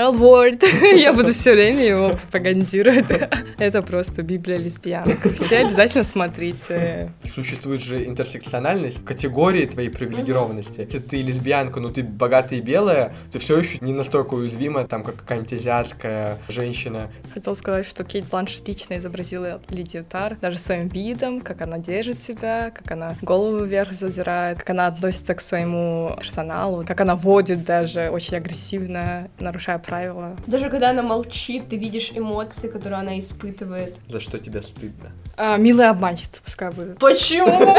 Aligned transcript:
L-word. 0.00 0.64
Я 0.96 1.12
буду 1.12 1.32
все 1.32 1.52
время 1.52 1.84
его 1.84 2.08
пропагандировать. 2.10 3.04
Это 3.58 3.82
просто 3.82 4.22
Библия 4.22 4.56
лесбиянок. 4.56 5.18
Все 5.34 5.58
обязательно 5.58 6.04
смотрите. 6.04 7.12
Существует 7.24 7.82
же 7.82 8.06
интерсекциональность, 8.06 9.04
категории 9.04 9.66
твоей 9.66 9.90
привилегированности. 9.90 10.80
Если 10.80 11.00
ты 11.00 11.20
лесбиянка, 11.20 11.80
но 11.80 11.90
ты 11.90 12.02
богатая 12.02 12.60
и 12.60 12.62
белая, 12.62 13.14
ты 13.30 13.38
все 13.38 13.58
еще 13.58 13.76
не 13.82 13.92
настолько 13.92 14.34
уязвима, 14.34 14.86
там, 14.86 15.02
как 15.02 15.16
какая-нибудь 15.16 15.52
азиатская 15.52 16.38
женщина. 16.48 17.10
Хотел 17.34 17.54
сказать, 17.54 17.86
что 17.86 18.02
Кейт 18.02 18.24
Бланш 18.24 18.58
лично 18.66 18.96
изобразила 18.96 19.60
Лидию 19.68 20.04
Тар, 20.04 20.38
даже 20.40 20.58
своим 20.58 20.88
видом, 20.88 21.42
как 21.42 21.60
она 21.60 21.76
держит 21.76 22.22
себя, 22.22 22.70
как 22.70 22.90
она 22.90 23.16
голову 23.20 23.64
вверх 23.64 23.92
задирает, 23.92 24.58
как 24.60 24.70
она 24.70 24.86
относится 24.86 25.34
к 25.34 25.42
своему 25.42 26.16
персоналу, 26.18 26.86
как 26.86 27.02
она 27.02 27.16
водит 27.16 27.64
даже 27.64 28.08
очень 28.08 28.38
агрессивно, 28.38 29.28
нарушая 29.38 29.78
правила. 29.90 30.36
Даже 30.46 30.70
когда 30.70 30.90
она 30.90 31.02
молчит, 31.02 31.68
ты 31.68 31.76
видишь 31.76 32.12
эмоции, 32.14 32.68
которые 32.68 33.00
она 33.00 33.18
испытывает. 33.18 33.96
За 34.08 34.20
что 34.20 34.38
тебе 34.38 34.62
стыдно? 34.62 35.10
А, 35.36 35.56
милая 35.56 35.90
обманщица, 35.90 36.40
пускай 36.44 36.70
будет. 36.70 36.98
Почему? 36.98 37.76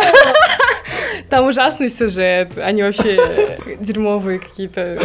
Там 1.30 1.46
ужасный 1.46 1.90
сюжет, 1.90 2.58
они 2.58 2.84
вообще 2.84 3.18
дерьмовые 3.80 4.40
какие-то. 4.40 4.98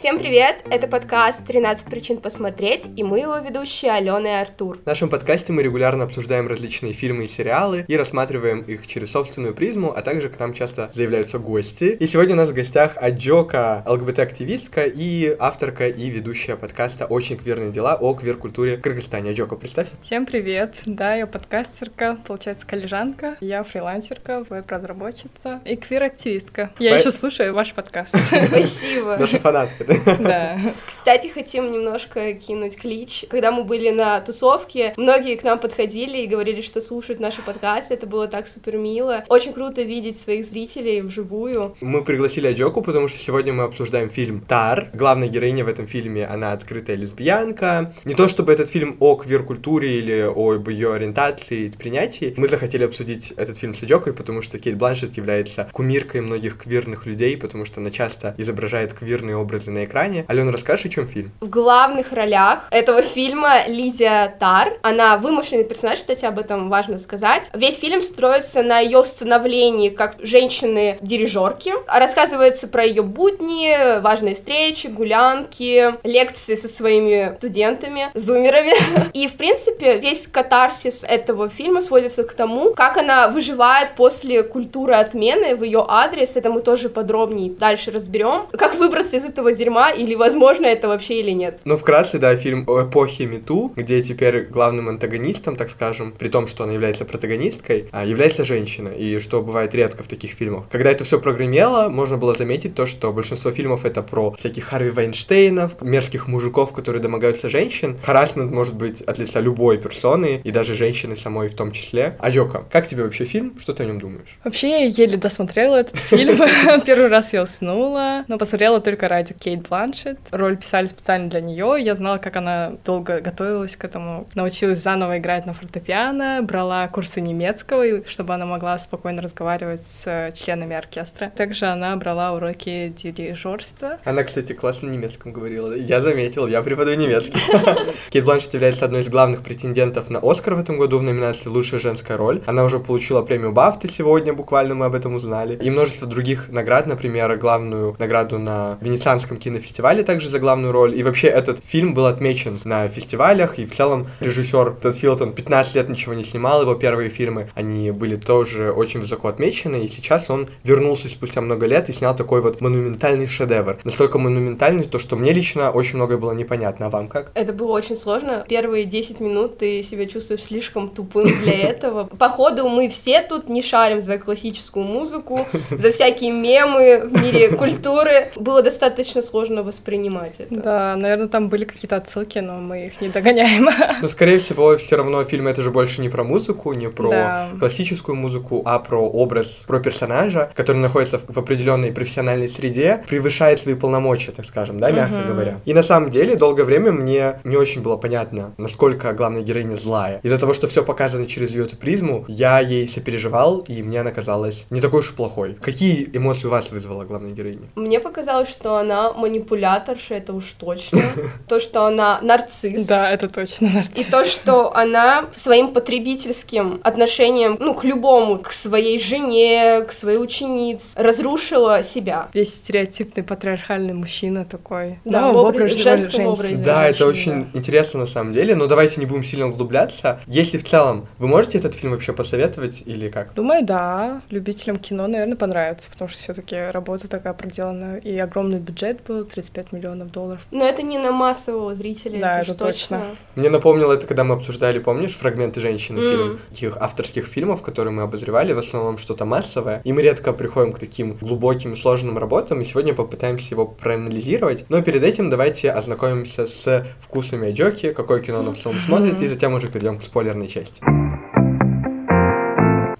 Всем 0.00 0.18
привет! 0.18 0.64
Это 0.70 0.86
подкаст 0.86 1.42
«13 1.46 1.90
причин 1.90 2.16
посмотреть» 2.22 2.88
и 2.96 3.04
мы 3.04 3.18
его 3.18 3.36
ведущие 3.36 3.92
Алена 3.92 4.38
и 4.38 4.40
Артур. 4.40 4.78
В 4.78 4.86
нашем 4.86 5.10
подкасте 5.10 5.52
мы 5.52 5.62
регулярно 5.62 6.04
обсуждаем 6.04 6.48
различные 6.48 6.94
фильмы 6.94 7.26
и 7.26 7.28
сериалы 7.28 7.84
и 7.86 7.98
рассматриваем 7.98 8.62
их 8.62 8.86
через 8.86 9.10
собственную 9.10 9.54
призму, 9.54 9.92
а 9.94 10.00
также 10.00 10.30
к 10.30 10.38
нам 10.38 10.54
часто 10.54 10.90
заявляются 10.94 11.38
гости. 11.38 11.98
И 12.00 12.06
сегодня 12.06 12.32
у 12.32 12.38
нас 12.38 12.48
в 12.48 12.54
гостях 12.54 12.96
Аджока, 12.96 13.84
ЛГБТ-активистка 13.86 14.84
и 14.86 15.36
авторка 15.38 15.88
и 15.88 16.08
ведущая 16.08 16.56
подкаста 16.56 17.04
«Очень 17.04 17.36
квирные 17.36 17.70
дела» 17.70 17.98
о 18.00 18.14
квир-культуре 18.14 18.78
в 18.78 18.80
Кыргызстане. 18.80 19.32
Аджока, 19.32 19.56
представься. 19.56 19.96
Всем 20.00 20.24
привет! 20.24 20.76
Да, 20.86 21.14
я 21.14 21.26
подкастерка, 21.26 22.16
получается, 22.26 22.66
коллежанка, 22.66 23.36
я 23.42 23.62
фрилансерка, 23.64 24.46
веб-разработчица 24.48 25.60
и 25.66 25.76
квир-активистка. 25.76 26.70
Я 26.78 26.92
По- 26.92 27.00
еще 27.00 27.10
слушаю 27.10 27.52
ваш 27.52 27.74
подкаст. 27.74 28.16
Спасибо. 28.48 29.18
Наша 29.18 29.38
фанатка. 29.38 29.89
Да. 30.20 30.58
Кстати, 30.86 31.28
хотим 31.28 31.72
немножко 31.72 32.34
кинуть 32.34 32.76
клич. 32.76 33.24
Когда 33.28 33.52
мы 33.52 33.64
были 33.64 33.90
на 33.90 34.20
тусовке, 34.20 34.94
многие 34.96 35.36
к 35.36 35.42
нам 35.42 35.58
подходили 35.58 36.18
и 36.18 36.26
говорили, 36.26 36.60
что 36.60 36.80
слушают 36.80 37.20
наши 37.20 37.42
подкасты. 37.42 37.94
Это 37.94 38.06
было 38.06 38.28
так 38.28 38.48
супер 38.48 38.76
мило. 38.76 39.24
Очень 39.28 39.52
круто 39.52 39.82
видеть 39.82 40.18
своих 40.18 40.44
зрителей 40.44 41.00
вживую. 41.00 41.76
Мы 41.80 42.04
пригласили 42.04 42.48
Аджоку, 42.48 42.82
потому 42.82 43.08
что 43.08 43.18
сегодня 43.18 43.52
мы 43.52 43.64
обсуждаем 43.64 44.10
фильм 44.10 44.40
«Тар». 44.40 44.90
Главная 44.92 45.28
героиня 45.28 45.64
в 45.64 45.68
этом 45.68 45.86
фильме, 45.86 46.26
она 46.26 46.52
открытая 46.52 46.96
лесбиянка. 46.96 47.92
Не 48.04 48.14
то 48.14 48.28
чтобы 48.28 48.52
этот 48.52 48.68
фильм 48.68 48.96
о 49.00 49.16
квир-культуре 49.16 49.98
или 49.98 50.20
об 50.20 50.68
ее 50.68 50.94
ориентации 50.94 51.66
и 51.66 51.70
принятии. 51.70 52.34
Мы 52.36 52.48
захотели 52.48 52.84
обсудить 52.84 53.32
этот 53.32 53.58
фильм 53.58 53.74
с 53.74 53.82
Аджокой, 53.82 54.12
потому 54.12 54.42
что 54.42 54.58
Кейт 54.58 54.76
Бланшет 54.76 55.16
является 55.16 55.68
кумиркой 55.72 56.20
многих 56.20 56.58
квирных 56.58 57.06
людей, 57.06 57.36
потому 57.36 57.64
что 57.64 57.80
она 57.80 57.90
часто 57.90 58.34
изображает 58.38 58.92
квирные 58.92 59.36
образы 59.36 59.70
на 59.70 59.79
экране. 59.84 60.24
Алена, 60.28 60.52
расскажешь, 60.52 60.86
о 60.86 60.88
чем 60.88 61.06
фильм? 61.06 61.32
В 61.40 61.48
главных 61.48 62.12
ролях 62.12 62.66
этого 62.70 63.02
фильма 63.02 63.66
Лидия 63.66 64.34
Тар. 64.38 64.74
Она 64.82 65.16
вымышленный 65.16 65.64
персонаж, 65.64 65.98
кстати, 65.98 66.24
об 66.24 66.38
этом 66.38 66.70
важно 66.70 66.98
сказать. 66.98 67.50
Весь 67.54 67.78
фильм 67.78 68.02
строится 68.02 68.62
на 68.62 68.80
ее 68.80 69.04
становлении 69.04 69.88
как 69.88 70.16
женщины-дирижерки. 70.20 71.72
Рассказывается 71.86 72.68
про 72.68 72.84
ее 72.84 73.02
будни, 73.02 74.00
важные 74.00 74.34
встречи, 74.34 74.86
гулянки, 74.86 75.94
лекции 76.04 76.54
со 76.54 76.68
своими 76.68 77.34
студентами, 77.38 78.08
зумерами. 78.14 78.72
И, 79.12 79.28
в 79.28 79.34
принципе, 79.34 79.98
весь 79.98 80.26
катарсис 80.26 81.04
этого 81.04 81.48
фильма 81.48 81.82
сводится 81.82 82.24
к 82.24 82.32
тому, 82.32 82.74
как 82.74 82.96
она 82.96 83.28
выживает 83.28 83.94
после 83.96 84.42
культуры 84.42 84.94
отмены 84.94 85.56
в 85.56 85.62
ее 85.62 85.84
адрес. 85.86 86.36
Это 86.36 86.50
мы 86.50 86.60
тоже 86.60 86.88
подробнее 86.88 87.50
дальше 87.50 87.90
разберем. 87.90 88.46
Как 88.52 88.74
выбраться 88.74 89.16
из 89.16 89.24
этого 89.24 89.52
дерьма, 89.52 89.69
или 89.96 90.14
возможно 90.14 90.66
это 90.66 90.88
вообще 90.88 91.20
или 91.20 91.30
нет. 91.30 91.60
Ну, 91.64 91.76
вкратце, 91.76 92.18
да, 92.18 92.34
фильм 92.36 92.64
о 92.66 92.82
эпохе 92.82 93.26
Мету, 93.26 93.72
где 93.76 94.00
теперь 94.00 94.46
главным 94.46 94.88
антагонистом, 94.88 95.56
так 95.56 95.70
скажем, 95.70 96.12
при 96.12 96.28
том, 96.28 96.46
что 96.46 96.64
она 96.64 96.72
является 96.72 97.04
протагонисткой, 97.04 97.88
а, 97.92 98.04
является 98.04 98.44
женщина, 98.44 98.88
и 98.88 99.18
что 99.20 99.42
бывает 99.42 99.74
редко 99.74 100.02
в 100.02 100.08
таких 100.08 100.32
фильмах. 100.32 100.64
Когда 100.70 100.90
это 100.90 101.04
все 101.04 101.20
прогремело, 101.20 101.88
можно 101.88 102.16
было 102.16 102.34
заметить 102.34 102.74
то, 102.74 102.86
что 102.86 103.12
большинство 103.12 103.50
фильмов 103.50 103.84
это 103.84 104.02
про 104.02 104.32
всяких 104.32 104.64
Харви 104.64 104.90
Вайнштейнов, 104.90 105.80
мерзких 105.82 106.28
мужиков, 106.28 106.72
которые 106.72 107.02
домогаются 107.02 107.48
женщин. 107.48 107.98
Харасмент 108.02 108.50
может 108.50 108.74
быть 108.74 109.02
от 109.02 109.18
лица 109.18 109.40
любой 109.40 109.78
персоны, 109.78 110.40
и 110.42 110.50
даже 110.50 110.74
женщины 110.74 111.16
самой 111.16 111.48
в 111.48 111.54
том 111.54 111.72
числе. 111.72 112.16
А 112.18 112.30
Джока, 112.30 112.64
как 112.70 112.86
тебе 112.86 113.04
вообще 113.04 113.24
фильм? 113.24 113.58
Что 113.58 113.72
ты 113.72 113.82
о 113.82 113.86
нем 113.86 113.98
думаешь? 113.98 114.38
Вообще, 114.44 114.68
я 114.68 114.84
еле 114.86 115.16
досмотрела 115.16 115.76
этот 115.76 115.96
фильм. 115.96 116.36
Первый 116.86 117.08
раз 117.08 117.32
я 117.32 117.42
уснула, 117.42 118.24
но 118.28 118.38
посмотрела 118.38 118.80
только 118.80 119.08
ради 119.08 119.34
Кейт 119.34 119.59
Бланшет. 119.60 120.18
Роль 120.30 120.56
писали 120.56 120.86
специально 120.86 121.28
для 121.28 121.40
нее. 121.40 121.76
Я 121.78 121.94
знала, 121.94 122.18
как 122.18 122.36
она 122.36 122.74
долго 122.84 123.20
готовилась 123.20 123.76
к 123.76 123.84
этому. 123.84 124.28
Научилась 124.34 124.82
заново 124.82 125.18
играть 125.18 125.46
на 125.46 125.54
фортепиано, 125.54 126.40
брала 126.42 126.86
курсы 126.88 127.20
немецкого, 127.20 128.04
чтобы 128.06 128.34
она 128.34 128.46
могла 128.46 128.78
спокойно 128.78 129.22
разговаривать 129.22 129.86
с 129.86 130.06
э, 130.06 130.32
членами 130.32 130.76
оркестра. 130.76 131.30
Также 131.30 131.66
она 131.66 131.94
брала 131.96 132.32
уроки 132.32 132.88
дирижерства. 132.88 133.98
Она, 134.04 134.24
кстати, 134.24 134.52
классно 134.52 134.88
на 134.88 134.92
немецком 134.92 135.32
говорила. 135.32 135.74
Я 135.74 136.00
заметил, 136.00 136.46
я 136.46 136.62
преподаю 136.62 136.98
немецкий. 136.98 137.40
Кейт 138.10 138.24
Бланшетт 138.24 138.54
является 138.54 138.84
одной 138.84 139.02
из 139.02 139.08
главных 139.08 139.42
претендентов 139.42 140.10
на 140.10 140.20
Оскар 140.22 140.54
в 140.54 140.60
этом 140.60 140.78
году 140.78 140.98
в 140.98 141.02
номинации 141.02 141.48
«Лучшая 141.48 141.80
женская 141.80 142.16
роль». 142.16 142.42
Она 142.46 142.64
уже 142.64 142.78
получила 142.78 143.22
премию 143.22 143.52
Бафты 143.52 143.88
сегодня, 143.88 144.32
буквально 144.32 144.74
мы 144.74 144.86
об 144.86 144.94
этом 144.94 145.14
узнали. 145.14 145.56
И 145.56 145.70
множество 145.70 146.06
других 146.06 146.48
наград, 146.48 146.86
например, 146.86 147.36
главную 147.36 147.96
награду 147.98 148.38
на 148.38 148.78
Венецианском 148.80 149.36
кинофестивале 149.50 150.02
также 150.04 150.28
за 150.28 150.38
главную 150.38 150.72
роль. 150.72 150.96
И 150.96 151.02
вообще 151.02 151.28
этот 151.28 151.60
фильм 151.64 151.94
был 151.94 152.06
отмечен 152.06 152.60
на 152.64 152.88
фестивалях, 152.88 153.58
и 153.58 153.66
в 153.66 153.74
целом 153.74 154.06
режиссер 154.20 154.76
Тодд 154.80 154.96
Филтон 154.96 155.32
15 155.32 155.74
лет 155.74 155.88
ничего 155.88 156.14
не 156.14 156.24
снимал, 156.24 156.62
его 156.62 156.74
первые 156.74 157.10
фильмы, 157.10 157.48
они 157.54 157.90
были 157.90 158.16
тоже 158.16 158.72
очень 158.72 159.00
высоко 159.00 159.28
отмечены, 159.28 159.84
и 159.84 159.88
сейчас 159.88 160.30
он 160.30 160.48
вернулся 160.64 161.08
спустя 161.08 161.40
много 161.40 161.66
лет 161.66 161.88
и 161.88 161.92
снял 161.92 162.14
такой 162.14 162.40
вот 162.40 162.60
монументальный 162.60 163.26
шедевр. 163.26 163.78
Настолько 163.84 164.18
монументальный, 164.18 164.84
то 164.84 164.98
что 164.98 165.16
мне 165.16 165.32
лично 165.32 165.70
очень 165.70 165.96
многое 165.96 166.18
было 166.18 166.32
непонятно, 166.32 166.86
а 166.86 166.90
вам 166.90 167.08
как? 167.08 167.32
Это 167.34 167.52
было 167.52 167.72
очень 167.72 167.96
сложно. 167.96 168.44
Первые 168.48 168.84
10 168.84 169.20
минут 169.20 169.58
ты 169.58 169.82
себя 169.82 170.06
чувствуешь 170.06 170.42
слишком 170.42 170.88
тупым 170.88 171.26
для 171.42 171.58
этого. 171.70 172.04
Походу, 172.18 172.68
мы 172.68 172.88
все 172.88 173.22
тут 173.22 173.48
не 173.48 173.62
шарим 173.62 174.00
за 174.00 174.18
классическую 174.18 174.84
музыку, 174.84 175.46
за 175.70 175.90
всякие 175.90 176.32
мемы 176.32 177.08
в 177.08 177.22
мире 177.22 177.50
культуры. 177.50 178.28
Было 178.36 178.62
достаточно 178.62 179.22
сложно 179.30 179.62
воспринимать 179.62 180.40
это. 180.40 180.54
Да, 180.60 180.96
наверное, 180.96 181.28
там 181.28 181.48
были 181.48 181.64
какие-то 181.64 181.96
отсылки, 181.96 182.38
но 182.38 182.58
мы 182.58 182.86
их 182.86 183.00
не 183.00 183.08
догоняем. 183.08 183.68
Но, 184.02 184.08
скорее 184.08 184.38
всего, 184.38 184.76
все 184.76 184.96
равно 184.96 185.24
фильм 185.24 185.46
это 185.48 185.62
же 185.62 185.70
больше 185.70 186.00
не 186.00 186.08
про 186.08 186.24
музыку, 186.24 186.72
не 186.72 186.88
про 186.88 187.10
Да. 187.10 187.48
классическую 187.58 188.16
музыку, 188.16 188.62
а 188.64 188.78
про 188.78 188.98
образ, 189.08 189.64
про 189.66 189.80
персонажа, 189.80 190.50
который 190.54 190.76
находится 190.78 191.18
в, 191.18 191.24
в 191.34 191.38
определенной 191.38 191.92
профессиональной 191.92 192.48
среде, 192.48 193.04
превышает 193.08 193.60
свои 193.60 193.74
полномочия, 193.74 194.32
так 194.32 194.44
скажем, 194.46 194.80
да, 194.80 194.90
мягко 194.90 195.14
Мгм. 195.18 195.26
говоря. 195.28 195.60
И 195.64 195.74
на 195.74 195.82
самом 195.82 196.10
деле, 196.10 196.36
долгое 196.36 196.64
время 196.64 196.92
мне 196.92 197.40
не 197.44 197.56
очень 197.56 197.82
было 197.82 197.96
понятно, 197.96 198.52
насколько 198.58 199.12
главная 199.12 199.42
героиня 199.42 199.76
злая. 199.76 200.20
Из-за 200.22 200.38
того, 200.38 200.54
что 200.54 200.66
все 200.66 200.84
показано 200.84 201.26
через 201.26 201.50
ее 201.52 201.66
призму, 201.80 202.24
я 202.28 202.60
ей 202.60 202.88
сопереживал, 202.88 203.58
и 203.68 203.82
мне 203.82 204.00
она 204.00 204.10
казалась 204.10 204.66
не 204.70 204.80
такой 204.80 205.00
уж 205.00 205.12
и 205.12 205.14
плохой. 205.14 205.54
Какие 205.60 206.08
эмоции 206.16 206.48
у 206.48 206.50
вас 206.50 206.72
вызвала 206.72 207.04
главная 207.04 207.30
героиня? 207.32 207.68
Мне 207.76 208.00
показалось, 208.00 208.48
что 208.48 208.76
она 208.76 209.10
манипуляторша, 209.20 210.14
это 210.14 210.32
уж 210.32 210.52
точно. 210.58 211.00
То, 211.48 211.60
что 211.60 211.84
она 211.86 212.18
нарцисс. 212.22 212.86
Да, 212.86 213.10
это 213.10 213.28
точно 213.28 213.66
И 213.66 213.70
нарцисс. 213.70 214.06
то, 214.06 214.24
что 214.24 214.74
она 214.76 215.26
своим 215.36 215.72
потребительским 215.72 216.80
отношением, 216.82 217.56
ну, 217.60 217.74
к 217.74 217.84
любому, 217.84 218.38
к 218.38 218.52
своей 218.52 218.98
жене, 218.98 219.82
к 219.88 219.92
своей 219.92 220.18
ученице, 220.18 220.96
разрушила 221.00 221.82
себя. 221.82 222.28
Весь 222.34 222.54
стереотипный 222.54 223.22
патриархальный 223.22 223.94
мужчина 223.94 224.44
такой. 224.44 224.98
Да, 225.04 225.22
Ну, 225.26 225.32
в 225.34 225.36
образе- 225.44 225.82
женском 225.82 226.26
образе. 226.26 226.56
Да, 226.56 226.88
это 226.88 227.06
очень 227.06 227.48
интересно 227.54 228.00
на 228.00 228.06
самом 228.06 228.32
деле, 228.32 228.54
но 228.54 228.66
давайте 228.66 229.00
не 229.00 229.06
будем 229.06 229.24
сильно 229.24 229.46
углубляться. 229.48 230.20
Если 230.26 230.58
в 230.58 230.64
целом, 230.64 231.06
вы 231.18 231.28
можете 231.28 231.58
этот 231.58 231.74
фильм 231.74 231.92
вообще 231.92 232.12
посоветовать 232.12 232.82
или 232.86 233.08
как? 233.08 233.34
Думаю, 233.34 233.64
да. 233.64 234.22
Любителям 234.30 234.76
кино, 234.78 235.06
наверное, 235.06 235.36
понравится, 235.36 235.90
потому 235.90 236.08
что 236.08 236.18
все-таки 236.18 236.56
работа 236.56 237.08
такая 237.08 237.32
проделана, 237.34 237.96
и 237.98 238.16
огромный 238.18 238.58
бюджет 238.58 239.00
был 239.10 239.24
35 239.24 239.72
миллионов 239.72 240.12
долларов. 240.12 240.40
Но 240.52 240.64
это 240.64 240.82
не 240.82 240.96
на 240.98 241.10
массового 241.10 241.74
зрителя, 241.74 242.20
Да, 242.20 242.40
это, 242.40 242.52
это 242.52 242.64
уж 242.64 242.70
точно. 242.70 243.02
Мне 243.34 243.50
напомнило 243.50 243.92
это, 243.92 244.06
когда 244.06 244.22
мы 244.22 244.36
обсуждали, 244.36 244.78
помнишь, 244.78 245.16
фрагменты 245.16 245.60
женщины, 245.60 245.98
М. 245.98 246.02
фильм, 246.12 246.38
таких 246.50 246.76
авторских 246.76 247.26
фильмов, 247.26 247.62
которые 247.62 247.92
мы 247.92 248.02
обозревали, 248.02 248.52
в 248.52 248.58
основном 248.58 248.98
что-то 248.98 249.24
массовое, 249.24 249.80
и 249.82 249.92
мы 249.92 250.02
редко 250.02 250.32
приходим 250.32 250.72
к 250.72 250.78
таким 250.78 251.14
глубоким 251.20 251.72
и 251.72 251.76
сложным 251.76 252.18
работам, 252.18 252.60
и 252.60 252.64
сегодня 252.64 252.94
попытаемся 252.94 253.54
его 253.54 253.66
проанализировать, 253.66 254.64
но 254.68 254.80
перед 254.80 255.02
этим 255.02 255.28
давайте 255.28 255.72
ознакомимся 255.72 256.46
с 256.46 256.86
вкусами 257.00 257.50
Аджоки, 257.50 257.92
какое 257.92 258.20
кино 258.20 258.38
она 258.40 258.52
в 258.52 258.58
целом 258.58 258.78
смотрит, 258.78 259.20
и 259.22 259.26
затем 259.26 259.54
уже 259.54 259.66
перейдем 259.66 259.98
к 259.98 260.02
спойлерной 260.02 260.46
части. 260.46 260.82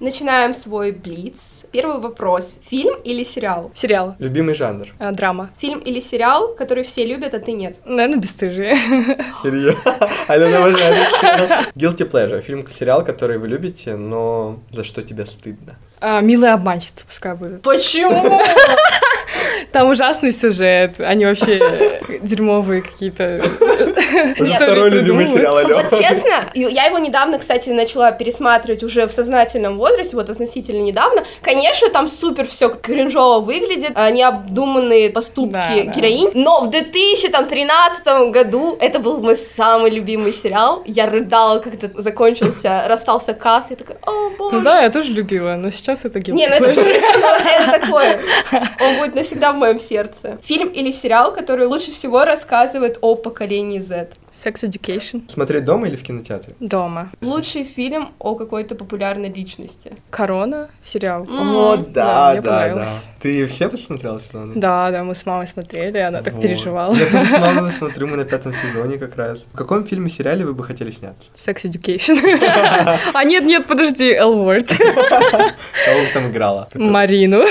Начинаем 0.01 0.55
свой 0.55 0.93
блиц. 0.93 1.67
Первый 1.73 2.01
вопрос. 2.01 2.59
Фильм 2.65 2.95
или 3.05 3.23
сериал? 3.23 3.71
Сериал. 3.75 4.17
Любимый 4.19 4.55
жанр? 4.55 4.89
А, 4.99 5.13
драма. 5.13 5.51
Фильм 5.59 5.79
или 5.81 6.01
сериал, 6.01 6.55
который 6.55 6.85
все 6.85 7.05
любят, 7.05 7.35
а 7.35 7.39
ты 7.39 7.53
нет? 7.53 7.79
Наверное, 7.85 8.19
бесстыжие. 8.19 8.77
Серьезно? 9.43 9.99
Is. 10.27 11.67
Guilty 11.77 12.11
Pleasure, 12.11 12.41
фильм-сериал, 12.41 13.05
который 13.05 13.37
вы 13.37 13.49
любите, 13.49 13.97
но 13.97 14.61
за 14.73 14.85
что 14.85 15.03
тебе 15.03 15.27
стыдно? 15.27 15.77
А, 16.01 16.21
Милая 16.23 16.55
обманщица 16.55 17.05
пускай 17.07 17.35
будет. 17.35 17.61
Почему? 17.61 18.41
Там 19.73 19.91
ужасный 19.91 20.33
сюжет, 20.33 20.99
они 20.99 21.27
вообще 21.27 21.61
дерьмовые 22.23 22.81
какие-то. 22.83 23.39
Уже 24.39 24.53
второй 24.53 24.91
любимый 24.91 25.27
сериал, 25.27 25.57
алло. 25.57 25.81
Вот 25.81 25.99
честно, 25.99 26.33
я 26.55 26.87
его 26.87 26.99
недавно, 26.99 27.39
кстати, 27.39 27.71
начала 27.71 28.13
пересматривать 28.13 28.83
уже 28.83 29.07
в 29.07 29.13
сознательном 29.13 29.77
возрасте, 29.77 30.17
вот 30.17 30.31
относительно 30.31 30.83
недавно. 30.83 31.25
Конечно, 31.43 31.89
там 31.91 32.09
супер 32.09 32.47
все 32.47 32.69
кринжово 32.69 33.41
выглядит, 33.41 33.93
а, 33.95 34.11
необдуманные 34.11 35.11
поступки 35.11 35.91
героинь, 35.95 36.31
но 36.35 36.63
в 36.63 36.71
2013 36.71 38.31
году 38.31 38.77
это 38.81 38.99
был 38.99 39.21
мой 39.21 39.37
самый 39.37 39.91
любимый 39.91 40.33
сериал. 40.33 40.83
Я 40.87 41.07
рыдала, 41.07 41.59
когда 41.61 41.89
закончился, 42.01 42.85
расстался 42.87 43.35
касс, 43.35 43.67
я 43.71 43.77
такая, 43.77 43.99
о 44.07 44.31
боже. 44.31 44.57
Ну 44.57 44.63
да, 44.63 44.83
я 44.83 44.91
тоже 44.91 45.13
любила, 45.13 45.57
но 45.57 45.71
сейчас 45.71 46.05
это 46.05 46.19
guilty 46.19 46.33
Не, 46.33 46.49
ну 46.49 46.55
это, 46.55 46.71
pleasure. 46.71 47.01
это 47.59 47.81
такое. 47.81 48.21
Он 48.81 48.99
будет 48.99 49.15
навсегда 49.15 49.53
в 49.53 49.57
моем 49.57 49.79
сердце. 49.79 50.39
Фильм 50.43 50.69
или 50.69 50.91
сериал, 50.91 51.33
который 51.33 51.67
лучше 51.67 51.91
всего 51.91 52.25
рассказывает 52.25 52.99
о 53.01 53.15
поколении 53.15 53.79
Z. 53.79 54.10
Sex 54.33 54.63
Education. 54.63 55.23
Смотреть 55.29 55.65
дома 55.65 55.89
или 55.89 55.97
в 55.97 56.03
кинотеатре? 56.03 56.55
Дома. 56.61 57.11
Лучший 57.21 57.65
фильм 57.65 58.11
о 58.19 58.35
какой-то 58.35 58.75
популярной 58.75 59.33
личности. 59.33 59.93
Корона. 60.11 60.69
Сериал. 60.85 61.27
О, 61.29 61.77
да, 61.77 61.85
да, 61.85 62.33
мне 62.33 62.41
да, 62.41 62.75
да. 62.75 62.89
Ты 63.19 63.47
все 63.47 63.69
посмотрела 63.69 64.21
сезоны? 64.21 64.53
Да, 64.55 64.91
да, 64.91 65.05
мы 65.05 65.15
с 65.15 65.27
мамой 65.27 65.47
смотрели, 65.49 65.99
она 65.99 66.23
так 66.23 66.41
переживала. 66.41 66.95
Я 66.95 67.11
тоже 67.11 67.27
с 67.27 67.39
мамой 67.39 67.73
смотрю, 67.73 68.07
мы 68.07 68.17
на 68.17 68.25
пятом 68.25 68.53
сезоне 68.53 68.99
как 68.99 69.17
раз. 69.17 69.41
В 69.53 69.57
каком 69.57 69.87
фильме-сериале 69.87 70.45
вы 70.45 70.55
бы 70.55 70.65
хотели 70.65 70.91
сняться? 70.91 71.31
Sex 71.35 71.65
Education. 71.65 72.19
А 73.13 73.25
нет, 73.25 73.45
нет, 73.45 73.67
подожди, 73.67 74.13
L 74.13 74.37
Word. 74.37 74.67
Кого 74.77 76.01
бы 76.01 76.07
там 76.13 76.31
играла? 76.31 76.69
Марину. 76.75 77.43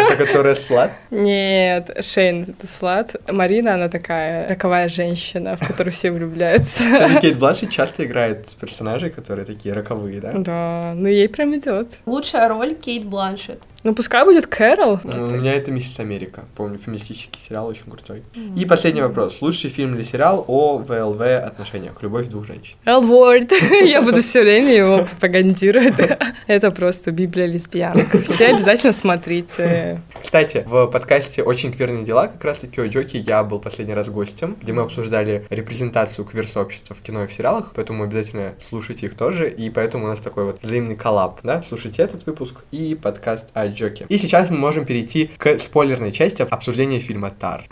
Это 0.00 0.16
которая 0.16 0.54
слад? 0.54 0.92
Нет, 1.10 2.04
Шейн 2.04 2.42
это 2.42 2.66
Слад. 2.66 3.16
Марина, 3.30 3.74
она 3.74 3.88
такая 3.88 4.48
роковая 4.48 4.88
женщина, 4.88 5.56
в 5.56 5.66
которую 5.66 5.92
все 5.92 6.10
влюбляются. 6.10 6.82
Кейт 7.20 7.38
Бланшет 7.38 7.70
часто 7.70 8.04
играет 8.04 8.48
с 8.48 8.54
персонажей, 8.54 9.10
которые 9.10 9.44
такие 9.44 9.74
роковые, 9.74 10.20
да? 10.20 10.32
Да, 10.34 10.92
ну 10.94 11.08
ей 11.08 11.28
прям 11.28 11.54
идет. 11.56 11.98
Лучшая 12.06 12.48
роль 12.48 12.74
Кейт 12.74 13.04
Бланшет. 13.04 13.60
Ну 13.82 13.94
пускай 13.94 14.24
будет 14.24 14.46
Кэрол. 14.46 15.00
Ну, 15.04 15.24
У 15.24 15.30
меня 15.30 15.54
это 15.54 15.72
«Миссис 15.72 15.98
Америка». 16.00 16.44
Помню, 16.54 16.78
феминистический 16.78 17.40
сериал 17.40 17.66
очень 17.66 17.84
крутой. 17.84 18.22
И 18.56 18.66
последний 18.66 19.00
вопрос. 19.00 19.40
Лучший 19.40 19.70
фильм 19.70 19.94
или 19.94 20.02
сериал 20.02 20.44
о 20.48 20.78
ВЛВ 20.78 21.20
отношениях? 21.20 21.94
Любовь 22.02 22.28
двух 22.28 22.46
женщин. 22.46 22.76
Word. 22.84 23.52
Я 23.86 24.02
буду 24.02 24.20
все 24.20 24.42
время 24.42 24.74
его 24.74 24.98
пропагандировать. 24.98 25.94
Это 26.46 26.70
просто 26.70 27.10
Библия 27.10 27.46
лесбиянок. 27.46 28.06
Все 28.22 28.48
обязательно 28.48 28.92
смотрите. 28.92 30.02
Кстати, 30.20 30.62
в 30.66 30.86
подкасте 30.88 31.42
«Очень 31.42 31.72
кверные 31.72 32.04
дела» 32.04 32.26
как 32.26 32.44
раз-таки 32.44 32.80
у 32.80 32.88
Джоки 32.88 33.16
я 33.16 33.42
был 33.44 33.60
последний 33.60 33.94
раз 33.94 34.10
гостем, 34.10 34.56
где 34.60 34.74
мы 34.74 34.82
обсуждали 34.82 35.46
репрезентацию 35.48 36.26
квир-сообщества 36.26 36.94
в 36.94 37.00
кино 37.00 37.24
и 37.24 37.26
в 37.26 37.32
сериалах, 37.32 37.72
поэтому 37.74 38.04
обязательно 38.04 38.54
слушайте 38.58 39.06
их 39.06 39.16
тоже, 39.16 39.48
и 39.48 39.70
поэтому 39.70 40.04
у 40.04 40.08
нас 40.08 40.20
такой 40.20 40.44
вот 40.44 40.62
взаимный 40.62 40.96
коллаб, 40.96 41.40
да? 41.42 41.62
Слушайте 41.62 42.02
этот 42.02 42.26
выпуск 42.26 42.56
и 42.70 42.94
подкаст 42.94 43.48
о 43.54 43.69
Джоке. 43.70 44.06
И 44.08 44.18
сейчас 44.18 44.50
мы 44.50 44.58
можем 44.58 44.84
перейти 44.84 45.30
к 45.36 45.58
спойлерной 45.58 46.12
части 46.12 46.42
обсуждения 46.42 47.00
фильма 47.00 47.30
«Тар». 47.30 47.64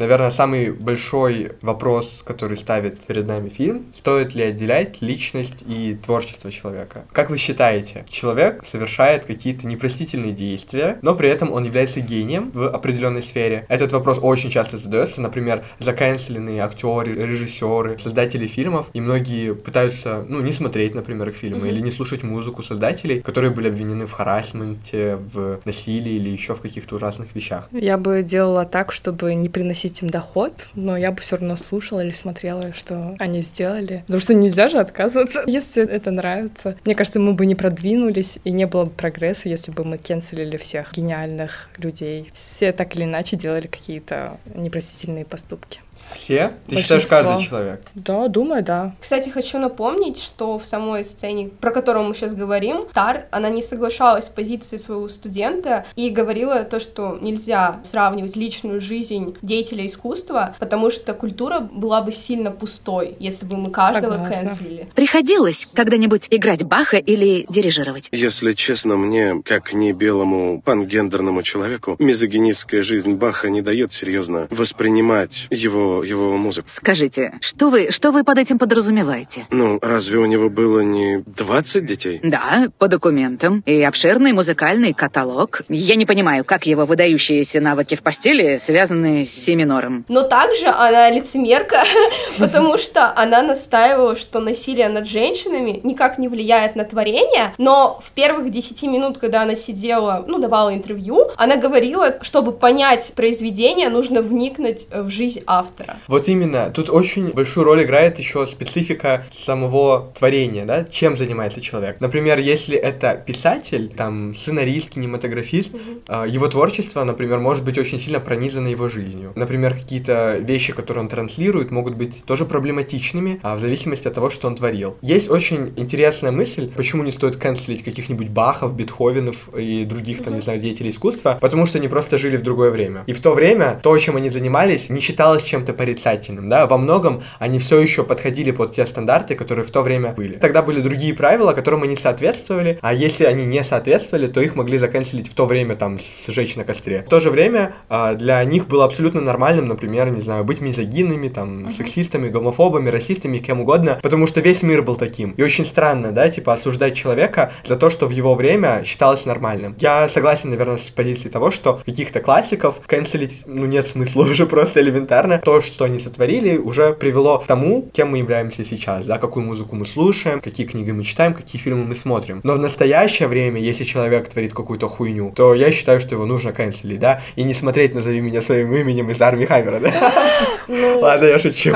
Наверное, 0.00 0.30
самый 0.30 0.70
большой 0.70 1.52
вопрос, 1.60 2.22
который 2.26 2.56
ставит 2.56 3.06
перед 3.06 3.28
нами 3.28 3.50
фильм, 3.50 3.84
стоит 3.92 4.34
ли 4.34 4.44
отделять 4.44 5.02
личность 5.02 5.62
и 5.68 5.94
творчество 5.94 6.50
человека? 6.50 7.04
Как 7.12 7.28
вы 7.28 7.36
считаете, 7.36 8.06
человек 8.08 8.64
совершает 8.64 9.26
какие-то 9.26 9.66
непростительные 9.66 10.32
действия, 10.32 10.98
но 11.02 11.14
при 11.14 11.28
этом 11.28 11.52
он 11.52 11.64
является 11.64 12.00
гением 12.00 12.50
в 12.54 12.66
определенной 12.66 13.22
сфере? 13.22 13.66
Этот 13.68 13.92
вопрос 13.92 14.18
очень 14.22 14.48
часто 14.48 14.78
задается, 14.78 15.20
например, 15.20 15.66
заканцеленные 15.80 16.62
актеры, 16.62 17.12
режиссеры, 17.12 17.98
создатели 17.98 18.46
фильмов, 18.46 18.88
и 18.94 19.02
многие 19.02 19.54
пытаются, 19.54 20.24
ну, 20.26 20.40
не 20.40 20.54
смотреть, 20.54 20.94
например, 20.94 21.28
их 21.28 21.36
фильмы, 21.36 21.68
или 21.68 21.80
не 21.80 21.90
слушать 21.90 22.22
музыку 22.22 22.62
создателей, 22.62 23.20
которые 23.20 23.50
были 23.50 23.68
обвинены 23.68 24.06
в 24.06 24.12
харасменте, 24.12 25.16
в 25.16 25.60
насилии 25.66 26.14
или 26.14 26.30
еще 26.30 26.54
в 26.54 26.62
каких-то 26.62 26.94
ужасных 26.94 27.34
вещах. 27.34 27.68
Я 27.70 27.98
бы 27.98 28.22
делала 28.22 28.64
так, 28.64 28.92
чтобы 28.92 29.34
не 29.34 29.50
приносить 29.50 29.89
им 30.02 30.10
доход, 30.10 30.68
но 30.74 30.96
я 30.96 31.12
бы 31.12 31.20
все 31.20 31.36
равно 31.36 31.56
слушала 31.56 32.00
или 32.00 32.10
смотрела, 32.10 32.72
что 32.74 33.16
они 33.18 33.42
сделали. 33.42 34.04
Потому 34.06 34.20
что 34.20 34.34
нельзя 34.34 34.68
же 34.68 34.78
отказываться, 34.78 35.44
если 35.46 35.86
это 35.86 36.10
нравится. 36.10 36.76
Мне 36.84 36.94
кажется, 36.94 37.20
мы 37.20 37.34
бы 37.34 37.46
не 37.46 37.54
продвинулись, 37.54 38.38
и 38.44 38.50
не 38.50 38.66
было 38.66 38.84
бы 38.84 38.90
прогресса, 38.90 39.48
если 39.48 39.70
бы 39.72 39.84
мы 39.84 39.98
кенселили 39.98 40.56
всех 40.56 40.92
гениальных 40.92 41.70
людей. 41.78 42.30
Все 42.32 42.72
так 42.72 42.94
или 42.96 43.04
иначе 43.04 43.36
делали 43.36 43.66
какие-то 43.66 44.38
непростительные 44.54 45.24
поступки. 45.24 45.80
Все? 46.12 46.52
Ты 46.66 46.76
считаешь 46.76 47.08
Большинство. 47.08 47.16
каждый 47.16 47.46
человек? 47.46 47.82
Да, 47.94 48.28
думаю, 48.28 48.62
да. 48.62 48.94
Кстати, 49.00 49.28
хочу 49.30 49.58
напомнить, 49.58 50.20
что 50.20 50.58
в 50.58 50.64
самой 50.64 51.04
сцене, 51.04 51.50
про 51.60 51.70
которую 51.70 52.06
мы 52.06 52.14
сейчас 52.14 52.34
говорим, 52.34 52.84
Тар, 52.92 53.26
она 53.30 53.48
не 53.50 53.62
соглашалась 53.62 54.26
с 54.26 54.28
позицией 54.28 54.78
своего 54.80 55.08
студента 55.08 55.84
и 55.96 56.10
говорила 56.10 56.64
то, 56.64 56.80
что 56.80 57.18
нельзя 57.20 57.80
сравнивать 57.84 58.36
личную 58.36 58.80
жизнь 58.80 59.36
деятеля 59.42 59.86
искусства, 59.86 60.54
потому 60.58 60.90
что 60.90 61.14
культура 61.14 61.60
была 61.60 62.02
бы 62.02 62.12
сильно 62.12 62.50
пустой, 62.50 63.16
если 63.18 63.46
бы 63.46 63.56
мы 63.56 63.70
каждого 63.70 64.12
Согласна. 64.12 64.46
канцелили. 64.46 64.88
Приходилось 64.94 65.66
когда-нибудь 65.74 66.26
играть 66.30 66.62
Баха 66.64 66.96
или 66.98 67.46
дирижировать? 67.48 68.08
Если 68.12 68.52
честно, 68.54 68.96
мне, 68.96 69.42
как 69.44 69.72
не 69.72 69.92
белому 69.92 70.60
пангендерному 70.62 71.42
человеку, 71.42 71.96
мизогинистская 71.98 72.82
жизнь 72.82 73.12
Баха 73.14 73.48
не 73.50 73.62
дает 73.62 73.92
серьезно 73.92 74.46
воспринимать 74.50 75.46
его, 75.50 75.99
его 76.02 76.36
музыку. 76.36 76.68
Скажите, 76.68 77.34
что 77.40 77.70
вы, 77.70 77.90
что 77.90 78.12
вы 78.12 78.24
под 78.24 78.38
этим 78.38 78.58
подразумеваете? 78.58 79.46
Ну, 79.50 79.78
разве 79.82 80.18
у 80.18 80.26
него 80.26 80.48
было 80.48 80.80
не 80.80 81.22
20 81.26 81.84
детей? 81.84 82.20
Да, 82.22 82.68
по 82.78 82.88
документам. 82.88 83.62
И 83.66 83.82
обширный 83.82 84.32
музыкальный 84.32 84.92
каталог. 84.92 85.62
Я 85.68 85.96
не 85.96 86.06
понимаю, 86.06 86.44
как 86.44 86.66
его 86.66 86.86
выдающиеся 86.86 87.60
навыки 87.60 87.94
в 87.94 88.02
постели 88.02 88.58
связаны 88.58 89.24
с 89.24 89.30
си 89.30 89.54
минором. 89.54 90.04
Но 90.08 90.22
также 90.22 90.66
она 90.66 91.10
лицемерка, 91.10 91.82
потому 92.38 92.78
что 92.78 93.12
она 93.16 93.42
настаивала, 93.42 94.16
что 94.16 94.40
насилие 94.40 94.88
над 94.88 95.06
женщинами 95.06 95.80
никак 95.82 96.18
не 96.18 96.28
влияет 96.28 96.76
на 96.76 96.84
творение, 96.84 97.54
но 97.58 98.00
в 98.04 98.10
первых 98.12 98.50
10 98.50 98.82
минут, 98.84 99.18
когда 99.18 99.42
она 99.42 99.54
сидела, 99.54 100.24
ну, 100.26 100.38
давала 100.38 100.74
интервью, 100.74 101.30
она 101.36 101.56
говорила, 101.56 102.18
чтобы 102.22 102.52
понять 102.52 103.12
произведение, 103.14 103.88
нужно 103.88 104.22
вникнуть 104.22 104.86
в 104.92 105.08
жизнь 105.08 105.42
автора. 105.46 105.89
Вот 106.08 106.28
именно, 106.28 106.70
тут 106.72 106.90
очень 106.90 107.30
большую 107.32 107.64
роль 107.64 107.84
играет 107.84 108.18
еще 108.18 108.46
специфика 108.46 109.26
самого 109.30 110.12
творения, 110.14 110.64
да, 110.64 110.84
чем 110.84 111.16
занимается 111.16 111.60
человек. 111.60 112.00
Например, 112.00 112.38
если 112.38 112.76
это 112.76 113.22
писатель, 113.26 113.92
там, 113.96 114.34
сценарист, 114.34 114.90
кинематографист, 114.90 115.72
э, 116.08 116.24
его 116.28 116.48
творчество, 116.48 117.04
например, 117.04 117.38
может 117.38 117.64
быть 117.64 117.78
очень 117.78 117.98
сильно 117.98 118.20
пронизано 118.20 118.68
его 118.68 118.88
жизнью. 118.88 119.32
Например, 119.36 119.74
какие-то 119.74 120.38
вещи, 120.38 120.72
которые 120.72 121.02
он 121.02 121.08
транслирует, 121.08 121.70
могут 121.70 121.94
быть 121.94 122.24
тоже 122.24 122.44
проблематичными, 122.44 123.40
а 123.42 123.56
в 123.56 123.60
зависимости 123.60 124.08
от 124.08 124.14
того, 124.14 124.30
что 124.30 124.48
он 124.48 124.56
творил. 124.56 124.96
Есть 125.02 125.28
очень 125.30 125.72
интересная 125.76 126.32
мысль, 126.32 126.70
почему 126.76 127.02
не 127.02 127.10
стоит 127.12 127.36
канцелить 127.36 127.82
каких-нибудь 127.82 128.28
Бахов, 128.28 128.74
Бетховенов 128.74 129.48
и 129.56 129.84
других, 129.84 130.22
там, 130.22 130.34
не 130.34 130.40
знаю, 130.40 130.60
деятелей 130.60 130.90
искусства, 130.90 131.38
потому 131.40 131.66
что 131.66 131.78
они 131.78 131.88
просто 131.88 132.18
жили 132.18 132.36
в 132.36 132.42
другое 132.42 132.70
время. 132.70 133.04
И 133.06 133.12
в 133.12 133.20
то 133.20 133.32
время 133.32 133.80
то, 133.82 133.96
чем 133.98 134.16
они 134.16 134.30
занимались, 134.30 134.88
не 134.88 135.00
считалось 135.00 135.42
чем-то 135.42 135.72
порицательным, 135.80 136.50
да, 136.50 136.66
во 136.66 136.76
многом 136.76 137.22
они 137.38 137.58
все 137.58 137.78
еще 137.78 138.04
подходили 138.04 138.50
под 138.50 138.72
те 138.72 138.84
стандарты, 138.84 139.34
которые 139.34 139.64
в 139.64 139.70
то 139.70 139.80
время 139.80 140.12
были. 140.12 140.34
Тогда 140.34 140.60
были 140.60 140.82
другие 140.82 141.14
правила, 141.14 141.54
которым 141.54 141.84
они 141.84 141.96
соответствовали, 141.96 142.78
а 142.82 142.92
если 142.92 143.24
они 143.24 143.46
не 143.46 143.64
соответствовали, 143.64 144.26
то 144.26 144.42
их 144.42 144.56
могли 144.56 144.76
заканчивать 144.76 145.28
в 145.28 145.34
то 145.34 145.46
время, 145.46 145.76
там, 145.76 145.98
сжечь 146.28 146.56
на 146.56 146.64
костре. 146.64 147.02
В 147.06 147.08
то 147.08 147.18
же 147.18 147.30
время 147.30 147.72
а, 147.88 148.12
для 148.12 148.44
них 148.44 148.68
было 148.68 148.84
абсолютно 148.84 149.22
нормальным, 149.22 149.68
например, 149.68 150.10
не 150.10 150.20
знаю, 150.20 150.44
быть 150.44 150.60
мизогинами, 150.60 151.28
там, 151.28 151.64
uh-huh. 151.64 151.72
сексистами, 151.72 152.28
гомофобами, 152.28 152.90
расистами, 152.90 153.38
кем 153.38 153.62
угодно, 153.62 153.98
потому 154.02 154.26
что 154.26 154.42
весь 154.42 154.62
мир 154.62 154.82
был 154.82 154.96
таким. 154.96 155.30
И 155.30 155.42
очень 155.42 155.64
странно, 155.64 156.12
да, 156.12 156.28
типа, 156.28 156.52
осуждать 156.52 156.94
человека 156.94 157.52
за 157.64 157.76
то, 157.76 157.88
что 157.88 158.06
в 158.06 158.10
его 158.10 158.34
время 158.34 158.82
считалось 158.84 159.24
нормальным. 159.24 159.74
Я 159.78 160.10
согласен, 160.10 160.50
наверное, 160.50 160.76
с 160.76 160.90
позицией 160.90 161.30
того, 161.30 161.50
что 161.50 161.80
каких-то 161.86 162.20
классиков 162.20 162.82
канцелить, 162.86 163.44
ну, 163.46 163.64
нет 163.64 163.86
смысла 163.86 164.24
уже 164.30 164.44
просто 164.44 164.82
элементарно. 164.82 165.38
То, 165.38 165.62
что 165.70 165.84
они 165.84 165.98
сотворили, 165.98 166.56
уже 166.56 166.92
привело 166.92 167.38
к 167.38 167.46
тому, 167.46 167.88
кем 167.92 168.10
мы 168.10 168.18
являемся 168.18 168.64
сейчас, 168.64 169.06
да, 169.06 169.18
какую 169.18 169.46
музыку 169.46 169.76
мы 169.76 169.86
слушаем, 169.86 170.40
какие 170.40 170.66
книги 170.66 170.90
мы 170.90 171.04
читаем, 171.04 171.34
какие 171.34 171.60
фильмы 171.60 171.84
мы 171.84 171.94
смотрим. 171.94 172.40
Но 172.42 172.54
в 172.54 172.58
настоящее 172.58 173.28
время, 173.28 173.60
если 173.60 173.84
человек 173.84 174.28
творит 174.28 174.52
какую-то 174.52 174.88
хуйню, 174.88 175.32
то 175.34 175.54
я 175.54 175.72
считаю, 175.72 176.00
что 176.00 176.14
его 176.14 176.26
нужно 176.26 176.52
канцелить, 176.52 177.00
да, 177.00 177.22
и 177.36 177.42
не 177.42 177.54
смотреть 177.54 177.94
«Назови 177.94 178.20
меня 178.20 178.42
своим 178.42 178.74
именем» 178.74 179.10
из 179.10 179.20
Арми 179.20 179.44
Хаммера, 179.44 179.80
да? 179.80 180.12
Ну, 180.70 181.00
Ладно, 181.00 181.24
я 181.24 181.38
шучу. 181.38 181.70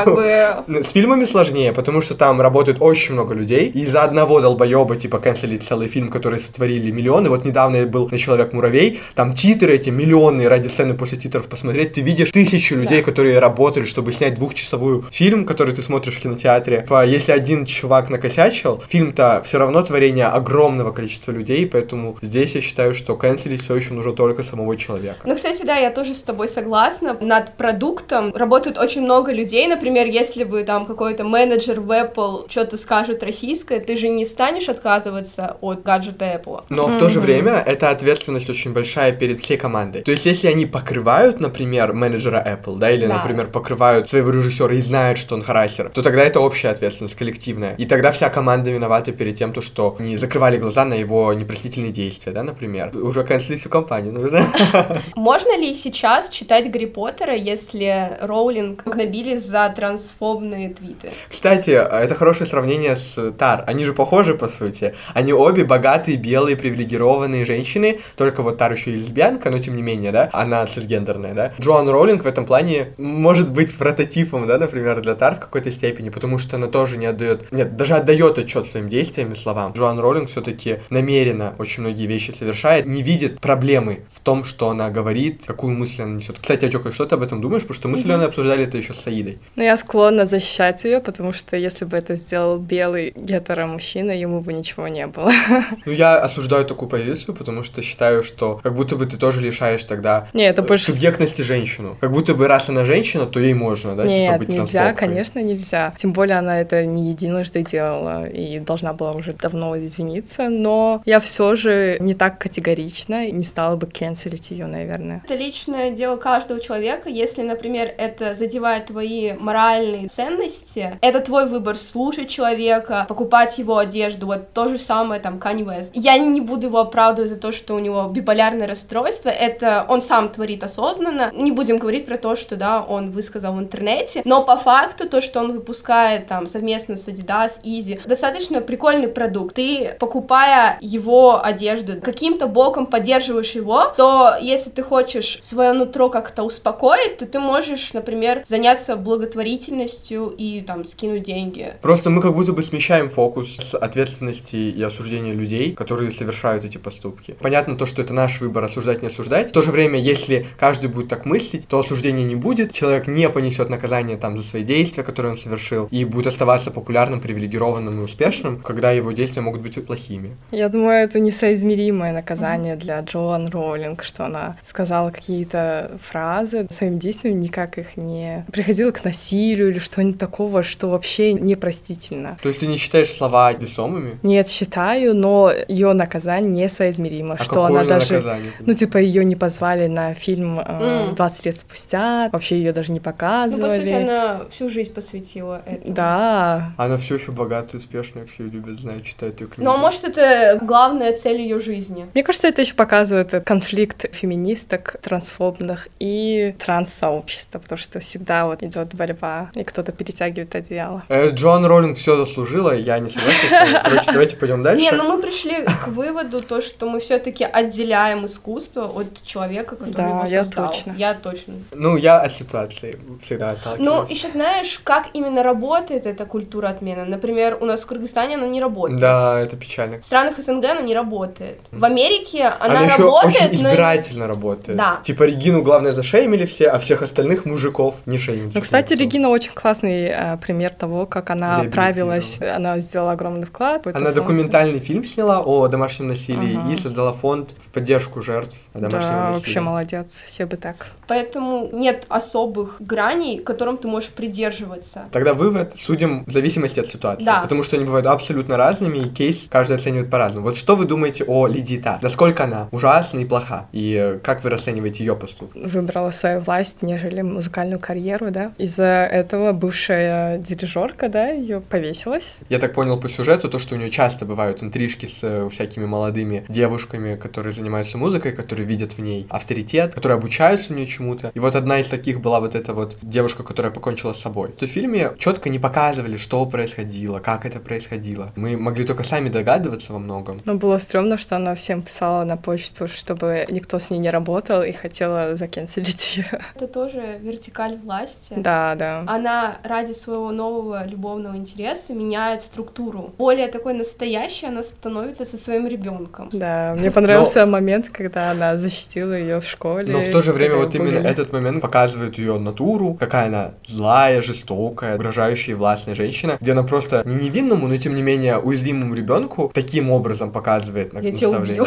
С 0.69 0.93
фильмами 0.93 1.25
сложнее, 1.25 1.73
потому 1.73 2.01
что 2.01 2.15
там 2.15 2.41
работает 2.41 2.79
очень 2.81 3.15
много 3.15 3.35
людей, 3.35 3.69
и 3.69 3.81
из-за 3.81 4.03
одного 4.03 4.41
долбоеба, 4.41 4.97
типа, 4.97 5.19
канцелить 5.19 5.63
целый 5.63 5.89
фильм, 5.89 6.09
который 6.09 6.39
сотворили 6.39 6.91
миллионы. 6.91 7.29
Вот 7.29 7.45
недавно 7.45 7.77
я 7.77 7.87
был 7.87 8.09
на 8.09 8.19
«Человек-муравей», 8.19 9.01
там 9.15 9.33
титры 9.33 9.75
эти 9.75 9.91
миллионные 9.91 10.49
ради 10.49 10.69
сцены 10.69 10.95
после 10.95 11.19
титров 11.19 11.49
посмотреть, 11.49 11.95
ты 11.95 12.03
видишь 12.03 12.31
тысячу 12.31 12.77
людей, 12.77 13.03
которые 13.03 13.39
работали, 13.75 13.85
чтобы 13.87 14.13
снять 14.13 14.35
двухчасовую 14.35 15.05
фильм, 15.11 15.45
который 15.45 15.75
ты 15.75 15.83
смотришь 15.83 16.17
в 16.17 16.21
кинотеатре. 16.21 16.87
Если 17.07 17.33
один 17.33 17.67
чувак 17.67 18.11
накосячил, 18.11 18.83
фильм-то 18.89 19.43
все 19.45 19.59
равно 19.59 19.83
творение 19.83 20.27
огромного 20.27 20.93
количества 20.93 21.33
людей, 21.33 21.67
поэтому 21.67 22.17
здесь 22.23 22.55
я 22.55 22.61
считаю, 22.61 22.95
что 22.95 23.17
канцелить 23.17 23.63
все 23.63 23.75
еще 23.75 23.95
нужно 23.95 24.13
только 24.13 24.43
самого 24.43 24.77
человека. 24.77 25.19
Ну, 25.25 25.35
кстати, 25.35 25.63
да, 25.65 25.77
я 25.77 25.91
тоже 25.91 26.15
с 26.15 26.23
тобой 26.23 26.49
согласна. 26.49 27.17
Над 27.21 27.57
продуктом 27.57 28.33
работают 28.35 28.79
очень 28.79 29.03
много 29.03 29.33
людей. 29.33 29.67
Например, 29.67 30.07
если 30.07 30.45
бы 30.45 30.63
там 30.65 30.87
какой-то 30.87 31.25
менеджер 31.25 31.81
в 31.81 31.91
Apple 31.91 32.47
что-то 32.49 32.77
скажет 32.77 33.23
российское, 33.23 33.81
ты 33.81 33.97
же 33.97 34.09
не 34.09 34.25
станешь 34.25 34.69
отказываться 34.69 35.57
от 35.61 35.83
гаджета 35.83 36.25
Apple. 36.25 36.63
Но 36.69 36.87
в 36.87 36.99
то 36.99 37.09
же 37.09 37.21
время 37.21 37.63
это 37.67 37.91
ответственность 37.91 38.51
очень 38.51 38.73
большая 38.73 39.13
перед 39.13 39.41
всей 39.41 39.57
командой. 39.57 40.03
То 40.03 40.13
есть, 40.13 40.27
если 40.27 40.49
они 40.49 40.67
покрывают, 40.67 41.41
например, 41.41 41.93
менеджера 41.93 42.45
Apple, 42.47 42.77
да, 42.79 42.91
или, 42.91 43.07
да. 43.07 43.19
например, 43.19 43.47
покрывают 43.47 43.64
своего 43.67 44.31
режиссера 44.31 44.75
и 44.75 44.81
знают, 44.81 45.19
что 45.19 45.35
он 45.35 45.43
харасер, 45.43 45.91
то 45.93 46.03
тогда 46.03 46.23
это 46.23 46.41
общая 46.41 46.69
ответственность, 46.69 47.17
коллективная. 47.17 47.75
И 47.77 47.87
тогда 47.87 48.13
вся 48.13 48.29
команда 48.31 48.71
виновата 48.71 49.13
перед 49.13 49.37
тем, 49.37 49.53
то, 49.53 49.61
что 49.61 49.97
не 49.99 50.17
закрывали 50.17 50.59
глаза 50.59 50.85
на 50.85 50.95
его 50.95 51.33
непростительные 51.33 51.93
действия, 51.93 52.33
да, 52.33 52.43
например. 52.43 52.91
Уже 52.97 53.25
канцелить 53.25 53.61
всю 53.61 53.69
компанию 53.69 54.13
нужно. 54.13 54.47
Можно 55.17 55.59
ли 55.59 55.75
сейчас 55.75 56.29
читать 56.29 56.71
Гарри 56.71 56.87
Поттера, 56.87 57.35
если 57.35 58.19
Роулинг 58.21 58.85
гнобили 58.85 59.37
за 59.37 59.73
трансфобные 59.75 60.71
твиты? 60.71 61.11
Кстати, 61.29 61.71
это 61.71 62.15
хорошее 62.15 62.49
сравнение 62.49 62.97
с 62.97 63.33
Тар. 63.33 63.65
Они 63.67 63.85
же 63.85 63.93
похожи, 63.93 64.35
по 64.35 64.49
сути. 64.49 64.95
Они 65.15 65.33
обе 65.33 65.65
богатые, 65.65 66.17
белые, 66.17 66.57
привилегированные 66.57 67.45
женщины, 67.45 68.01
только 68.17 68.43
вот 68.43 68.59
Тар 68.59 68.73
еще 68.73 68.91
и 68.91 68.97
лесбиянка, 68.97 69.51
но 69.51 69.59
тем 69.59 69.77
не 69.77 69.83
менее, 69.83 70.13
да, 70.13 70.29
она 70.33 70.67
цисгендерная, 70.67 71.35
да. 71.35 71.53
Джоан 71.61 71.89
Роулинг 71.89 72.25
в 72.25 72.27
этом 72.27 72.47
плане 72.47 72.95
может 72.99 73.51
быть 73.55 73.75
прототипом, 73.75 74.47
да, 74.47 74.59
например, 74.59 75.01
для 75.01 75.15
Тар 75.15 75.37
в 75.37 75.41
какой-то 75.41 75.71
степени, 75.71 76.11
потому 76.11 76.39
что 76.39 76.57
она 76.57 76.67
тоже 76.67 76.97
не 76.97 77.07
отдает, 77.07 77.51
нет, 77.53 77.77
даже 77.77 77.95
отдает 77.95 78.39
отчет 78.39 78.67
своим 78.67 78.89
действиям 78.89 79.33
и 79.33 79.35
словам. 79.35 79.73
Джоан 79.73 79.99
Роллинг 79.99 80.29
все-таки 80.29 80.81
намеренно 80.91 81.55
очень 81.59 81.83
многие 81.83 82.07
вещи 82.07 82.33
совершает, 82.33 82.87
не 82.87 83.03
видит 83.03 83.41
проблемы 83.41 84.01
в 84.11 84.21
том, 84.21 84.45
что 84.45 84.69
она 84.69 84.91
говорит, 84.91 85.45
какую 85.47 85.75
мысль 85.75 86.03
она 86.03 86.17
несет. 86.17 86.39
Кстати, 86.39 86.65
Аджока, 86.67 86.93
что 86.93 87.07
ты 87.07 87.15
об 87.15 87.23
этом 87.23 87.41
думаешь? 87.41 87.63
Потому 87.63 87.75
что 87.75 87.89
мы 87.89 87.97
с 87.97 88.05
Леной 88.05 88.27
обсуждали 88.27 88.65
это 88.65 88.77
еще 88.77 88.93
с 88.93 89.01
Саидой. 89.01 89.39
Ну, 89.57 89.63
я 89.63 89.77
склонна 89.77 90.27
защищать 90.27 90.85
ее, 90.85 91.01
потому 91.01 91.33
что 91.33 91.57
если 91.57 91.85
бы 91.85 91.97
это 91.97 92.17
сделал 92.17 92.59
белый 92.59 93.13
гетеро-мужчина, 93.17 94.11
ему 94.11 94.41
бы 94.41 94.53
ничего 94.53 94.89
не 94.89 95.07
было. 95.07 95.33
Ну, 95.87 95.93
я 95.93 96.17
осуждаю 96.17 96.65
такую 96.65 96.89
позицию, 96.89 97.35
потому 97.35 97.63
что 97.63 97.83
считаю, 97.83 98.23
что 98.23 98.61
как 98.63 98.75
будто 98.75 98.97
бы 98.97 99.07
ты 99.07 99.17
тоже 99.17 99.41
лишаешь 99.41 99.85
тогда 99.85 100.29
не, 100.33 100.45
это 100.45 100.63
больше... 100.63 100.93
субъектности 100.93 101.43
женщину. 101.43 101.97
Как 102.01 102.11
будто 102.11 102.35
бы 102.35 102.49
раз 102.49 102.69
она 102.69 102.85
женщина, 102.85 103.27
то 103.27 103.41
ей 103.45 103.55
можно, 103.55 103.95
да, 103.95 104.03
типа, 104.03 104.15
Нет, 104.15 104.33
типа 104.33 104.39
быть 104.39 104.59
нельзя, 104.59 104.93
конечно, 104.93 105.39
нельзя. 105.39 105.95
Тем 105.97 106.13
более 106.13 106.39
она 106.39 106.61
это 106.61 106.85
не 106.87 107.11
единожды 107.11 107.63
делала 107.63 108.27
и 108.27 108.59
должна 108.59 108.93
была 108.93 109.13
уже 109.13 109.33
давно 109.33 109.79
извиниться, 109.79 110.49
но 110.49 111.03
я 111.05 111.21
все 111.21 111.55
же 111.57 111.99
не 112.01 112.15
так 112.15 112.39
категорично 112.39 113.31
не 113.31 113.45
стала 113.45 113.77
бы 113.77 113.87
канцелить 113.87 114.51
ее, 114.51 114.67
наверное. 114.67 115.23
Это 115.25 115.35
личное 115.35 115.91
дело 115.91 116.17
каждого 116.17 116.61
человека. 116.61 117.09
Если, 117.09 117.43
например, 117.43 117.93
это 117.97 118.35
задевает 118.35 118.87
твои 118.87 119.33
моральные 119.33 120.09
ценности, 120.09 120.99
это 121.01 121.21
твой 121.21 121.49
выбор 121.49 121.77
слушать 121.77 122.29
человека, 122.29 123.07
покупать 123.09 123.59
его 123.59 123.79
одежду. 123.79 124.27
Вот 124.27 124.53
то 124.53 124.69
же 124.69 124.79
самое 124.79 125.21
там 125.21 125.39
Kanye 125.39 125.65
West. 125.65 125.91
Я 125.95 126.19
не 126.19 126.41
буду 126.41 126.69
его 126.69 126.81
оправдывать 126.81 127.31
за 127.31 127.37
то, 127.37 127.53
что 127.53 127.75
у 127.75 127.79
него 127.79 128.09
биполярное 128.09 128.67
расстройство. 128.67 129.29
Это 129.29 129.85
он 129.89 130.01
сам 130.01 130.29
творит 130.29 130.65
осознанно. 130.65 131.31
Не 131.35 131.53
будем 131.53 131.79
говорить 131.79 132.07
про 132.07 132.17
то, 132.17 132.37
что, 132.37 132.57
да, 132.57 132.83
он 132.83 133.11
высказал 133.11 133.34
в 133.39 133.59
интернете. 133.59 134.23
Но 134.25 134.45
по 134.45 134.57
факту 134.57 135.09
то, 135.09 135.21
что 135.21 135.41
он 135.41 135.53
выпускает 135.53 136.27
там 136.27 136.47
совместно 136.47 136.97
с 136.97 137.09
Adidas, 137.09 137.63
Easy, 137.63 138.01
достаточно 138.07 138.61
прикольный 138.61 139.09
продукт. 139.09 139.57
Ты, 139.57 139.95
покупая 139.99 140.79
его 140.81 141.45
одежду, 141.45 142.01
каким-то 142.01 142.47
боком 142.47 142.87
поддерживаешь 142.87 143.53
его, 143.53 143.93
то 143.97 144.35
если 144.41 144.71
ты 144.71 144.83
хочешь 144.83 145.39
свое 145.43 145.73
нутро 145.73 146.09
как-то 146.09 146.43
успокоить, 146.43 147.19
то 147.19 147.27
ты 147.27 147.39
можешь, 147.39 147.93
например, 147.93 148.43
заняться 148.47 148.97
благотворительностью 148.97 150.29
и 150.29 150.61
там 150.61 150.85
скинуть 150.85 151.23
деньги. 151.23 151.75
Просто 151.83 152.11
мы 152.11 152.21
как 152.21 152.35
будто 152.35 152.53
бы 152.53 152.63
смещаем 152.63 153.09
фокус 153.09 153.57
с 153.57 153.77
ответственности 153.77 154.57
и 154.57 154.83
осуждения 154.83 155.33
людей, 155.33 155.73
которые 155.73 156.11
совершают 156.11 156.65
эти 156.65 156.79
поступки. 156.79 157.37
Понятно 157.41 157.77
то, 157.77 157.87
что 157.87 158.03
это 158.03 158.15
наш 158.15 158.41
выбор 158.41 158.65
осуждать, 158.65 159.03
не 159.03 159.09
осуждать. 159.09 159.51
В 159.51 159.53
то 159.53 159.63
же 159.63 159.71
время, 159.71 159.99
если 159.99 160.47
каждый 160.59 160.91
будет 160.91 161.09
так 161.09 161.25
мыслить, 161.25 161.67
то 161.69 161.79
осуждения 161.79 162.25
не 162.25 162.37
будет, 162.37 162.73
человек 162.73 163.07
не 163.07 163.24
понесет 163.29 163.71
наказание 163.71 164.17
там 164.17 164.37
за 164.37 164.43
свои 164.43 164.63
действия, 164.63 165.03
которые 165.03 165.33
он 165.33 165.39
совершил, 165.39 165.89
и 165.91 166.05
будет 166.05 166.27
оставаться 166.27 166.71
популярным, 166.71 167.21
привилегированным 167.21 168.01
и 168.01 168.03
успешным, 168.03 168.61
когда 168.61 168.91
его 168.93 169.13
действия 169.13 169.43
могут 169.43 169.61
быть 169.61 169.75
плохими. 169.85 170.37
Я 170.51 170.69
думаю, 170.69 171.05
это 171.05 171.21
несоизмеримое 171.21 172.13
наказание 172.13 172.75
mm-hmm. 172.75 172.79
для 172.79 173.01
Джоан 173.01 173.49
Роллинг, 173.49 174.05
что 174.05 174.25
она 174.25 174.57
сказала 174.63 175.11
какие-то 175.11 175.99
фразы, 176.01 176.67
своими 176.71 176.99
действиями 176.99 177.41
никак 177.41 177.79
их 177.79 177.97
не 177.97 178.47
приходила 178.53 178.91
к 178.91 179.05
насилию 179.05 179.71
или 179.71 179.79
что-нибудь 179.79 180.19
такого, 180.19 180.63
что 180.63 180.89
вообще 180.89 181.33
непростительно. 181.33 182.39
То 182.43 182.49
есть 182.49 182.61
ты 182.61 182.67
не 182.67 182.77
считаешь 182.77 183.11
слова 183.11 183.53
весомыми? 183.53 184.19
Нет, 184.23 184.49
считаю, 184.49 185.15
но 185.15 185.53
ее 185.69 185.93
наказание 185.93 186.65
несоизмеримо, 186.65 187.35
а 187.39 187.43
что 187.43 187.65
она 187.65 187.85
даже, 187.85 188.15
наказание? 188.15 188.53
ну 188.61 188.75
типа 188.75 188.99
ее 188.99 189.25
не 189.25 189.37
позвали 189.37 189.87
на 189.87 190.15
фильм 190.15 190.61
э, 190.61 191.11
20 191.15 191.47
лет 191.47 191.57
спустя, 191.59 192.29
вообще 192.33 192.59
ее 192.59 192.73
даже 192.73 192.93
не 192.93 193.01
показывали. 193.15 193.71
Ну, 193.71 193.79
по 193.79 193.85
сути, 193.85 193.93
она 193.93 194.41
всю 194.51 194.69
жизнь 194.69 194.93
посвятила 194.93 195.63
этому. 195.67 195.95
Да. 195.95 196.73
Она 196.77 196.97
все 196.97 197.15
еще 197.15 197.33
богатая, 197.33 197.79
успешная, 197.79 198.27
все 198.27 198.45
ее 198.45 198.51
любят, 198.51 198.79
знают, 198.79 199.05
читают 199.05 199.41
ее 199.41 199.47
книги. 199.47 199.65
Ну, 199.65 199.73
а 199.73 199.77
может, 199.77 200.05
это 200.05 200.59
главная 200.63 201.17
цель 201.17 201.41
ее 201.41 201.61
жизни? 201.61 202.07
Мне 202.15 202.23
кажется, 202.23 202.49
это 202.49 202.63
еще 202.63 202.75
показывает 202.75 203.45
конфликт 203.45 204.07
феминисток, 204.13 204.97
трансфобных 205.03 205.89
и 205.99 206.55
транс-сообщества, 206.59 207.59
потому 207.59 207.79
что 207.79 208.01
всегда 208.01 208.47
вот 208.47 208.63
идет 208.63 208.95
борьба, 208.95 209.51
и 209.55 209.65
кто-то 209.65 209.93
перетягивает 209.93 210.55
одеяло. 210.55 211.05
Э, 211.09 211.31
Джон 211.31 211.65
Роллинг 211.65 211.97
все 211.97 212.17
заслужила, 212.17 212.77
я 212.77 212.99
не 212.99 213.11
согласен. 213.11 213.81
Короче, 213.83 214.13
давайте 214.13 214.37
пойдем 214.37 214.63
дальше. 214.63 214.85
Не, 214.85 214.93
ну 214.93 215.05
мы 215.05 215.21
пришли 215.21 215.65
к 215.65 215.89
выводу, 215.89 216.43
то, 216.43 216.61
что 216.61 216.89
мы 216.89 217.01
все-таки 217.01 217.45
отделяем 217.45 218.27
искусство 218.27 218.85
от 218.85 219.23
человека, 219.25 219.77
который 219.77 219.95
да, 219.95 220.09
его 220.09 220.27
создал. 220.27 220.65
Я 220.65 220.71
точно. 220.71 220.95
Я 220.97 221.15
точно. 221.15 221.55
Ну, 221.73 221.97
я 221.97 222.21
от 222.21 222.35
ситуации 222.35 222.99
всегда 223.21 223.51
отталкиваюсь. 223.53 223.89
Ну, 223.89 224.07
еще 224.09 224.29
знаешь, 224.29 224.81
как 224.83 225.09
именно 225.13 225.43
работает 225.43 226.07
эта 226.07 226.27
культура 226.27 226.69
отмены? 226.69 227.05
Например, 227.05 227.59
у 227.61 227.65
нас 227.65 227.83
в 227.83 227.87
Кыргызстане 227.87 228.37
она 228.37 228.47
не 228.47 228.61
работает. 228.61 229.01
Да, 229.01 229.41
это 229.41 229.57
печально. 229.57 230.01
В 230.01 230.05
странах 230.05 230.39
СНГ 230.39 230.65
она 230.65 230.81
не 230.81 230.95
работает. 230.95 231.61
В 231.71 231.85
Америке 231.85 232.45
она, 232.45 232.81
она 232.81 232.97
работает, 232.97 233.35
еще 233.35 233.45
очень 233.45 233.57
избирательно 233.57 234.27
но... 234.27 234.35
работает. 234.35 234.79
Да. 234.79 235.01
Типа 235.03 235.25
Регину, 235.25 235.63
главное, 235.63 235.93
зашеймили 235.93 236.47
все, 236.47 236.69
а 236.69 236.79
всех 236.79 237.03
остальных 237.03 237.45
мужиков 237.45 237.97
не 238.07 238.19
шеймили. 238.19 238.53
Ну, 238.55 238.61
кстати, 238.61 238.95
Регина 238.95 239.29
очень 239.29 239.53
классный 239.53 240.07
э, 240.07 240.37
пример 240.39 240.71
того, 240.71 241.07
как 241.07 241.31
она 241.31 241.65
правилась, 241.73 242.41
она 242.41 242.79
сделала 242.79 243.13
огромный 243.13 243.47
вклад. 243.47 243.87
Она 243.87 244.01
фонд. 244.01 244.15
документальный 244.15 244.81
фильм 244.81 245.05
сняла 245.05 245.41
о 245.41 245.69
домашнем 245.69 246.09
насилии 246.09 246.57
ага. 246.57 246.73
и 246.73 246.77
создала 246.77 247.13
фонд 247.13 247.55
в 247.59 247.69
поддержку 247.69 248.23
жертв 248.23 248.57
домашнего 248.75 249.01
да, 249.01 249.21
насилия. 249.23 249.35
вообще 249.35 249.61
молодец, 249.61 250.23
все 250.27 250.47
бы 250.47 250.57
так. 250.57 250.87
Поэтому 251.07 251.69
нет 251.73 252.07
особых 252.09 252.77
граней, 252.87 253.39
которым 253.39 253.77
ты 253.79 253.89
можешь 253.89 254.11
придерживаться. 254.11 255.05
Тогда 255.11 255.35
вывод 255.35 255.75
судим 255.75 256.25
в 256.27 256.33
зависимости 256.33 256.81
от 256.81 256.87
ситуации. 256.87 257.25
Да. 257.25 257.41
Потому 257.41 257.63
что 257.63 257.77
они 257.77 257.85
бывают 257.85 258.07
абсолютно 258.07 258.57
разными, 258.57 258.99
и 258.99 259.09
кейс 259.09 259.47
каждый 259.51 259.77
оценивает 259.77 260.11
по-разному. 260.11 260.47
Вот 260.47 260.57
что 260.57 260.77
вы 260.77 260.85
думаете 260.85 261.25
о 261.25 261.47
Лидии 261.47 261.77
Тар? 261.77 261.99
Насколько 262.03 262.45
она 262.45 262.69
ужасна 262.71 263.21
и 263.21 263.25
плоха? 263.25 263.69
И 263.73 263.95
э, 263.95 264.19
как 264.19 264.45
вы 264.45 264.51
расцениваете 264.51 265.05
ее 265.05 265.17
поступки? 265.17 265.59
Выбрала 265.59 266.11
свою 266.11 266.41
власть, 266.41 266.83
нежели 266.83 267.23
музыкальную 267.23 267.79
карьеру, 267.79 268.31
да. 268.31 268.53
Из-за 268.59 269.09
этого 269.11 269.53
бывшая 269.53 270.39
дирижерка, 270.39 271.09
да, 271.09 271.29
ее 271.29 271.61
повесилась. 271.61 272.37
Я 272.49 272.59
так 272.59 272.75
понял 272.75 272.99
по 273.01 273.09
сюжету, 273.09 273.49
то, 273.49 273.59
что 273.59 273.75
у 273.75 273.79
нее 273.79 273.91
часто 273.91 274.25
бывают 274.27 274.63
интрижки 274.63 275.07
с 275.07 275.21
э, 275.23 275.49
всякими 275.51 275.87
молодыми 275.87 276.45
девушками, 276.49 277.17
которые 277.17 277.53
занимаются 277.53 277.99
музыкой, 277.99 278.33
которые 278.33 278.67
видят 278.67 278.93
в 278.93 278.99
ней 279.01 279.27
авторитет, 279.31 279.95
которые 279.95 280.17
обучаются 280.17 280.73
у 280.73 280.77
нее 280.77 280.87
чему-то. 280.87 281.33
И 281.35 281.41
вот 281.41 281.55
одна 281.57 281.81
из 281.81 281.89
таких 281.89 282.21
была 282.21 282.41
вот 282.41 282.55
эта 282.55 282.74
вот 282.75 282.97
девушка, 283.03 283.43
которая 283.43 283.73
покончила 283.73 284.13
с 284.13 284.21
собой. 284.21 284.51
То 284.51 284.67
в 284.67 284.71
фильме 284.71 285.13
четко 285.19 285.49
не 285.49 285.59
показывали, 285.59 286.17
что 286.17 286.45
происходило, 286.47 287.19
как 287.21 287.47
это 287.47 287.61
происходило. 287.61 288.33
Мы 288.37 288.57
могли 288.57 288.85
только 288.85 289.05
сами 289.05 289.29
догадываться 289.29 289.93
во 289.93 289.99
многом. 289.99 290.41
Но 290.45 290.55
было 290.55 290.79
стрёмно, 290.79 291.19
что 291.19 291.37
она 291.37 291.55
всем 291.55 291.83
писала 291.83 292.25
на 292.25 292.37
почту, 292.37 292.89
чтобы 292.89 293.47
никто 293.51 293.79
с 293.79 293.91
ней 293.91 293.99
не 293.99 294.11
работал 294.11 294.63
и 294.63 294.73
хотела 294.73 295.37
закенселить 295.37 296.17
ее. 296.17 296.41
Это 296.55 296.67
тоже 296.67 297.03
вертикаль 297.21 297.77
власти. 297.77 298.35
Да, 298.37 298.75
да. 298.75 299.05
Она 299.07 299.57
ради 299.63 299.93
своего 299.93 300.31
нового 300.31 300.87
любовного 300.87 301.37
интереса 301.37 301.95
меняет 301.95 302.41
структуру. 302.41 303.13
Более 303.19 303.49
такой 303.49 303.75
настоящей 303.75 304.47
она 304.47 304.63
становится 304.63 305.25
со 305.25 305.37
своим 305.37 305.67
ребенком. 305.67 306.29
Да, 306.33 306.75
мне 306.79 306.91
понравился 306.91 307.47
момент, 307.47 307.89
когда 307.89 308.31
она 308.31 308.57
защитила 308.57 309.13
ее 309.13 309.41
в 309.41 309.45
школе. 309.45 309.93
Но 309.93 310.01
в 310.01 310.11
то 310.11 310.23
же 310.23 310.33
время 310.33 310.57
вот 310.57 310.75
именно 310.75 311.07
этот 311.07 311.33
момент 311.33 311.61
показывает 311.61 312.19
ее 312.19 312.39
натуру, 312.39 312.64
какая 312.99 313.27
она 313.27 313.51
злая, 313.67 314.23
жестокая, 314.23 314.97
угрожающая 314.97 315.55
и 315.55 315.57
властная 315.57 315.95
женщина, 315.95 316.39
где 316.41 316.53
она 316.53 316.63
просто 316.63 317.03
не 317.05 317.17
невинному, 317.17 317.69
но 317.69 317.77
тем 317.77 317.95
не 317.95 318.03
менее 318.03 318.39
уязвимому 318.39 318.95
ребенку 318.95 319.51
таким 319.55 319.91
образом 319.91 320.31
показывает 320.31 320.93
на 320.93 320.99
Я 321.01 321.11
наставление. 321.11 321.65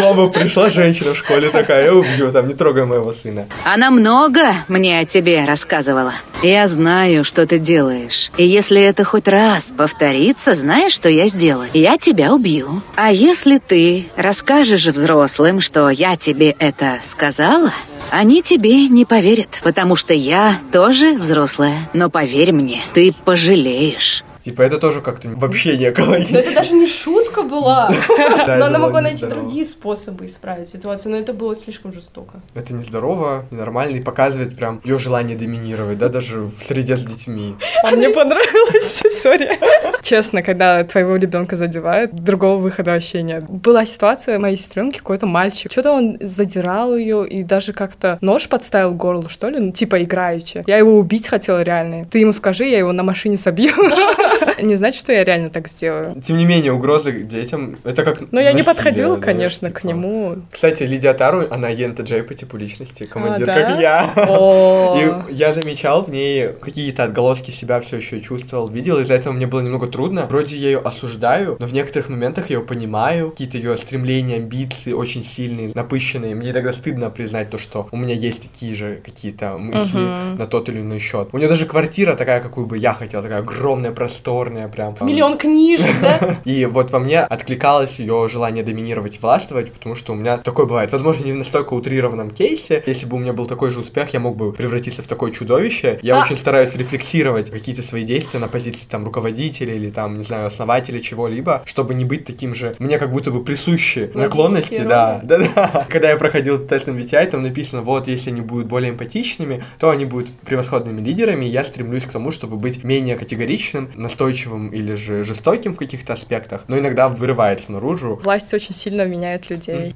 маме 0.00 0.30
пришла 0.34 0.70
женщина 0.70 1.14
в 1.14 1.18
школе 1.18 1.50
такая, 1.50 1.84
я 1.86 1.94
убью, 1.94 2.30
там, 2.32 2.48
не 2.48 2.54
трогай 2.54 2.84
моего 2.84 3.12
сына. 3.12 3.46
Она 3.64 3.90
много 3.90 4.64
мне 4.68 5.00
о 5.00 5.04
тебе 5.04 5.44
рассказывала. 5.44 6.14
Я 6.42 6.66
знаю, 6.68 7.24
что 7.24 7.46
ты 7.46 7.58
делаешь. 7.58 8.30
И 8.36 8.44
если 8.44 8.82
это 8.82 9.04
хоть 9.04 9.28
раз 9.28 9.72
повторится, 9.76 10.54
знаешь, 10.54 10.92
что 10.92 11.08
я 11.08 11.28
сделаю? 11.28 11.70
Я 11.72 11.96
тебя 11.96 12.34
убью. 12.34 12.82
А 12.96 13.10
если 13.12 13.58
ты 13.58 14.06
расскажешь 14.16 14.86
взрослым, 14.86 15.60
что 15.60 15.88
я 15.90 16.16
тебе 16.16 16.54
это 16.58 16.98
сказала, 17.02 17.72
они 18.10 18.42
тебе 18.42 18.88
не 18.88 19.04
поверят, 19.04 19.60
потому 19.62 19.96
что 19.96 20.14
я 20.14 20.60
тоже 20.72 21.14
взрослая. 21.14 21.90
Но 21.92 22.10
поверь 22.10 22.52
мне, 22.52 22.82
ты 22.92 23.12
пожалеешь. 23.24 24.24
Типа, 24.44 24.60
это 24.60 24.76
тоже 24.76 25.00
как-то 25.00 25.28
вообще 25.30 25.78
не 25.78 25.86
Но 25.86 25.92
экологично. 25.92 26.36
это 26.36 26.52
даже 26.54 26.74
не 26.74 26.86
шутка 26.86 27.44
была. 27.44 27.90
Но 28.46 28.66
она 28.66 28.78
могла 28.78 29.00
найти 29.00 29.24
другие 29.24 29.64
способы 29.64 30.26
исправить 30.26 30.68
ситуацию, 30.68 31.12
но 31.12 31.18
это 31.18 31.32
было 31.32 31.56
слишком 31.56 31.94
жестоко. 31.94 32.42
Это 32.54 32.74
нездорово, 32.74 33.46
ненормально 33.50 33.96
и 33.96 34.00
показывает 34.00 34.54
прям 34.54 34.82
ее 34.84 34.98
желание 34.98 35.34
доминировать, 35.36 35.96
да, 35.96 36.10
даже 36.10 36.40
в 36.40 36.52
среде 36.62 36.96
с 36.96 37.04
детьми. 37.04 37.54
А 37.82 37.92
мне 37.92 38.10
понравилось, 38.10 39.02
сори. 39.22 39.58
Честно, 40.02 40.42
когда 40.42 40.84
твоего 40.84 41.16
ребенка 41.16 41.56
задевают, 41.56 42.12
другого 42.12 42.58
выхода 42.58 42.90
вообще 42.90 43.22
нет. 43.22 43.44
Была 43.48 43.86
ситуация 43.86 44.38
моей 44.38 44.58
сестренки, 44.58 44.98
какой-то 44.98 45.24
мальчик. 45.24 45.72
Что-то 45.72 45.92
он 45.92 46.18
задирал 46.20 46.94
ее 46.94 47.26
и 47.26 47.44
даже 47.44 47.72
как-то 47.72 48.18
нож 48.20 48.46
подставил 48.48 48.92
к 48.92 48.96
горлу, 48.98 49.30
что 49.30 49.48
ли, 49.48 49.58
ну, 49.58 49.72
типа 49.72 50.02
играючи. 50.02 50.64
Я 50.66 50.76
его 50.76 50.98
убить 50.98 51.28
хотела 51.28 51.62
реально. 51.62 52.04
Ты 52.10 52.18
ему 52.18 52.34
скажи, 52.34 52.66
я 52.66 52.76
его 52.76 52.92
на 52.92 53.02
машине 53.02 53.38
собью. 53.38 53.72
Не 54.60 54.76
значит, 54.76 55.00
что 55.00 55.12
я 55.12 55.24
реально 55.24 55.50
так 55.50 55.68
сделаю. 55.68 56.20
Тем 56.22 56.36
не 56.36 56.44
менее, 56.44 56.72
угрозы 56.72 57.22
детям, 57.22 57.76
это 57.84 58.04
как 58.04 58.32
Но 58.32 58.40
я 58.40 58.52
не 58.52 58.62
подходила, 58.62 59.14
знаешь, 59.14 59.24
конечно, 59.24 59.70
к 59.70 59.80
типа. 59.80 59.86
нему. 59.86 60.36
Кстати, 60.50 60.84
Лидия 60.84 61.12
Тару, 61.12 61.46
она 61.50 61.72
ENTJ 61.72 62.22
по 62.22 62.34
типу 62.34 62.56
личности, 62.56 63.04
командир, 63.04 63.46
да? 63.46 63.54
как 63.54 63.80
я. 63.80 64.10
И 65.30 65.34
я 65.34 65.52
замечал 65.52 66.04
в 66.04 66.10
ней 66.10 66.48
какие-то 66.60 67.04
отголоски 67.04 67.50
себя 67.50 67.80
все 67.80 67.96
еще 67.96 68.20
чувствовал, 68.20 68.68
видел, 68.68 68.98
из-за 68.98 69.14
этого 69.14 69.32
мне 69.32 69.46
было 69.46 69.60
немного 69.60 69.86
трудно. 69.86 70.26
Вроде 70.26 70.56
я 70.56 70.68
ее 70.68 70.78
осуждаю, 70.78 71.56
но 71.58 71.66
в 71.66 71.72
некоторых 71.72 72.08
моментах 72.08 72.50
я 72.50 72.56
ее 72.56 72.62
понимаю, 72.64 73.30
какие-то 73.30 73.58
ее 73.58 73.76
стремления, 73.76 74.36
амбиции 74.36 74.92
очень 74.92 75.22
сильные, 75.22 75.72
напыщенные. 75.74 76.34
Мне 76.34 76.50
иногда 76.50 76.72
стыдно 76.72 77.10
признать 77.10 77.50
то, 77.50 77.58
что 77.58 77.88
у 77.90 77.96
меня 77.96 78.14
есть 78.14 78.42
такие 78.42 78.74
же 78.74 79.00
какие-то 79.04 79.58
мысли 79.58 79.98
на 80.38 80.46
тот 80.46 80.68
или 80.68 80.80
иной 80.80 80.98
счет. 80.98 81.28
У 81.32 81.38
нее 81.38 81.48
даже 81.48 81.66
квартира 81.66 82.14
такая, 82.14 82.40
какую 82.40 82.66
бы 82.66 82.78
я 82.78 82.92
хотел, 82.94 83.22
такая 83.22 83.38
огромная, 83.38 83.92
просторная, 83.92 84.43
прям. 84.68 84.94
Миллион 85.00 85.38
книжек, 85.38 85.90
да? 86.00 86.36
И 86.44 86.66
вот 86.66 86.90
во 86.90 86.98
мне 86.98 87.20
откликалось 87.20 87.98
ее 87.98 88.28
желание 88.30 88.62
доминировать 88.62 89.16
и 89.16 89.18
властвовать, 89.18 89.72
потому 89.72 89.94
что 89.94 90.12
у 90.12 90.16
меня 90.16 90.38
такое 90.38 90.66
бывает. 90.66 90.92
Возможно, 90.92 91.24
не 91.24 91.32
в 91.32 91.36
настолько 91.36 91.74
утрированном 91.74 92.30
кейсе. 92.30 92.82
Если 92.86 93.06
бы 93.06 93.16
у 93.16 93.20
меня 93.20 93.32
был 93.32 93.46
такой 93.46 93.70
же 93.70 93.80
успех, 93.80 94.12
я 94.14 94.20
мог 94.20 94.36
бы 94.36 94.52
превратиться 94.52 95.02
в 95.02 95.06
такое 95.06 95.30
чудовище. 95.30 95.98
Я 96.02 96.18
А- 96.18 96.22
очень 96.22 96.36
стараюсь 96.36 96.74
рефлексировать 96.74 97.50
какие-то 97.50 97.82
свои 97.82 98.04
действия 98.04 98.40
на 98.40 98.48
позиции 98.48 98.86
там 98.88 99.04
руководителя 99.04 99.74
или 99.74 99.90
там, 99.90 100.16
не 100.16 100.22
знаю, 100.24 100.46
основателя 100.46 101.00
чего-либо, 101.00 101.62
чтобы 101.64 101.94
не 101.94 102.04
быть 102.04 102.24
таким 102.24 102.54
же. 102.54 102.74
Мне 102.78 102.98
как 102.98 103.10
будто 103.12 103.30
бы 103.30 103.42
присущи 103.44 104.10
наклонности, 104.14 104.80
да. 104.80 105.18
роли. 105.18 105.24
Да-да. 105.54 105.86
Когда 105.88 106.10
я 106.10 106.16
проходил 106.16 106.58
тест 106.58 106.88
MBTI, 106.88 107.26
там 107.26 107.42
написано, 107.42 107.82
вот, 107.82 108.08
если 108.08 108.30
они 108.30 108.40
будут 108.40 108.66
более 108.66 108.90
эмпатичными, 108.90 109.64
то 109.78 109.90
они 109.90 110.04
будут 110.04 110.30
превосходными 110.32 111.00
лидерами, 111.00 111.44
я 111.44 111.64
стремлюсь 111.64 112.04
к 112.04 112.10
тому, 112.10 112.30
чтобы 112.30 112.56
быть 112.56 112.84
менее 112.84 113.16
категоричным, 113.16 113.90
настойчивым 113.94 114.33
или 114.42 114.94
же 114.94 115.24
жестоким 115.24 115.74
в 115.74 115.78
каких-то 115.78 116.12
аспектах, 116.12 116.64
но 116.68 116.78
иногда 116.78 117.08
вырывается 117.08 117.72
наружу. 117.72 118.20
Власть 118.22 118.52
очень 118.54 118.74
сильно 118.74 119.04
меняет 119.04 119.50
людей. 119.50 119.94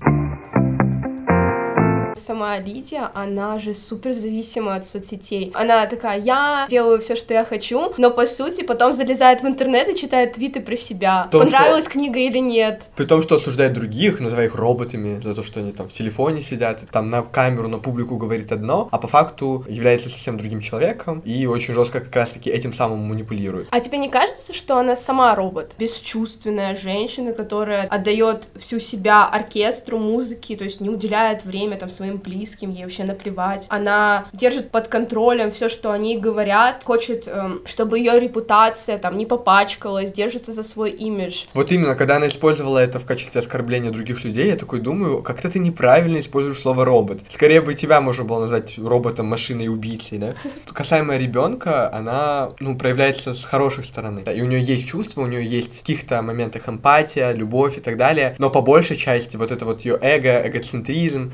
Сама 2.29 2.59
Лидия, 2.59 3.11
она 3.14 3.59
же 3.59 3.73
супер 3.73 4.12
зависима 4.12 4.75
от 4.75 4.85
соцсетей. 4.85 5.51
Она 5.55 5.87
такая, 5.87 6.21
я 6.21 6.67
делаю 6.69 7.01
все, 7.01 7.17
что 7.17 7.33
я 7.33 7.43
хочу, 7.43 7.95
но 7.97 8.11
по 8.11 8.27
сути 8.27 8.64
потом 8.64 8.93
залезает 8.93 9.41
в 9.41 9.47
интернет 9.47 9.88
и 9.88 9.97
читает 9.97 10.35
твиты 10.35 10.61
про 10.61 10.77
себя. 10.77 11.29
Том, 11.33 11.45
Понравилась 11.45 11.88
книга 11.88 12.19
или 12.19 12.37
нет. 12.37 12.83
При 12.97 13.07
том, 13.07 13.23
что 13.23 13.37
осуждает 13.37 13.73
других, 13.73 14.21
называя 14.21 14.45
их 14.45 14.57
роботами 14.57 15.19
за 15.21 15.33
то, 15.33 15.43
что 15.43 15.61
они 15.61 15.73
там 15.73 15.88
в 15.88 15.93
телефоне 15.95 16.43
сидят, 16.43 16.85
там 16.93 17.09
на 17.09 17.23
камеру, 17.23 17.67
на 17.67 17.79
публику 17.79 18.19
говорит 18.19 18.53
одно, 18.53 18.91
а 18.93 18.99
по 18.99 19.09
факту 19.09 19.64
является 19.67 20.11
совсем 20.11 20.37
другим 20.37 20.61
человеком 20.61 21.23
и 21.25 21.47
очень 21.47 21.73
жестко 21.73 22.01
как 22.01 22.14
раз-таки 22.14 22.51
этим 22.51 22.75
самым 22.75 22.99
манипулирует. 22.99 23.69
А 23.71 23.81
тебе 23.81 23.97
не 23.97 24.11
кажется, 24.11 24.53
что 24.53 24.77
она 24.77 24.97
сама 24.97 25.35
робот? 25.35 25.77
Бесчувственная 25.79 26.77
женщина, 26.77 27.33
которая 27.33 27.87
отдает 27.87 28.51
всю 28.61 28.81
себя 28.81 29.27
оркестру, 29.27 29.97
музыке, 29.97 30.57
то 30.57 30.64
есть 30.64 30.83
не 30.83 30.91
уделяет 30.91 31.47
время 31.47 31.79
там 31.79 31.88
своим 31.88 32.17
близким, 32.18 32.70
ей 32.70 32.85
вообще 32.85 33.04
наплевать. 33.04 33.66
Она 33.68 34.26
держит 34.33 34.70
под 34.70 34.88
контролем 34.88 35.50
все, 35.50 35.68
что 35.68 35.92
о 35.92 35.98
ней 35.98 36.18
говорят, 36.18 36.85
хочет, 36.85 37.26
эм, 37.26 37.62
чтобы 37.64 37.98
ее 37.98 38.18
репутация 38.18 38.98
там 38.98 39.16
не 39.16 39.26
попачкалась, 39.26 40.12
держится 40.12 40.52
за 40.52 40.62
свой 40.62 40.90
имидж. 40.90 41.44
Вот 41.54 41.72
именно, 41.72 41.94
когда 41.94 42.16
она 42.16 42.28
использовала 42.28 42.78
это 42.78 42.98
в 42.98 43.07
качестве 43.07 43.40
оскорбления 43.40 43.90
других 43.90 44.24
людей, 44.24 44.48
я 44.48 44.57
такой 44.57 44.81
думаю, 44.81 45.22
как-то 45.22 45.48
ты 45.48 45.59
неправильно 45.59 46.20
используешь 46.20 46.59
слово 46.59 46.85
робот. 46.85 47.20
Скорее 47.28 47.61
бы 47.61 47.74
тебя 47.74 48.00
можно 48.00 48.24
было 48.24 48.40
назвать 48.40 48.78
роботом, 48.78 49.26
машиной, 49.26 49.68
убийцей, 49.68 50.18
да? 50.18 50.35
Касаемо 50.72 51.16
ребенка, 51.16 51.92
она, 51.92 52.50
ну, 52.61 52.76
проявляется 52.76 53.35
с 53.35 53.44
хорошей 53.44 53.85
стороны. 53.85 54.22
Да, 54.24 54.33
и 54.33 54.40
у 54.40 54.46
нее 54.46 54.62
есть 54.62 54.88
чувства, 54.88 55.22
у 55.22 55.26
нее 55.26 55.44
есть 55.44 55.78
в 55.78 55.81
каких-то 55.81 56.22
моментах 56.22 56.68
эмпатия, 56.68 57.33
любовь 57.33 57.78
и 57.78 57.81
так 57.81 57.96
далее, 57.96 58.35
но 58.38 58.50
по 58.50 58.61
большей 58.61 58.96
части 58.96 59.37
вот 59.37 59.52
это 59.52 59.64
вот 59.64 59.83
ее 59.83 59.98
эго, 60.00 60.46
эгоцентризм, 60.46 61.33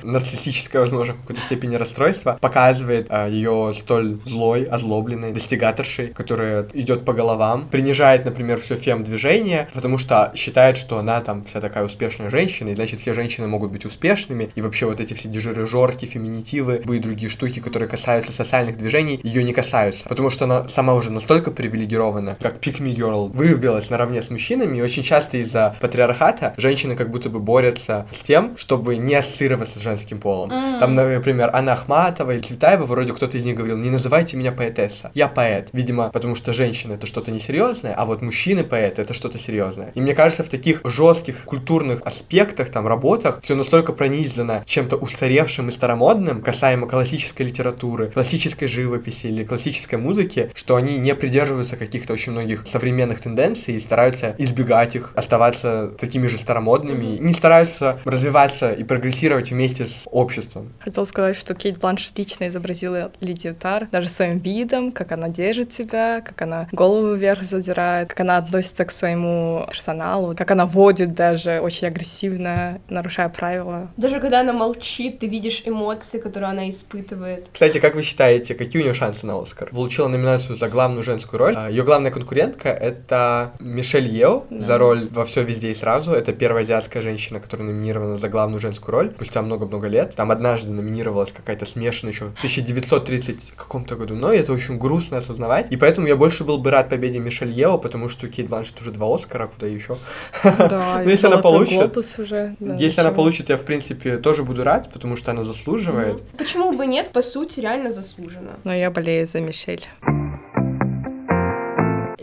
нарциссическое, 0.75 0.83
возможно, 0.83 1.15
в 1.15 1.21
какой-то 1.21 1.41
степени 1.41 1.77
расстройство 1.77 2.39
показывает 2.41 3.07
а, 3.09 3.29
ее 3.29 3.73
столь 3.75 4.19
злой, 4.25 4.65
озлобленной 4.65 5.33
достигаторшей, 5.33 6.09
которая 6.09 6.67
идет 6.73 7.05
по 7.05 7.13
головам, 7.13 7.69
принижает, 7.71 8.25
например, 8.25 8.59
все 8.59 8.77
фем-движение, 8.77 9.69
потому 9.75 9.99
что 9.99 10.33
считает, 10.35 10.77
что 10.77 10.99
она 10.99 11.21
там 11.21 11.45
вся 11.45 11.61
такая 11.61 11.85
успешная 11.85 12.31
женщина, 12.31 12.71
и 12.71 12.75
значит 12.75 13.01
все 13.01 13.15
женщины 13.15 13.47
могут 13.47 13.71
быть 13.71 13.85
успешными, 13.85 14.51
и 14.55 14.61
вообще 14.61 14.87
вот 14.87 15.01
эти 15.01 15.15
все 15.15 15.29
дежиры-жорки, 15.29 16.07
феминитивы, 16.07 16.83
и 16.95 16.99
другие 16.99 17.29
штуки, 17.29 17.61
которые 17.61 17.89
касаются 17.89 18.33
социальных 18.33 18.77
движений, 18.77 19.21
ее 19.23 19.43
не 19.43 19.53
касаются, 19.53 20.05
потому 20.09 20.31
что 20.31 20.45
она 20.45 20.69
сама 20.69 20.95
уже 20.95 21.11
настолько 21.11 21.51
привилегирована, 21.51 22.37
как 22.41 22.59
pick 22.59 22.81
me 22.81 22.95
girl, 22.95 23.31
выбилась 23.33 23.91
наравне 23.91 24.23
с 24.23 24.31
мужчинами, 24.31 24.79
и 24.79 24.83
очень 24.83 25.03
часто 25.03 25.39
из-за 25.39 25.77
патриархата 25.81 26.55
женщины 26.57 26.97
как 26.97 27.11
будто 27.11 27.31
бы 27.31 27.41
борются 27.41 28.07
с 28.13 28.21
тем, 28.21 28.57
чтобы 28.57 28.97
не 28.97 29.15
ассоциироваться 29.15 29.79
с 29.79 29.83
женским 29.83 30.21
полом. 30.21 30.51
Там, 30.81 30.95
например, 30.95 31.51
Анна 31.53 31.73
Ахматова 31.73 32.33
или 32.33 32.41
Цветаева, 32.41 32.85
вроде 32.85 33.13
кто-то 33.13 33.39
из 33.39 33.45
них 33.45 33.57
говорил, 33.57 33.77
не 33.79 33.91
называйте 33.91 34.37
меня 34.37 34.53
поэтесса, 34.53 35.11
я 35.15 35.29
поэт. 35.29 35.69
Видимо, 35.73 36.11
потому 36.11 36.35
что 36.35 36.53
женщина 36.53 36.95
это 36.95 37.07
что-то 37.07 37.31
несерьезное, 37.31 37.95
а 37.95 38.05
вот 38.05 38.23
мужчины 38.23 38.65
поэты 38.65 39.03
это 39.03 39.15
что-то 39.15 39.39
серьезное. 39.39 39.93
И 39.95 40.01
мне 40.01 40.15
кажется, 40.15 40.45
в 40.45 40.49
таких 40.49 40.81
жестких 40.85 41.45
культурных 41.45 42.03
аспектах, 42.05 42.71
там, 42.71 42.87
работах, 42.87 43.41
все 43.43 43.55
настолько 43.55 43.93
пронизано 43.93 44.63
чем-то 44.67 44.97
устаревшим 44.97 45.69
и 45.69 45.73
старомодным, 45.73 46.43
касаемо 46.43 46.87
классической 46.87 47.43
литературы, 47.43 48.11
классической 48.11 48.69
живописи 48.69 49.27
или 49.27 49.45
классической 49.45 49.97
музыки, 49.97 50.51
что 50.55 50.77
они 50.77 50.99
не 50.99 51.15
придерживаются 51.15 51.77
каких-то 51.77 52.13
очень 52.13 52.33
многих 52.33 52.67
современных 52.67 53.21
тенденций 53.21 53.75
и 53.75 53.81
стараются 53.81 54.35
избегать 54.39 54.97
их, 54.97 55.13
оставаться 55.15 55.93
такими 55.99 56.27
же 56.27 56.39
старомодными, 56.39 57.19
не 57.19 57.33
стараются 57.33 58.01
развиваться 58.05 58.73
и 58.73 58.85
прогрессировать 58.85 59.51
вместе 59.51 59.87
с 59.87 60.07
обществом. 60.11 60.44
Хотел 60.81 61.07
сказать, 61.07 61.37
что 61.37 61.55
Кейт 61.55 61.79
Бланш 61.79 62.13
лично 62.17 62.49
изобразила 62.49 63.13
Лидию 63.21 63.55
Тар, 63.55 63.89
даже 63.91 64.09
своим 64.09 64.39
видом, 64.39 64.93
как 64.93 65.13
она 65.13 65.29
держит 65.29 65.73
себя, 65.73 66.21
как 66.21 66.41
она 66.43 66.69
голову 66.73 67.15
вверх 67.15 67.43
задирает, 67.43 68.09
как 68.09 68.21
она 68.21 68.39
относится 68.39 68.85
к 68.85 68.91
своему 68.91 69.67
персоналу, 69.71 70.35
как 70.37 70.51
она 70.51 70.67
водит 70.67 71.15
даже 71.15 71.61
очень 71.61 71.89
агрессивно, 71.89 72.81
нарушая 72.89 73.29
правила. 73.29 73.91
Даже 73.97 74.21
когда 74.21 74.41
она 74.41 74.53
молчит, 74.53 75.19
ты 75.19 75.27
видишь 75.27 75.63
эмоции, 75.65 76.19
которые 76.19 76.51
она 76.51 76.69
испытывает. 76.69 77.49
Кстати, 77.53 77.79
как 77.79 77.95
вы 77.95 78.03
считаете, 78.03 78.55
какие 78.55 78.83
у 78.83 78.85
нее 78.85 78.95
шансы 78.95 79.27
на 79.27 79.41
Оскар? 79.41 79.71
Получила 79.71 80.09
номинацию 80.09 80.59
за 80.59 80.69
главную 80.69 81.03
женскую 81.03 81.39
роль. 81.39 81.57
Ее 81.71 81.83
главная 81.85 82.11
конкурентка— 82.11 82.69
это 82.71 83.53
Мишель 83.61 84.09
Ео 84.09 84.45
да. 84.51 84.65
за 84.65 84.79
роль 84.79 85.09
«Во 85.11 85.25
все 85.25 85.43
везде 85.43 85.71
и 85.71 85.75
сразу». 85.75 86.13
Это 86.13 86.33
первая 86.33 86.65
азиатская 86.65 87.03
женщина, 87.03 87.41
которая 87.41 87.69
номинирована 87.69 88.17
за 88.17 88.29
главную 88.29 88.61
женскую 88.61 88.93
роль, 88.93 89.13
спустя 89.15 89.43
много-много 89.43 89.89
лет. 89.89 90.15
Там 90.17 90.31
однажды 90.35 90.73
номинировалась 90.73 91.33
какая-то 91.33 91.67
смешанная 91.67 92.13
еще 92.13 92.27
в 92.27 92.39
1930 92.39 93.53
каком-то 93.53 93.97
году, 93.97 94.15
но 94.15 94.33
это 94.33 94.53
очень 94.53 94.79
грустно 94.79 95.19
осознавать. 95.19 95.73
И 95.73 95.77
поэтому 95.77 96.07
я 96.07 96.17
больше 96.17 96.45
был 96.45 96.59
бы 96.59 96.71
рад 96.71 96.89
победе 96.91 97.19
Мишель 97.19 97.51
Ео, 97.51 97.79
потому 97.79 98.09
что 98.09 98.29
Кейт 98.29 98.49
Бланшет 98.49 98.81
уже 98.81 98.91
два 98.91 99.15
Оскара, 99.15 99.47
куда 99.47 99.67
еще. 99.67 99.97
Да, 100.43 101.01
Но 101.05 101.11
если 101.11 101.27
она 101.27 101.39
получит, 101.39 101.97
уже. 101.97 102.57
если 102.61 103.01
она 103.01 103.11
получит, 103.11 103.49
я 103.49 103.57
в 103.57 103.65
принципе 103.65 104.19
тоже 104.19 104.45
буду 104.45 104.65
рад, 104.65 104.91
потому 104.93 105.17
что 105.17 105.31
она 105.31 105.43
заслуживает. 105.45 106.23
Почему 106.37 106.73
бы 106.73 106.87
нет? 106.87 107.11
По 107.13 107.23
сути, 107.23 107.61
реально 107.61 107.93
заслуженно. 107.93 108.59
Но 108.65 108.75
я 108.75 108.91
болею 108.91 109.27
за 109.27 109.41
Мишель. 109.41 109.87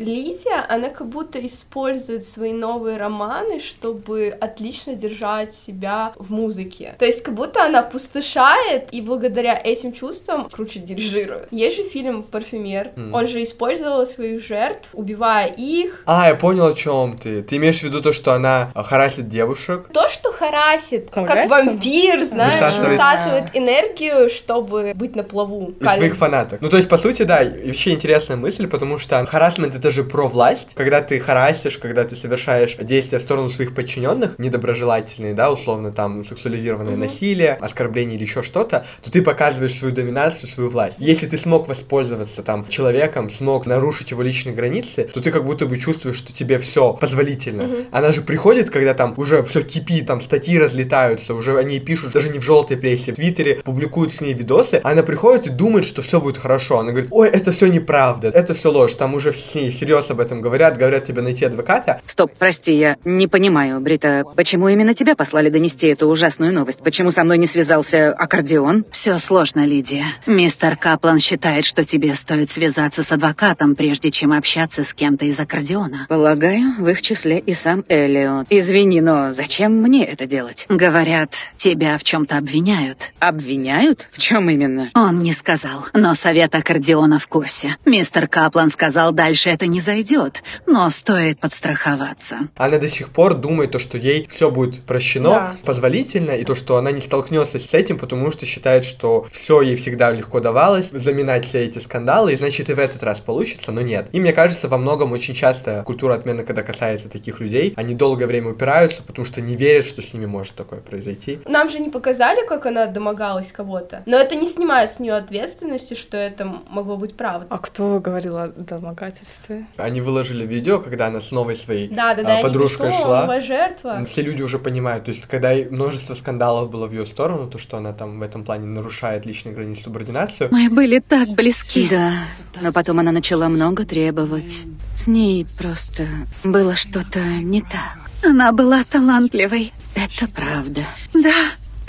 Лидия, 0.01 0.65
она 0.67 0.89
как 0.89 1.07
будто 1.07 1.45
использует 1.45 2.25
свои 2.25 2.53
новые 2.53 2.97
романы, 2.97 3.59
чтобы 3.59 4.35
отлично 4.39 4.95
держать 4.95 5.53
себя 5.53 6.13
в 6.15 6.31
музыке. 6.31 6.95
То 6.97 7.05
есть 7.05 7.23
как 7.23 7.35
будто 7.35 7.63
она 7.63 7.83
пустошает, 7.83 8.89
и 8.91 9.01
благодаря 9.01 9.59
этим 9.63 9.93
чувствам 9.93 10.49
круче 10.49 10.79
дирижирует. 10.79 11.47
Есть 11.51 11.77
же 11.77 11.83
фильм 11.83 12.23
«Парфюмер». 12.23 12.91
Mm. 12.95 13.11
Он 13.13 13.27
же 13.27 13.43
использовал 13.43 14.05
своих 14.05 14.43
жертв, 14.45 14.89
убивая 14.93 15.47
их. 15.47 16.03
А, 16.05 16.27
я 16.27 16.35
понял, 16.35 16.67
о 16.67 16.73
чем 16.73 17.17
ты. 17.17 17.41
Ты 17.41 17.57
имеешь 17.57 17.79
в 17.79 17.83
виду 17.83 18.01
то, 18.01 18.13
что 18.13 18.33
она 18.33 18.71
харасит 18.75 19.27
девушек? 19.27 19.89
То, 19.93 20.09
что 20.09 20.31
харасит, 20.31 21.09
как 21.11 21.49
вампир, 21.49 22.25
знаешь, 22.25 22.53
высасывает, 22.53 22.91
высасывает 22.91 23.45
энергию, 23.53 24.29
чтобы 24.29 24.93
быть 24.95 25.15
на 25.15 25.23
плаву. 25.23 25.73
И 25.79 25.83
своих 25.83 26.15
фанаток. 26.15 26.61
Ну, 26.61 26.69
то 26.69 26.77
есть, 26.77 26.89
по 26.89 26.97
сути, 26.97 27.23
да, 27.23 27.43
вообще 27.43 27.91
интересная 27.91 28.37
мысль, 28.37 28.67
потому 28.67 28.97
что 28.97 29.23
харасмент— 29.25 29.75
это 29.75 29.90
же 29.91 30.03
про 30.03 30.27
власть, 30.27 30.69
когда 30.75 31.01
ты 31.01 31.19
харасишь, 31.19 31.77
когда 31.77 32.03
ты 32.03 32.15
совершаешь 32.15 32.75
действия 32.77 33.19
в 33.19 33.21
сторону 33.21 33.49
своих 33.49 33.73
подчиненных, 33.73 34.39
недоброжелательные, 34.39 35.33
да, 35.33 35.51
условно, 35.51 35.91
там, 35.91 36.25
сексуализированное 36.25 36.93
mm-hmm. 36.93 36.97
насилие, 36.97 37.53
оскорбление 37.53 38.15
или 38.15 38.23
еще 38.23 38.43
что-то, 38.43 38.85
то 39.01 39.11
ты 39.11 39.21
показываешь 39.21 39.77
свою 39.77 39.93
доминацию, 39.93 40.49
свою 40.49 40.69
власть. 40.69 40.97
Если 40.99 41.27
ты 41.27 41.37
смог 41.37 41.67
воспользоваться 41.67 42.43
там 42.43 42.67
человеком, 42.67 43.29
смог 43.29 43.65
нарушить 43.65 44.11
его 44.11 44.21
личные 44.21 44.55
границы, 44.55 45.09
то 45.13 45.21
ты 45.21 45.31
как 45.31 45.45
будто 45.45 45.65
бы 45.65 45.77
чувствуешь, 45.77 46.17
что 46.17 46.33
тебе 46.33 46.57
все 46.57 46.93
позволительно. 46.93 47.63
Mm-hmm. 47.63 47.87
Она 47.91 48.11
же 48.11 48.21
приходит, 48.21 48.69
когда 48.69 48.93
там 48.93 49.13
уже 49.17 49.43
все 49.43 49.61
кипит, 49.61 50.07
там 50.07 50.21
статьи 50.21 50.57
разлетаются, 50.57 51.33
уже 51.33 51.57
они 51.57 51.79
пишут 51.79 52.13
даже 52.13 52.29
не 52.29 52.39
в 52.39 52.43
желтой 52.43 52.77
прессе, 52.77 53.11
в 53.11 53.15
Твиттере 53.15 53.55
публикуют 53.55 54.15
с 54.15 54.21
ней 54.21 54.33
видосы, 54.33 54.81
она 54.83 55.03
приходит 55.03 55.47
и 55.47 55.49
думает, 55.49 55.85
что 55.85 56.01
все 56.01 56.19
будет 56.19 56.37
хорошо. 56.37 56.79
Она 56.79 56.91
говорит, 56.91 57.09
ой, 57.11 57.29
это 57.29 57.51
все 57.51 57.67
неправда, 57.67 58.29
это 58.29 58.53
все 58.53 58.71
ложь, 58.71 58.95
там 58.95 59.13
уже 59.13 59.31
все 59.31 59.67
серьезно 59.81 60.13
об 60.13 60.19
этом 60.19 60.41
говорят, 60.41 60.77
говорят 60.77 61.05
тебе 61.05 61.23
найти 61.23 61.43
адвоката. 61.43 62.01
Стоп, 62.05 62.31
прости, 62.37 62.77
я 62.77 62.97
не 63.03 63.27
понимаю, 63.27 63.79
Брита, 63.79 64.23
почему 64.35 64.69
именно 64.69 64.93
тебя 64.93 65.15
послали 65.15 65.49
донести 65.49 65.87
эту 65.87 66.07
ужасную 66.07 66.53
новость? 66.53 66.83
Почему 66.83 67.09
со 67.09 67.23
мной 67.23 67.39
не 67.39 67.47
связался 67.47 68.11
аккордеон? 68.13 68.85
Все 68.91 69.17
сложно, 69.17 69.65
Лидия. 69.65 70.05
Мистер 70.27 70.77
Каплан 70.77 71.17
считает, 71.17 71.65
что 71.65 71.83
тебе 71.83 72.13
стоит 72.13 72.51
связаться 72.51 73.01
с 73.01 73.11
адвокатом, 73.11 73.75
прежде 73.75 74.11
чем 74.11 74.33
общаться 74.33 74.83
с 74.83 74.93
кем-то 74.93 75.25
из 75.25 75.39
аккордеона. 75.39 76.05
Полагаю, 76.07 76.75
в 76.77 76.87
их 76.87 77.01
числе 77.01 77.39
и 77.39 77.53
сам 77.55 77.83
Эллиот. 77.89 78.47
Извини, 78.51 79.01
но 79.01 79.31
зачем 79.31 79.81
мне 79.81 80.05
это 80.05 80.27
делать? 80.27 80.67
Говорят, 80.69 81.33
тебя 81.57 81.97
в 81.97 82.03
чем-то 82.03 82.37
обвиняют. 82.37 83.13
Обвиняют? 83.17 84.09
В 84.11 84.19
чем 84.19 84.47
именно? 84.47 84.89
Он 84.93 85.23
не 85.23 85.33
сказал, 85.33 85.87
но 85.93 86.13
совет 86.13 86.53
аккордеона 86.53 87.17
в 87.17 87.27
курсе. 87.27 87.77
Мистер 87.85 88.27
Каплан 88.27 88.69
сказал, 88.69 89.11
дальше 89.11 89.49
это 89.49 89.70
не 89.71 89.81
зайдет 89.81 90.43
но 90.67 90.89
стоит 90.89 91.39
подстраховаться. 91.39 92.49
Она 92.55 92.77
до 92.77 92.87
сих 92.87 93.11
пор 93.11 93.35
думает, 93.35 93.71
то, 93.71 93.79
что 93.79 93.97
ей 93.97 94.27
все 94.27 94.51
будет 94.51 94.83
прощено 94.83 95.29
да. 95.29 95.55
позволительно, 95.65 96.31
и 96.31 96.43
то, 96.43 96.55
что 96.55 96.77
она 96.77 96.91
не 96.91 97.01
столкнется 97.01 97.59
с 97.59 97.73
этим, 97.73 97.97
потому 97.97 98.31
что 98.31 98.45
считает, 98.45 98.85
что 98.85 99.27
все 99.29 99.61
ей 99.61 99.75
всегда 99.75 100.11
легко 100.11 100.39
давалось, 100.39 100.89
заминать 100.91 101.45
все 101.45 101.65
эти 101.65 101.79
скандалы, 101.79 102.33
и 102.33 102.37
значит 102.37 102.69
и 102.69 102.73
в 102.73 102.79
этот 102.79 103.03
раз 103.03 103.19
получится, 103.19 103.71
но 103.71 103.81
нет. 103.81 104.09
И 104.11 104.19
мне 104.19 104.33
кажется, 104.33 104.67
во 104.67 104.77
многом 104.77 105.11
очень 105.11 105.33
часто 105.33 105.83
культура 105.85 106.15
отмены, 106.15 106.43
когда 106.43 106.63
касается 106.63 107.09
таких 107.09 107.39
людей, 107.39 107.73
они 107.75 107.93
долгое 107.93 108.27
время 108.27 108.51
упираются, 108.51 109.03
потому 109.03 109.25
что 109.25 109.41
не 109.41 109.55
верят, 109.55 109.85
что 109.85 110.01
с 110.01 110.13
ними 110.13 110.25
может 110.25 110.55
такое 110.55 110.79
произойти. 110.79 111.39
Нам 111.45 111.69
же 111.69 111.79
не 111.79 111.89
показали, 111.89 112.45
как 112.47 112.65
она 112.65 112.87
домогалась 112.87 113.51
кого-то, 113.51 114.03
но 114.05 114.17
это 114.17 114.35
не 114.35 114.47
снимает 114.47 114.91
с 114.91 114.99
нее 114.99 115.13
ответственности, 115.13 115.93
что 115.93 116.17
это 116.17 116.45
могло 116.69 116.97
быть 116.97 117.15
правда. 117.15 117.47
А 117.49 117.57
кто 117.57 117.99
говорил 117.99 118.37
о 118.37 118.47
домогательстве? 118.47 119.60
Они 119.77 120.01
выложили 120.01 120.45
видео, 120.45 120.79
когда 120.79 121.07
она 121.07 121.21
с 121.21 121.31
новой 121.31 121.55
своей 121.55 121.87
да, 121.89 122.13
да, 122.15 122.23
да, 122.23 122.39
а, 122.39 122.41
подружкой 122.41 122.91
шла. 122.91 123.21
Новая 123.21 123.41
жертва. 123.41 124.03
Все 124.05 124.21
люди 124.21 124.41
уже 124.41 124.59
понимают, 124.59 125.05
то 125.05 125.11
есть 125.11 125.25
когда 125.27 125.53
множество 125.69 126.13
скандалов 126.13 126.69
было 126.69 126.87
в 126.87 126.91
ее 126.91 127.05
сторону, 127.05 127.49
то 127.49 127.57
что 127.57 127.77
она 127.77 127.93
там 127.93 128.19
в 128.19 128.21
этом 128.21 128.43
плане 128.43 128.65
нарушает 128.65 129.25
личные 129.25 129.53
границы 129.53 129.83
субординацию. 129.83 130.49
Мы 130.51 130.69
были 130.69 130.99
так 130.99 131.29
близки. 131.29 131.87
Да, 131.89 132.25
но 132.59 132.71
потом 132.71 132.99
она 132.99 133.11
начала 133.11 133.49
много 133.49 133.85
требовать. 133.85 134.63
С 134.95 135.07
ней 135.07 135.45
просто 135.57 136.07
было 136.43 136.75
что-то 136.75 137.19
не 137.19 137.61
так. 137.61 137.97
Она 138.23 138.51
была 138.51 138.83
талантливой. 138.83 139.73
Это 139.95 140.27
правда. 140.27 140.81
Да, 141.13 141.33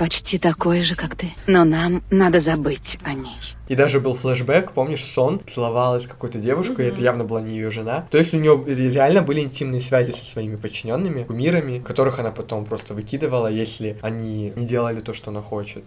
почти 0.03 0.37
такой 0.37 0.83
же, 0.83 0.97
как 0.97 1.15
ты. 1.15 1.33
Но 1.47 1.63
нам 1.63 2.03
надо 2.11 2.41
забыть 2.41 2.99
о 3.05 3.15
ней. 3.15 3.39
И 3.69 3.77
даже 3.77 4.01
был 4.01 4.15
флешбэк, 4.15 4.73
помнишь, 4.73 5.05
сон, 5.05 5.41
целовалась 5.49 6.09
какой-то 6.09 6.41
девушкой, 6.41 6.87
mm-hmm. 6.87 6.89
и 6.89 6.93
это 6.93 7.03
явно 7.05 7.25
была 7.25 7.41
не 7.41 7.55
ее 7.55 7.71
жена. 7.71 8.05
То 8.11 8.19
есть 8.19 8.35
у 8.35 8.39
нее 8.39 8.65
реально 8.67 9.23
были 9.23 9.39
интимные 9.39 9.81
связи 9.81 10.11
со 10.11 10.25
своими 10.25 10.57
подчиненными, 10.57 11.23
кумирами, 11.23 11.79
которых 11.79 12.19
она 12.19 12.33
потом 12.33 12.65
просто 12.65 12.95
выкидывала, 12.95 13.47
если 13.47 13.97
они 14.03 14.53
не 14.57 14.67
делали 14.67 14.99
то, 14.99 15.15
что 15.15 15.31
она 15.31 15.41
хочет. 15.41 15.85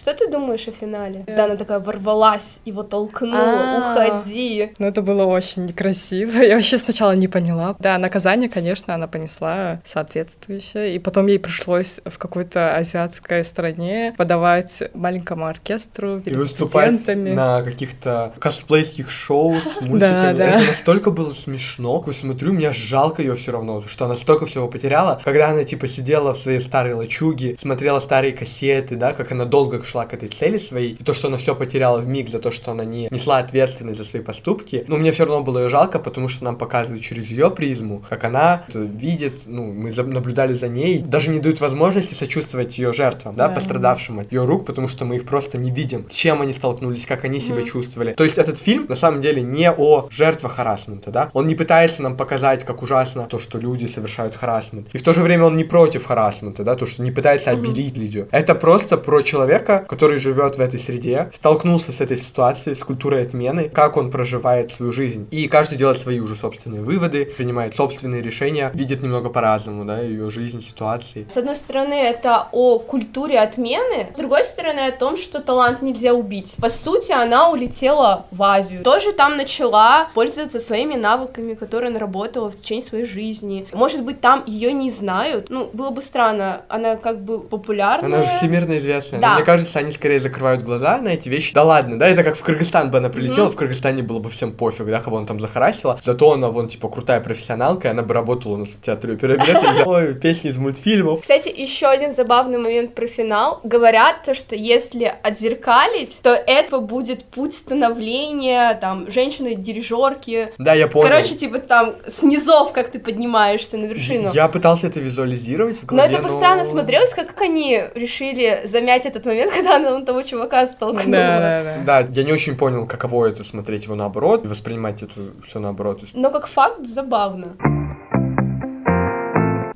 Что 0.00 0.14
ты 0.14 0.30
думаешь 0.30 0.66
о 0.66 0.72
финале? 0.72 1.24
Когда 1.26 1.44
она 1.44 1.56
такая 1.56 1.78
ворвалась, 1.78 2.60
его 2.64 2.82
толкнула, 2.82 3.92
уходи. 3.92 4.72
Ну, 4.78 4.86
это 4.86 5.02
было 5.02 5.26
очень 5.26 5.66
некрасиво. 5.66 6.30
Я 6.40 6.54
вообще 6.54 6.78
сначала 6.78 7.12
не 7.12 7.28
поняла. 7.28 7.76
Да, 7.78 7.98
наказание, 7.98 8.48
конечно, 8.48 8.94
она 8.94 9.08
понесла 9.08 9.82
соответствующее. 9.84 10.96
И 10.96 10.98
потом 10.98 11.26
ей 11.26 11.38
пришлось 11.38 12.00
в 12.06 12.16
какой-то 12.16 12.74
азиатской 12.76 13.44
стране 13.44 14.14
подавать 14.16 14.82
маленькому 14.94 15.44
оркестру 15.44 16.20
перед 16.20 16.34
И 16.34 16.40
выступать 16.40 17.06
на 17.14 17.62
каких-то 17.62 18.32
косплейских 18.38 19.10
шоу 19.10 19.56
с 19.56 19.80
мультиками. 19.82 20.42
Это 20.42 20.66
настолько 20.66 21.10
было 21.10 21.32
смешно. 21.32 22.02
Я 22.06 22.12
смотрю, 22.14 22.54
мне 22.54 22.72
жалко 22.72 23.20
ее 23.20 23.34
все 23.34 23.52
равно, 23.52 23.82
что 23.86 24.06
она 24.06 24.16
столько 24.16 24.46
всего 24.46 24.66
потеряла. 24.66 25.20
Когда 25.22 25.50
она, 25.50 25.64
типа, 25.64 25.88
сидела 25.88 26.32
в 26.32 26.38
своей 26.38 26.60
старой 26.60 26.94
лачуге, 26.94 27.56
смотрела 27.58 28.00
старые 28.00 28.32
кассеты, 28.32 28.96
да, 28.96 29.12
как 29.12 29.30
она 29.32 29.44
долго 29.44 29.78
шла 29.90 30.06
к 30.06 30.14
этой 30.14 30.28
цели 30.28 30.58
своей, 30.58 30.92
и 30.92 31.04
то, 31.04 31.12
что 31.14 31.28
она 31.28 31.36
все 31.36 31.54
потеряла 31.54 31.98
в 31.98 32.06
миг 32.06 32.28
за 32.28 32.38
то, 32.38 32.50
что 32.50 32.70
она 32.70 32.84
не 32.84 33.08
несла 33.10 33.38
ответственность 33.38 33.98
за 33.98 34.04
свои 34.04 34.22
поступки, 34.22 34.84
ну, 34.86 34.96
мне 34.96 35.12
все 35.12 35.24
равно 35.24 35.42
было 35.42 35.58
ее 35.58 35.68
жалко, 35.68 35.98
потому 35.98 36.28
что 36.28 36.44
нам 36.44 36.56
показывают 36.56 37.02
через 37.02 37.26
ее 37.26 37.50
призму, 37.50 38.02
как 38.08 38.24
она 38.24 38.64
видит, 38.72 39.42
ну, 39.46 39.64
мы 39.64 39.90
наблюдали 39.90 40.54
за 40.54 40.68
ней, 40.68 41.00
даже 41.00 41.30
не 41.30 41.38
дают 41.38 41.60
возможности 41.60 42.14
сочувствовать 42.14 42.78
ее 42.78 42.92
жертвам, 42.92 43.36
да, 43.36 43.48
да. 43.48 43.54
пострадавшим 43.54 44.20
от 44.20 44.32
ее 44.32 44.44
рук, 44.44 44.66
потому 44.66 44.88
что 44.88 45.04
мы 45.04 45.16
их 45.16 45.26
просто 45.26 45.58
не 45.58 45.70
видим, 45.70 46.06
чем 46.08 46.42
они 46.42 46.52
столкнулись, 46.52 47.06
как 47.06 47.24
они 47.24 47.40
себя 47.40 47.62
mm-hmm. 47.62 47.66
чувствовали. 47.66 48.12
То 48.12 48.24
есть 48.24 48.38
этот 48.38 48.58
фильм 48.58 48.86
на 48.88 48.96
самом 48.96 49.20
деле 49.20 49.42
не 49.42 49.70
о 49.70 50.08
жертвах 50.10 50.52
харасмента, 50.52 51.10
да, 51.10 51.30
он 51.32 51.46
не 51.46 51.54
пытается 51.54 52.02
нам 52.02 52.16
показать, 52.16 52.64
как 52.64 52.82
ужасно 52.82 53.26
то, 53.26 53.38
что 53.38 53.58
люди 53.58 53.86
совершают 53.86 54.36
харасмент, 54.36 54.88
и 54.92 54.98
в 54.98 55.02
то 55.02 55.12
же 55.14 55.20
время 55.20 55.46
он 55.46 55.56
не 55.56 55.64
против 55.64 56.06
харасмента, 56.06 56.62
да, 56.64 56.74
то, 56.74 56.86
что 56.86 57.02
не 57.02 57.10
пытается 57.10 57.50
обелить 57.50 57.96
mm-hmm. 57.96 58.00
видео. 58.00 58.26
Это 58.30 58.54
просто 58.54 58.96
про 58.96 59.22
человека, 59.22 59.79
который 59.88 60.18
живет 60.18 60.56
в 60.56 60.60
этой 60.60 60.78
среде, 60.78 61.28
столкнулся 61.32 61.92
с 61.92 62.00
этой 62.00 62.16
ситуацией, 62.16 62.74
с 62.74 62.84
культурой 62.84 63.22
отмены, 63.22 63.68
как 63.68 63.96
он 63.96 64.10
проживает 64.10 64.70
свою 64.70 64.92
жизнь. 64.92 65.28
И 65.30 65.48
каждый 65.48 65.78
делает 65.78 65.98
свои 65.98 66.20
уже 66.20 66.36
собственные 66.36 66.82
выводы, 66.82 67.24
принимает 67.24 67.76
собственные 67.76 68.22
решения, 68.22 68.70
видит 68.74 69.02
немного 69.02 69.30
по-разному, 69.30 69.84
да, 69.84 70.00
ее 70.00 70.30
жизнь, 70.30 70.62
ситуации. 70.62 71.26
С 71.28 71.36
одной 71.36 71.56
стороны, 71.56 71.94
это 71.94 72.48
о 72.52 72.78
культуре 72.78 73.38
отмены, 73.38 74.08
с 74.14 74.16
другой 74.16 74.44
стороны, 74.44 74.80
о 74.80 74.92
том, 74.92 75.16
что 75.16 75.40
талант 75.40 75.82
нельзя 75.82 76.14
убить. 76.14 76.56
По 76.60 76.70
сути, 76.70 77.12
она 77.12 77.50
улетела 77.50 78.26
в 78.30 78.42
Азию. 78.42 78.82
Тоже 78.82 79.12
там 79.12 79.36
начала 79.36 80.08
пользоваться 80.14 80.60
своими 80.60 80.94
навыками, 80.94 81.54
которые 81.54 81.90
наработала 81.90 82.50
в 82.50 82.56
течение 82.56 82.84
своей 82.84 83.04
жизни. 83.04 83.66
Может 83.72 84.02
быть, 84.04 84.20
там 84.20 84.44
ее 84.46 84.72
не 84.72 84.90
знают. 84.90 85.50
Ну, 85.50 85.70
было 85.72 85.90
бы 85.90 86.02
странно. 86.02 86.62
Она 86.68 86.96
как 86.96 87.22
бы 87.22 87.40
популярная. 87.40 88.06
Она 88.06 88.22
же 88.22 88.28
всемирно 88.36 88.78
известная. 88.78 89.20
Да. 89.20 89.34
мне 89.36 89.44
кажется, 89.44 89.69
они 89.78 89.92
скорее 89.92 90.20
закрывают 90.20 90.62
глаза 90.62 90.98
на 90.98 91.08
эти 91.08 91.28
вещи. 91.28 91.54
Да 91.54 91.64
ладно, 91.64 91.98
да, 91.98 92.08
это 92.08 92.24
как 92.24 92.36
в 92.36 92.42
Кыргызстан 92.42 92.90
бы 92.90 92.98
она 92.98 93.08
прилетела, 93.08 93.48
mm-hmm. 93.48 93.52
в 93.52 93.56
Кыргызстане 93.56 94.02
было 94.02 94.18
бы 94.18 94.30
всем 94.30 94.52
пофиг, 94.52 94.86
да, 94.86 95.00
кого 95.00 95.16
он 95.16 95.26
там 95.26 95.40
захарасила. 95.40 96.00
Зато 96.02 96.32
она, 96.32 96.48
вон, 96.48 96.68
типа, 96.68 96.88
крутая 96.88 97.20
профессионалка, 97.20 97.88
и 97.88 97.90
она 97.90 98.02
бы 98.02 98.14
работала 98.14 98.54
у 98.54 98.56
нас 98.56 98.68
в 98.68 98.80
театре 98.80 99.14
оперы 99.14 99.38
Ой, 99.86 100.14
песни 100.20 100.50
из 100.50 100.58
мультфильмов. 100.58 101.22
Кстати, 101.22 101.52
еще 101.54 101.86
один 101.86 102.12
забавный 102.12 102.58
момент 102.58 102.94
про 102.94 103.06
финал. 103.06 103.60
Говорят 103.64 104.24
то, 104.24 104.34
что 104.34 104.54
если 104.54 105.12
отзеркалить, 105.22 106.20
то 106.22 106.30
это 106.30 106.80
будет 106.80 107.24
путь 107.24 107.54
становления, 107.54 108.74
там, 108.80 109.10
женщины-дирижерки. 109.10 110.48
Да, 110.58 110.74
я 110.74 110.86
понял. 110.88 111.08
Короче, 111.08 111.34
типа, 111.34 111.58
там, 111.58 111.94
с 112.06 112.22
низов, 112.22 112.72
как 112.72 112.90
ты 112.90 112.98
поднимаешься 112.98 113.76
на 113.76 113.86
вершину. 113.86 114.30
Я 114.32 114.48
пытался 114.48 114.86
это 114.86 115.00
визуализировать 115.00 115.78
в 115.78 115.86
голове, 115.86 116.08
Но 116.08 116.14
это 116.14 116.22
бы 116.22 116.28
странно 116.28 116.64
смотрелось, 116.64 117.12
как 117.14 117.40
они 117.40 117.80
решили 117.94 118.62
замять 118.64 119.06
этот 119.06 119.24
момент, 119.24 119.52
когда 119.60 119.76
она 119.76 120.04
того 120.04 120.22
чувака 120.22 120.66
столкнула. 120.66 121.04
Да, 121.06 121.38
да, 121.38 121.62
да. 121.84 122.02
Да, 122.02 122.08
я 122.12 122.24
не 122.24 122.32
очень 122.32 122.56
понял, 122.56 122.86
каково 122.86 123.26
это 123.26 123.44
смотреть 123.44 123.84
его 123.84 123.94
наоборот, 123.94 124.46
воспринимать 124.46 125.02
это 125.02 125.14
все 125.42 125.58
наоборот. 125.58 126.02
Но 126.14 126.30
как 126.30 126.46
факт 126.46 126.86
забавно. 126.86 127.56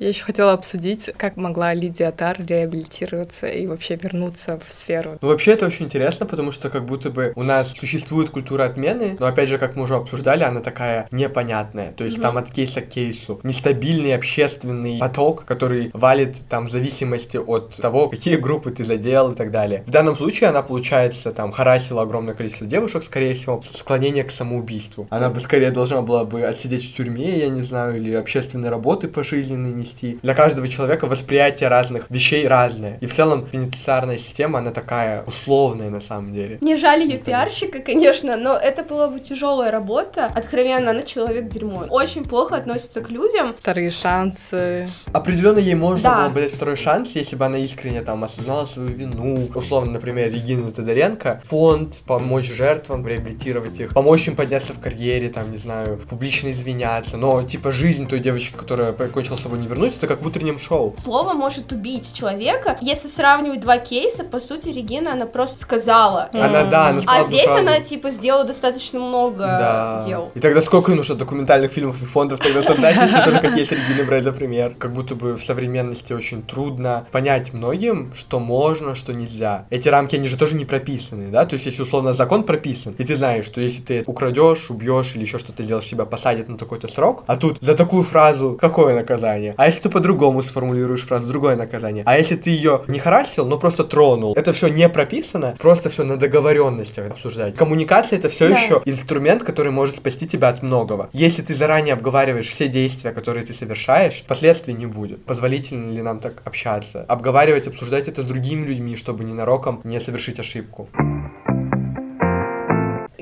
Я 0.05 0.09
еще 0.09 0.23
хотела 0.23 0.53
обсудить, 0.53 1.09
как 1.17 1.35
могла 1.35 1.73
Лидия 1.73 2.11
Тар 2.11 2.37
реабилитироваться 2.37 3.47
и 3.47 3.65
вообще 3.65 3.95
вернуться 3.95 4.59
в 4.63 4.71
сферу. 4.71 5.17
Ну, 5.19 5.29
вообще 5.29 5.53
это 5.53 5.65
очень 5.65 5.85
интересно, 5.85 6.27
потому 6.27 6.51
что 6.51 6.69
как 6.69 6.85
будто 6.85 7.09
бы 7.09 7.33
у 7.35 7.41
нас 7.41 7.71
существует 7.71 8.29
культура 8.29 8.65
отмены, 8.65 9.17
но 9.19 9.25
опять 9.25 9.49
же, 9.49 9.57
как 9.57 9.75
мы 9.75 9.81
уже 9.81 9.95
обсуждали, 9.95 10.43
она 10.43 10.59
такая 10.59 11.07
непонятная. 11.09 11.91
То 11.91 12.03
есть 12.03 12.19
mm-hmm. 12.19 12.21
там 12.21 12.37
от 12.37 12.51
кейса 12.51 12.81
к 12.81 12.89
кейсу 12.89 13.39
нестабильный 13.41 14.13
общественный 14.13 14.99
поток, 14.99 15.43
который 15.43 15.89
валит 15.91 16.37
там 16.49 16.67
в 16.67 16.69
зависимости 16.69 17.37
от 17.37 17.75
того, 17.75 18.07
какие 18.07 18.35
группы 18.35 18.69
ты 18.69 18.85
задел 18.85 19.31
и 19.31 19.35
так 19.35 19.49
далее. 19.49 19.83
В 19.87 19.89
данном 19.89 20.15
случае 20.15 20.51
она, 20.51 20.61
получается, 20.61 21.31
там 21.31 21.51
харасила 21.51 22.03
огромное 22.03 22.35
количество 22.35 22.67
девушек, 22.67 23.01
скорее 23.01 23.33
всего, 23.33 23.63
склонение 23.71 24.23
к 24.23 24.29
самоубийству. 24.29 25.07
Она 25.09 25.31
бы 25.31 25.39
скорее 25.39 25.71
должна 25.71 26.03
была 26.03 26.25
бы 26.25 26.43
отсидеть 26.43 26.87
в 26.87 26.95
тюрьме, 26.95 27.39
я 27.39 27.49
не 27.49 27.63
знаю, 27.63 27.97
или 27.97 28.13
общественные 28.13 28.69
работы 28.69 29.07
пожизненные 29.07 29.73
нести. 29.73 29.94
Для 30.01 30.33
каждого 30.33 30.67
человека 30.67 31.07
восприятие 31.07 31.69
разных 31.69 32.07
вещей 32.09 32.47
разное. 32.47 32.97
И 33.01 33.07
в 33.07 33.13
целом 33.13 33.45
пенитенциарная 33.45 34.17
система, 34.17 34.59
она 34.59 34.71
такая 34.71 35.23
условная 35.23 35.89
на 35.89 36.01
самом 36.01 36.33
деле. 36.33 36.57
Не 36.61 36.75
жаль 36.75 37.03
ее 37.03 37.17
пиарщика, 37.17 37.79
конечно, 37.79 38.37
но 38.37 38.57
это 38.57 38.83
была 38.83 39.09
бы 39.09 39.19
тяжелая 39.19 39.71
работа. 39.71 40.31
Откровенно, 40.35 40.91
она 40.91 41.01
человек 41.01 41.49
дерьмо. 41.49 41.85
Очень 41.89 42.23
плохо 42.25 42.55
относится 42.55 43.01
к 43.01 43.09
людям. 43.09 43.55
Вторые 43.59 43.89
шансы. 43.89 44.87
Определенно 45.13 45.59
ей 45.59 45.75
можно 45.75 46.09
да. 46.09 46.21
было 46.21 46.29
бы 46.29 46.41
дать 46.41 46.51
второй 46.51 46.75
шанс, 46.75 47.11
если 47.15 47.35
бы 47.35 47.45
она 47.45 47.57
искренне 47.57 48.01
там 48.01 48.23
осознала 48.23 48.65
свою 48.65 48.89
вину. 48.89 49.49
Условно, 49.53 49.93
например, 49.93 50.31
Регина 50.31 50.71
Тодоренко. 50.71 51.41
Фонд 51.47 52.03
помочь 52.07 52.51
жертвам, 52.51 53.05
реабилитировать 53.07 53.79
их, 53.79 53.93
помочь 53.93 54.27
им 54.27 54.35
подняться 54.35 54.73
в 54.73 54.79
карьере, 54.79 55.29
там, 55.29 55.51
не 55.51 55.57
знаю, 55.57 55.97
публично 56.09 56.51
извиняться. 56.51 57.17
Но, 57.17 57.43
типа, 57.43 57.71
жизнь 57.71 58.07
той 58.07 58.19
девочки, 58.19 58.55
которая 58.55 58.93
покончила 58.93 59.35
с 59.35 59.41
собой 59.41 59.59
не 59.59 59.67
вернуть, 59.67 59.84
это 59.93 60.07
как 60.07 60.21
в 60.21 60.27
утреннем 60.27 60.59
шоу. 60.59 60.95
Слово 61.01 61.33
может 61.33 61.71
убить 61.71 62.13
человека. 62.13 62.77
Если 62.81 63.07
сравнивать 63.07 63.59
два 63.59 63.77
кейса, 63.77 64.23
по 64.23 64.39
сути, 64.39 64.69
Регина, 64.69 65.13
она 65.13 65.25
просто 65.25 65.59
сказала. 65.59 66.29
Она, 66.33 66.63
да, 66.63 66.87
она 66.89 67.01
А 67.07 67.23
здесь 67.23 67.45
фразу. 67.45 67.59
она, 67.59 67.79
типа, 67.79 68.09
сделала 68.09 68.43
достаточно 68.43 68.99
много 68.99 69.43
да. 69.43 70.03
дел. 70.05 70.31
И 70.35 70.39
тогда 70.39 70.61
сколько 70.61 70.93
нужно 70.93 71.15
документальных 71.15 71.71
фильмов 71.71 72.01
и 72.01 72.05
фондов 72.05 72.39
тогда 72.39 72.63
создать, 72.63 72.95
если 72.95 73.23
только 73.23 73.51
кейс 73.51 73.71
Регины 73.71 74.05
брать 74.05 74.23
за 74.23 74.31
пример? 74.31 74.75
Как 74.77 74.93
будто 74.93 75.15
бы 75.15 75.33
в 75.35 75.45
современности 75.45 76.13
очень 76.13 76.41
трудно 76.41 77.07
понять 77.11 77.53
многим, 77.53 78.13
что 78.15 78.39
можно, 78.39 78.95
что 78.95 79.13
нельзя. 79.13 79.65
Эти 79.69 79.89
рамки, 79.89 80.15
они 80.15 80.27
же 80.27 80.37
тоже 80.37 80.55
не 80.55 80.65
прописаны, 80.65 81.29
да? 81.29 81.45
То 81.45 81.55
есть, 81.55 81.65
если 81.65 81.81
условно 81.81 82.13
закон 82.13 82.43
прописан, 82.43 82.95
и 82.97 83.03
ты 83.03 83.15
знаешь, 83.15 83.45
что 83.45 83.61
если 83.61 83.81
ты 83.81 84.03
украдешь, 84.05 84.69
убьешь 84.69 85.15
или 85.15 85.21
еще 85.21 85.39
что-то 85.39 85.63
сделаешь, 85.63 85.87
тебя 85.87 86.05
посадят 86.05 86.47
на 86.47 86.57
такой-то 86.57 86.87
срок, 86.87 87.23
а 87.27 87.35
тут 87.35 87.57
за 87.61 87.75
такую 87.75 88.03
фразу 88.03 88.57
какое 88.59 88.95
наказание? 88.95 89.53
А 89.57 89.64
если 89.65 89.81
ты 89.81 89.89
по-другому 89.89 90.43
сформулируешь 90.43 91.05
фразу, 91.05 91.27
другое 91.27 91.55
наказание. 91.55 92.03
А 92.05 92.17
если 92.17 92.35
ты 92.35 92.49
ее 92.49 92.83
не 92.87 92.99
харасил, 92.99 93.45
но 93.47 93.57
просто 93.57 93.83
тронул, 93.83 94.33
это 94.35 94.53
все 94.53 94.67
не 94.67 94.87
прописано, 94.89 95.55
просто 95.59 95.89
все 95.89 96.03
на 96.03 96.17
договоренностях 96.17 97.11
обсуждать. 97.11 97.55
Коммуникация 97.55 98.19
это 98.19 98.29
все 98.29 98.49
да. 98.49 98.55
еще 98.55 98.81
инструмент, 98.85 99.43
который 99.43 99.71
может 99.71 99.97
спасти 99.97 100.27
тебя 100.27 100.49
от 100.49 100.61
многого. 100.61 101.09
Если 101.13 101.41
ты 101.41 101.55
заранее 101.55 101.93
обговариваешь 101.93 102.47
все 102.47 102.67
действия, 102.67 103.11
которые 103.11 103.45
ты 103.45 103.53
совершаешь, 103.53 104.23
последствий 104.27 104.73
не 104.73 104.85
будет. 104.85 105.25
Позволительно 105.25 105.91
ли 105.91 106.01
нам 106.01 106.19
так 106.19 106.41
общаться? 106.45 107.05
Обговаривать, 107.07 107.67
обсуждать 107.67 108.07
это 108.07 108.21
с 108.21 108.25
другими 108.25 108.65
людьми, 108.65 108.95
чтобы 108.95 109.23
ненароком 109.23 109.81
не 109.83 109.99
совершить 109.99 110.39
ошибку 110.39 110.89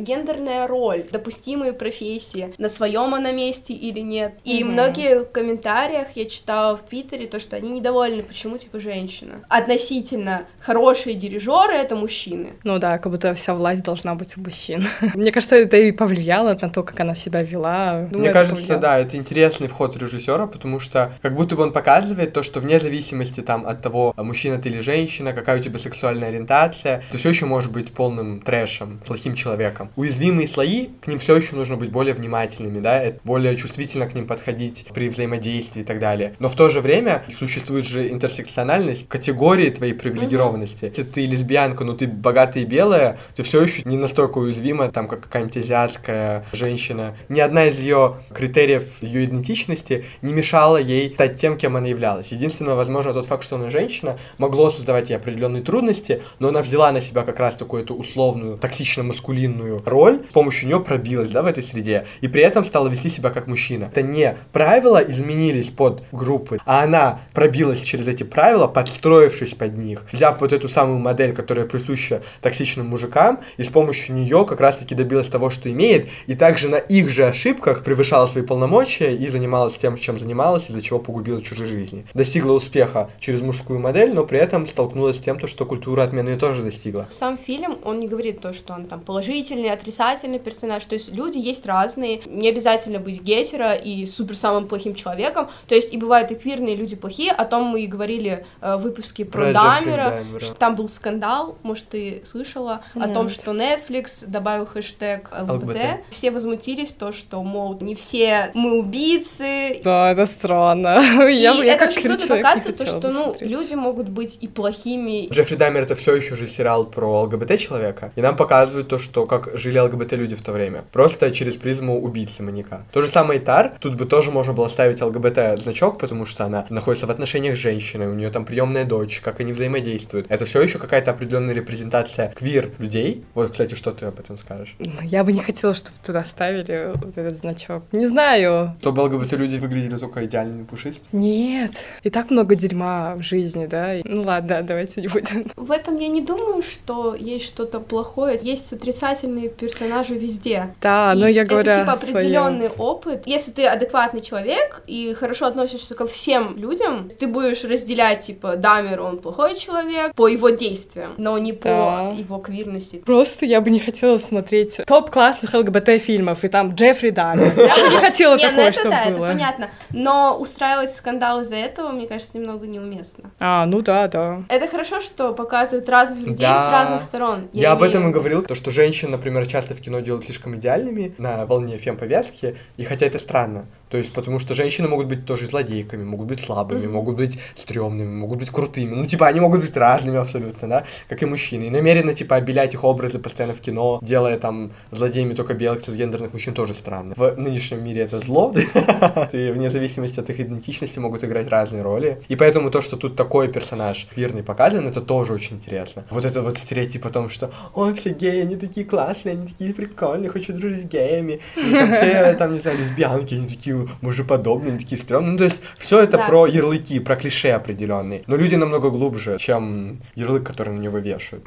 гендерная 0.04 0.68
роль, 0.68 1.06
допустимые 1.12 1.74
профессии, 1.74 2.54
на 2.58 2.70
своем 2.70 3.14
она 3.14 3.32
месте 3.32 3.74
или 3.74 4.00
нет. 4.00 4.34
И 4.44 4.62
mm-hmm. 4.62 4.66
многие 4.66 5.20
в 5.20 5.32
комментариях 5.32 6.08
я 6.16 6.26
читала 6.26 6.78
в 6.78 6.84
Твиттере 6.84 7.28
то, 7.28 7.40
что 7.40 7.56
они 7.56 7.72
недовольны, 7.72 8.24
почему 8.24 8.58
типа 8.58 8.80
женщина. 8.80 9.44
Относительно 9.50 10.44
хорошие 10.60 11.16
дирижеры 11.16 11.74
это 11.74 11.96
мужчины. 11.96 12.54
Ну 12.64 12.80
да, 12.80 12.98
как 12.98 13.12
будто 13.12 13.34
вся 13.34 13.54
власть 13.56 13.84
должна 13.84 14.16
быть 14.16 14.38
у 14.38 14.42
мужчин. 14.42 14.88
Мне 15.14 15.32
кажется, 15.32 15.56
это 15.56 15.78
и 15.78 15.92
повлияло 15.92 16.58
на 16.60 16.70
то, 16.70 16.84
как 16.84 17.00
она 17.00 17.16
себя 17.16 17.44
вела. 17.44 18.08
Думаю, 18.12 18.20
Мне 18.20 18.30
кажется, 18.30 18.78
да, 18.78 19.00
это 19.00 19.18
интересный 19.18 19.68
вход 19.68 19.96
режиссера, 19.98 20.48
потому 20.48 20.80
что 20.80 21.14
как 21.22 21.36
будто 21.36 21.56
бы 21.56 21.64
он 21.64 21.72
показывает 21.72 22.34
то, 22.34 22.44
что 22.44 22.60
вне 22.60 22.80
зависимости 22.80 23.42
там 23.42 23.66
от 23.66 23.82
того, 23.82 24.14
мужчина 24.18 24.58
ты 24.58 24.70
или 24.70 24.80
женщина, 24.80 25.34
какая 25.34 25.60
у 25.60 25.62
тебя 25.62 25.80
сексуальная 25.80 26.30
ориентация, 26.30 27.04
ты 27.12 27.18
все 27.18 27.30
еще 27.30 27.46
можешь 27.46 27.70
быть 27.70 27.94
полным 27.94 28.42
трэшем, 28.42 29.00
плохим 29.06 29.36
человеком 29.36 29.90
уязвимые 29.96 30.48
слои, 30.48 30.90
к 31.02 31.08
ним 31.08 31.20
все 31.20 31.36
еще 31.36 31.56
нужно 31.56 31.78
быть 31.78 31.92
более 31.92 32.14
внимательными, 32.14 32.80
да, 32.80 33.14
более 33.24 33.56
чувствительно 33.56 34.08
к 34.08 34.14
ним 34.14 34.28
подходить 34.28 34.88
при 34.94 35.10
взаимодействии 35.10 35.82
и 35.82 35.86
так 35.86 36.00
далее. 36.00 36.36
Но 36.40 36.50
в 36.50 36.56
то 36.56 36.70
же 36.70 36.82
время 36.82 37.24
существует 37.36 37.86
же 37.86 38.10
интерсекциональность, 38.12 39.08
категории 39.08 39.70
твоей 39.70 39.94
привилегированности. 39.94 40.86
Если 40.86 41.04
ты 41.04 41.26
лесбиянка, 41.26 41.84
но 41.84 41.94
ты 41.94 42.08
богатая 42.08 42.64
и 42.64 42.66
белая, 42.66 43.20
ты 43.36 43.44
все 43.44 43.62
еще 43.62 43.84
не 43.86 43.98
настолько 43.98 44.38
уязвима, 44.40 44.92
там, 44.92 45.08
как 45.08 45.22
какая-нибудь 45.22 45.58
азиатская 45.58 46.46
женщина. 46.52 47.16
Ни 47.30 47.40
одна 47.40 47.66
из 47.66 47.80
ее 47.80 48.18
критериев 48.34 49.02
ее 49.02 49.26
идентичности 49.26 50.06
не 50.22 50.34
мешала 50.34 50.78
ей 50.78 51.14
стать 51.14 51.40
тем, 51.40 51.58
кем 51.58 51.76
она 51.76 51.88
являлась. 51.88 52.32
Единственное, 52.32 52.76
возможно, 52.76 53.14
тот 53.14 53.26
факт, 53.26 53.44
что 53.44 53.56
она 53.56 53.70
женщина, 53.70 54.18
могло 54.38 54.72
создавать 54.72 55.10
ей 55.10 55.16
определенные 55.16 55.62
трудности, 55.62 56.22
но 56.40 56.50
она 56.50 56.62
взяла 56.62 56.92
на 56.92 57.02
себя 57.02 57.24
как 57.24 57.40
раз 57.40 57.56
такую 57.56 57.84
эту 57.84 57.96
условную, 57.96 58.58
токсично-маскулинную 58.58 59.83
роль, 59.86 60.22
с 60.30 60.34
помощью 60.34 60.68
нее 60.68 60.80
пробилась, 60.80 61.32
да, 61.32 61.42
в 61.42 61.46
этой 61.46 61.64
среде, 61.64 62.06
и 62.22 62.28
при 62.28 62.42
этом 62.42 62.64
стала 62.64 62.88
вести 62.88 63.10
себя 63.10 63.30
как 63.30 63.48
мужчина. 63.48 63.86
Это 63.86 64.02
не 64.02 64.38
правила 64.52 64.98
изменились 64.98 65.70
под 65.70 66.04
группы, 66.12 66.60
а 66.66 66.84
она 66.84 67.20
пробилась 67.34 67.82
через 67.82 68.08
эти 68.08 68.24
правила, 68.24 68.68
подстроившись 68.68 69.54
под 69.54 69.78
них, 69.78 70.06
взяв 70.12 70.40
вот 70.42 70.54
эту 70.54 70.70
самую 70.70 71.00
модель, 71.00 71.34
которая 71.34 71.66
присуща 71.66 72.22
токсичным 72.42 72.88
мужикам, 72.88 73.42
и 73.58 73.64
с 73.64 73.68
помощью 73.68 74.16
нее 74.16 74.46
как 74.46 74.62
раз-таки 74.62 74.96
добилась 74.96 75.28
того, 75.28 75.50
что 75.50 75.72
имеет, 75.72 76.08
и 76.28 76.36
также 76.36 76.70
на 76.70 76.78
их 76.78 77.10
же 77.10 77.26
ошибках 77.26 77.84
превышала 77.84 78.28
свои 78.28 78.44
полномочия 78.44 79.16
и 79.16 79.28
занималась 79.28 79.76
тем, 79.76 79.98
чем 79.98 80.20
занималась, 80.20 80.70
из-за 80.70 80.82
чего 80.82 81.00
погубила 81.00 81.42
чужие 81.42 81.68
жизни. 81.68 82.06
Достигла 82.14 82.54
успеха 82.54 83.10
через 83.20 83.42
мужскую 83.42 83.80
модель, 83.80 84.14
но 84.14 84.26
при 84.26 84.40
этом 84.40 84.66
столкнулась 84.68 85.18
с 85.18 85.20
тем, 85.20 85.40
то, 85.40 85.48
что 85.48 85.66
культура 85.66 86.04
отмены 86.04 86.36
тоже 86.36 86.64
достигла. 86.64 87.08
Сам 87.10 87.38
фильм, 87.38 87.78
он 87.84 88.00
не 88.00 88.08
говорит 88.08 88.42
то, 88.42 88.54
что 88.54 88.74
он 88.74 88.86
там 88.86 89.00
положительный, 89.00 89.72
отрицательный 89.74 90.40
персонаж, 90.40 90.86
то 90.86 90.94
есть 90.94 91.12
люди 91.12 91.38
есть 91.38 91.66
разные, 91.66 92.22
не 92.26 92.50
обязательно 92.50 93.00
быть 93.00 93.22
гетера 93.22 93.74
и 93.74 94.06
супер 94.06 94.36
самым 94.36 94.68
плохим 94.68 94.96
человеком, 94.96 95.50
то 95.68 95.76
есть 95.76 95.94
и 95.94 95.98
бывают 95.98 96.32
и 96.32 96.36
квирные 96.36 96.76
люди 96.76 96.96
плохие, 96.96 97.32
о 97.32 97.46
том 97.46 97.66
мы 97.66 97.82
и 97.82 97.88
говорили 97.88 98.46
э, 98.62 98.78
в 98.78 98.82
выпуске 98.82 99.26
про, 99.26 99.46
Про 99.46 99.54
Дамера, 99.54 100.24
что 100.40 100.54
там 100.54 100.76
был 100.76 100.90
скандал, 100.90 101.58
может, 101.64 101.90
ты 101.90 102.22
слышала, 102.26 102.82
о 102.96 103.08
том, 103.08 103.28
Нет. 103.28 103.36
что 103.36 103.52
Netflix 103.52 104.26
добавил 104.28 104.66
хэштег 104.66 105.30
ЛГБТ, 105.32 105.64
ЛГБТ. 105.64 105.82
все 106.10 106.32
возмутились, 106.32 106.94
то, 106.94 107.12
что, 107.12 107.44
мол, 107.44 107.78
не 107.82 107.96
все 107.96 108.52
мы 108.54 108.80
убийцы, 108.80 109.82
Да, 109.84 110.12
это 110.12 110.26
странно. 110.26 111.00
Я, 111.30 111.54
и 111.54 111.66
я 111.66 111.76
это 111.76 111.86
как 111.86 111.90
очень 111.90 112.04
круто 112.04 112.28
показывает 112.28 112.78
то, 112.78 112.86
что 112.86 113.10
ну, 113.10 113.36
люди 113.40 113.74
могут 113.74 114.10
быть 114.10 114.38
и 114.42 114.48
плохими. 114.48 115.28
Джеффри 115.30 115.56
Даймер 115.56 115.84
это 115.84 115.96
все 115.96 116.16
еще 116.16 116.36
же 116.36 116.48
сериал 116.48 116.86
про 116.86 117.24
ЛГБТ-человека, 117.24 118.12
и 118.16 118.22
нам 118.22 118.36
показывают 118.36 118.88
то, 118.88 119.00
что 119.00 119.26
как 119.26 119.53
жили 119.54 119.80
ЛГБТ-люди 119.80 120.36
в 120.36 120.42
то 120.42 120.52
время. 120.52 120.84
Просто 120.92 121.32
через 121.32 121.58
призму 121.58 122.02
убийцы 122.02 122.44
маньяка. 122.44 122.84
То 122.92 123.02
же 123.02 123.08
самое 123.08 123.40
и 123.40 123.44
Тар, 123.44 123.74
тут 123.80 123.96
бы 123.96 124.06
тоже 124.06 124.32
можно 124.32 124.54
было 124.54 124.68
ставить 124.68 125.02
ЛГБТ-значок, 125.02 126.00
потому 126.00 126.26
что 126.26 126.46
она 126.46 126.66
находится 126.70 127.08
в 127.08 127.12
отношениях 127.12 127.56
с 127.56 127.60
женщиной, 127.60 128.08
у 128.08 128.14
нее 128.14 128.30
там 128.30 128.46
приемная 128.46 128.86
дочь, 128.86 129.22
как 129.22 129.40
они 129.40 129.54
взаимодействуют. 129.54 130.26
Это 130.30 130.46
все 130.46 130.62
еще 130.62 130.80
какая-то 130.80 131.12
определенная 131.12 131.54
репрезентация 131.54 132.32
квир-людей. 132.36 133.24
Вот, 133.34 133.52
кстати, 133.52 133.76
что 133.76 133.92
ты 133.92 134.06
об 134.06 134.20
этом 134.20 134.38
скажешь? 134.38 134.76
Я 135.04 135.24
бы 135.24 135.32
не 135.32 135.40
хотела, 135.40 135.76
чтобы 135.76 135.98
туда 136.06 136.26
ставили 136.26 136.92
вот 136.96 137.18
этот 137.18 137.38
значок. 137.38 137.84
Не 137.92 138.08
знаю. 138.08 138.76
Чтобы 138.82 139.02
ЛГБТ-люди 139.04 139.58
выглядели 139.58 139.98
только 139.98 140.26
идеальными 140.26 140.64
пушистыми. 140.64 141.22
Нет. 141.22 141.74
И 142.04 142.10
так 142.10 142.32
много 142.32 142.56
дерьма 142.56 143.16
в 143.16 143.22
жизни, 143.22 143.66
да? 143.66 143.96
Ну 144.04 144.22
ладно, 144.22 144.62
давайте 144.64 145.02
не 145.02 145.08
будем. 145.08 145.46
В 145.56 145.72
этом 145.72 145.98
я 145.98 146.08
не 146.08 146.22
думаю, 146.22 146.62
что 146.64 147.16
есть 147.16 147.46
что-то 147.46 147.80
плохое. 147.80 148.38
Есть 148.42 148.74
отрицательные 148.74 149.43
персонажи 149.50 150.16
везде. 150.16 150.74
Да, 150.82 151.14
но 151.16 151.28
И 151.28 151.34
я 151.34 151.46
говорю 151.46 151.70
это 151.72 151.80
типа 151.82 151.94
определенный 151.94 152.70
опыт. 152.70 153.24
Если 153.26 153.52
ты 153.52 153.66
адекватный 153.68 154.22
человек 154.22 154.82
и 154.88 155.14
хорошо 155.14 155.46
относишься 155.48 155.96
ко 155.96 156.06
всем 156.08 156.56
людям, 156.58 157.10
ты 157.20 157.28
будешь 157.28 157.64
разделять 157.64 158.22
типа 158.26 158.56
Дамер, 158.56 159.02
он 159.02 159.18
плохой 159.20 159.56
человек 159.58 160.14
по 160.16 160.28
его 160.28 160.50
действиям, 160.50 161.14
но 161.18 161.38
не 161.38 161.54
по 161.54 161.68
Да. 161.70 162.14
его 162.18 162.38
квирности. 162.40 162.98
Просто 162.98 163.46
я 163.46 163.62
бы 163.62 163.70
не 163.70 163.80
хотела 163.80 164.18
смотреть 164.20 164.82
топ 164.86 165.10
классных 165.10 165.54
ЛГБТ-фильмов, 165.54 166.44
и 166.44 166.48
там 166.48 166.74
Джеффри 166.76 167.10
Даммер. 167.10 167.54
Я 167.58 167.90
не 167.90 167.98
хотела 167.98 168.36
Не, 168.36 168.44
ну 168.44 168.50
такое, 168.52 168.66
это 168.68 168.74
чтобы 168.80 168.90
да, 168.92 169.02
это 169.04 169.18
было. 169.18 169.28
понятно. 169.28 169.70
Но 169.92 170.38
устраивать 170.40 170.92
скандал 170.92 171.42
из-за 171.42 171.56
этого, 171.56 171.90
мне 171.92 172.08
кажется, 172.08 172.38
немного 172.38 172.68
неуместно. 172.68 173.32
А, 173.40 173.66
ну 173.66 173.82
да, 173.82 174.08
да. 174.08 174.44
Это 174.50 174.68
хорошо, 174.68 175.02
что 175.02 175.34
показывают 175.34 175.90
разных 175.90 176.24
людей 176.24 176.46
с 176.46 176.72
разных 176.72 177.04
сторон. 177.04 177.50
Я, 177.54 177.72
об 177.72 177.82
этом 177.84 178.10
и 178.10 178.12
говорил, 178.12 178.44
то, 178.44 178.54
что 178.56 178.70
женщин, 178.72 179.12
например, 179.12 179.33
часто 179.46 179.74
в 179.74 179.82
кино 179.82 180.00
делают 180.00 180.26
слишком 180.26 180.56
идеальными 180.56 181.14
на 181.18 181.46
волне 181.46 181.78
фем-повестки, 181.78 182.56
и 182.78 182.84
хотя 182.84 183.06
это 183.06 183.20
странно. 183.20 183.66
То 183.90 183.98
есть, 183.98 184.12
потому 184.12 184.40
что 184.40 184.56
женщины 184.56 184.88
могут 184.88 185.08
быть 185.08 185.26
тоже 185.26 185.46
злодейками, 185.46 186.04
могут 186.04 186.28
быть 186.28 186.40
слабыми, 186.40 186.88
могут 186.88 187.16
быть 187.16 187.40
стрёмными, 187.54 188.10
могут 188.10 188.40
быть 188.40 188.50
крутыми. 188.50 188.96
Ну, 188.96 189.06
типа, 189.06 189.28
они 189.28 189.40
могут 189.40 189.62
быть 189.62 189.78
разными 189.78 190.18
абсолютно, 190.18 190.68
да, 190.68 190.84
как 191.08 191.22
и 191.22 191.26
мужчины. 191.26 191.66
И 191.66 191.70
намеренно, 191.70 192.14
типа, 192.16 192.38
обелять 192.38 192.74
их 192.74 192.84
образы 192.84 193.20
постоянно 193.20 193.54
в 193.54 193.62
кино, 193.62 194.00
делая 194.02 194.40
там 194.40 194.72
злодеями 194.90 195.36
только 195.36 195.54
белых 195.54 195.82
цисгендерных 195.82 196.34
мужчин, 196.34 196.54
тоже 196.56 196.74
странно. 196.74 197.14
В 197.16 197.36
нынешнем 197.38 197.84
мире 197.84 198.02
это 198.02 198.20
зло, 198.20 198.54
и 199.34 199.52
вне 199.52 199.70
зависимости 199.70 200.20
от 200.20 200.30
их 200.30 200.40
идентичности 200.40 201.00
могут 201.00 201.24
играть 201.24 201.48
разные 201.48 201.84
роли. 201.84 202.20
И 202.30 202.36
поэтому 202.36 202.72
то, 202.72 202.82
что 202.82 202.98
тут 202.98 203.16
такой 203.16 203.48
персонаж 203.48 204.08
квирный 204.12 204.42
показан, 204.42 204.88
это 204.88 205.02
тоже 205.02 205.34
очень 205.34 205.58
интересно. 205.58 206.04
Вот 206.10 206.26
это 206.26 206.42
вот 206.42 206.58
стереотип 206.58 207.06
о 207.06 207.10
том, 207.10 207.30
что 207.30 207.52
ой, 207.76 207.94
все 207.94 208.10
геи, 208.10 208.42
они 208.42 208.56
такие 208.56 208.86
классные, 208.86 209.34
они 209.34 209.48
такие 209.48 209.74
прикольные, 209.74 210.30
хочу 210.30 210.54
дружить 210.54 210.82
с 210.82 210.86
геями. 210.86 211.40
И 211.56 211.72
там 211.72 211.94
все, 211.94 212.34
там, 212.34 212.54
не 212.54 212.60
знаю, 212.60 212.80
лесбиянки, 212.80 213.36
они 213.36 213.48
такие 213.48 213.83
мужеподобные, 214.02 214.72
они 214.72 214.80
такие 214.80 215.00
стрёмные. 215.02 215.32
Ну, 215.34 215.38
то 215.38 215.44
есть, 215.46 215.62
все 215.78 216.02
это 216.02 216.18
Да. 216.18 216.28
про 216.28 216.46
ярлыки, 216.48 217.00
про 217.00 217.16
клише 217.16 217.50
определенные. 217.52 218.24
Но 218.28 218.36
люди 218.36 218.56
намного 218.56 218.90
глубже, 218.90 219.38
чем 219.40 220.02
ярлык, 220.16 220.44
который 220.44 220.74
на 220.74 220.80
него 220.80 220.98
вешают. 220.98 221.44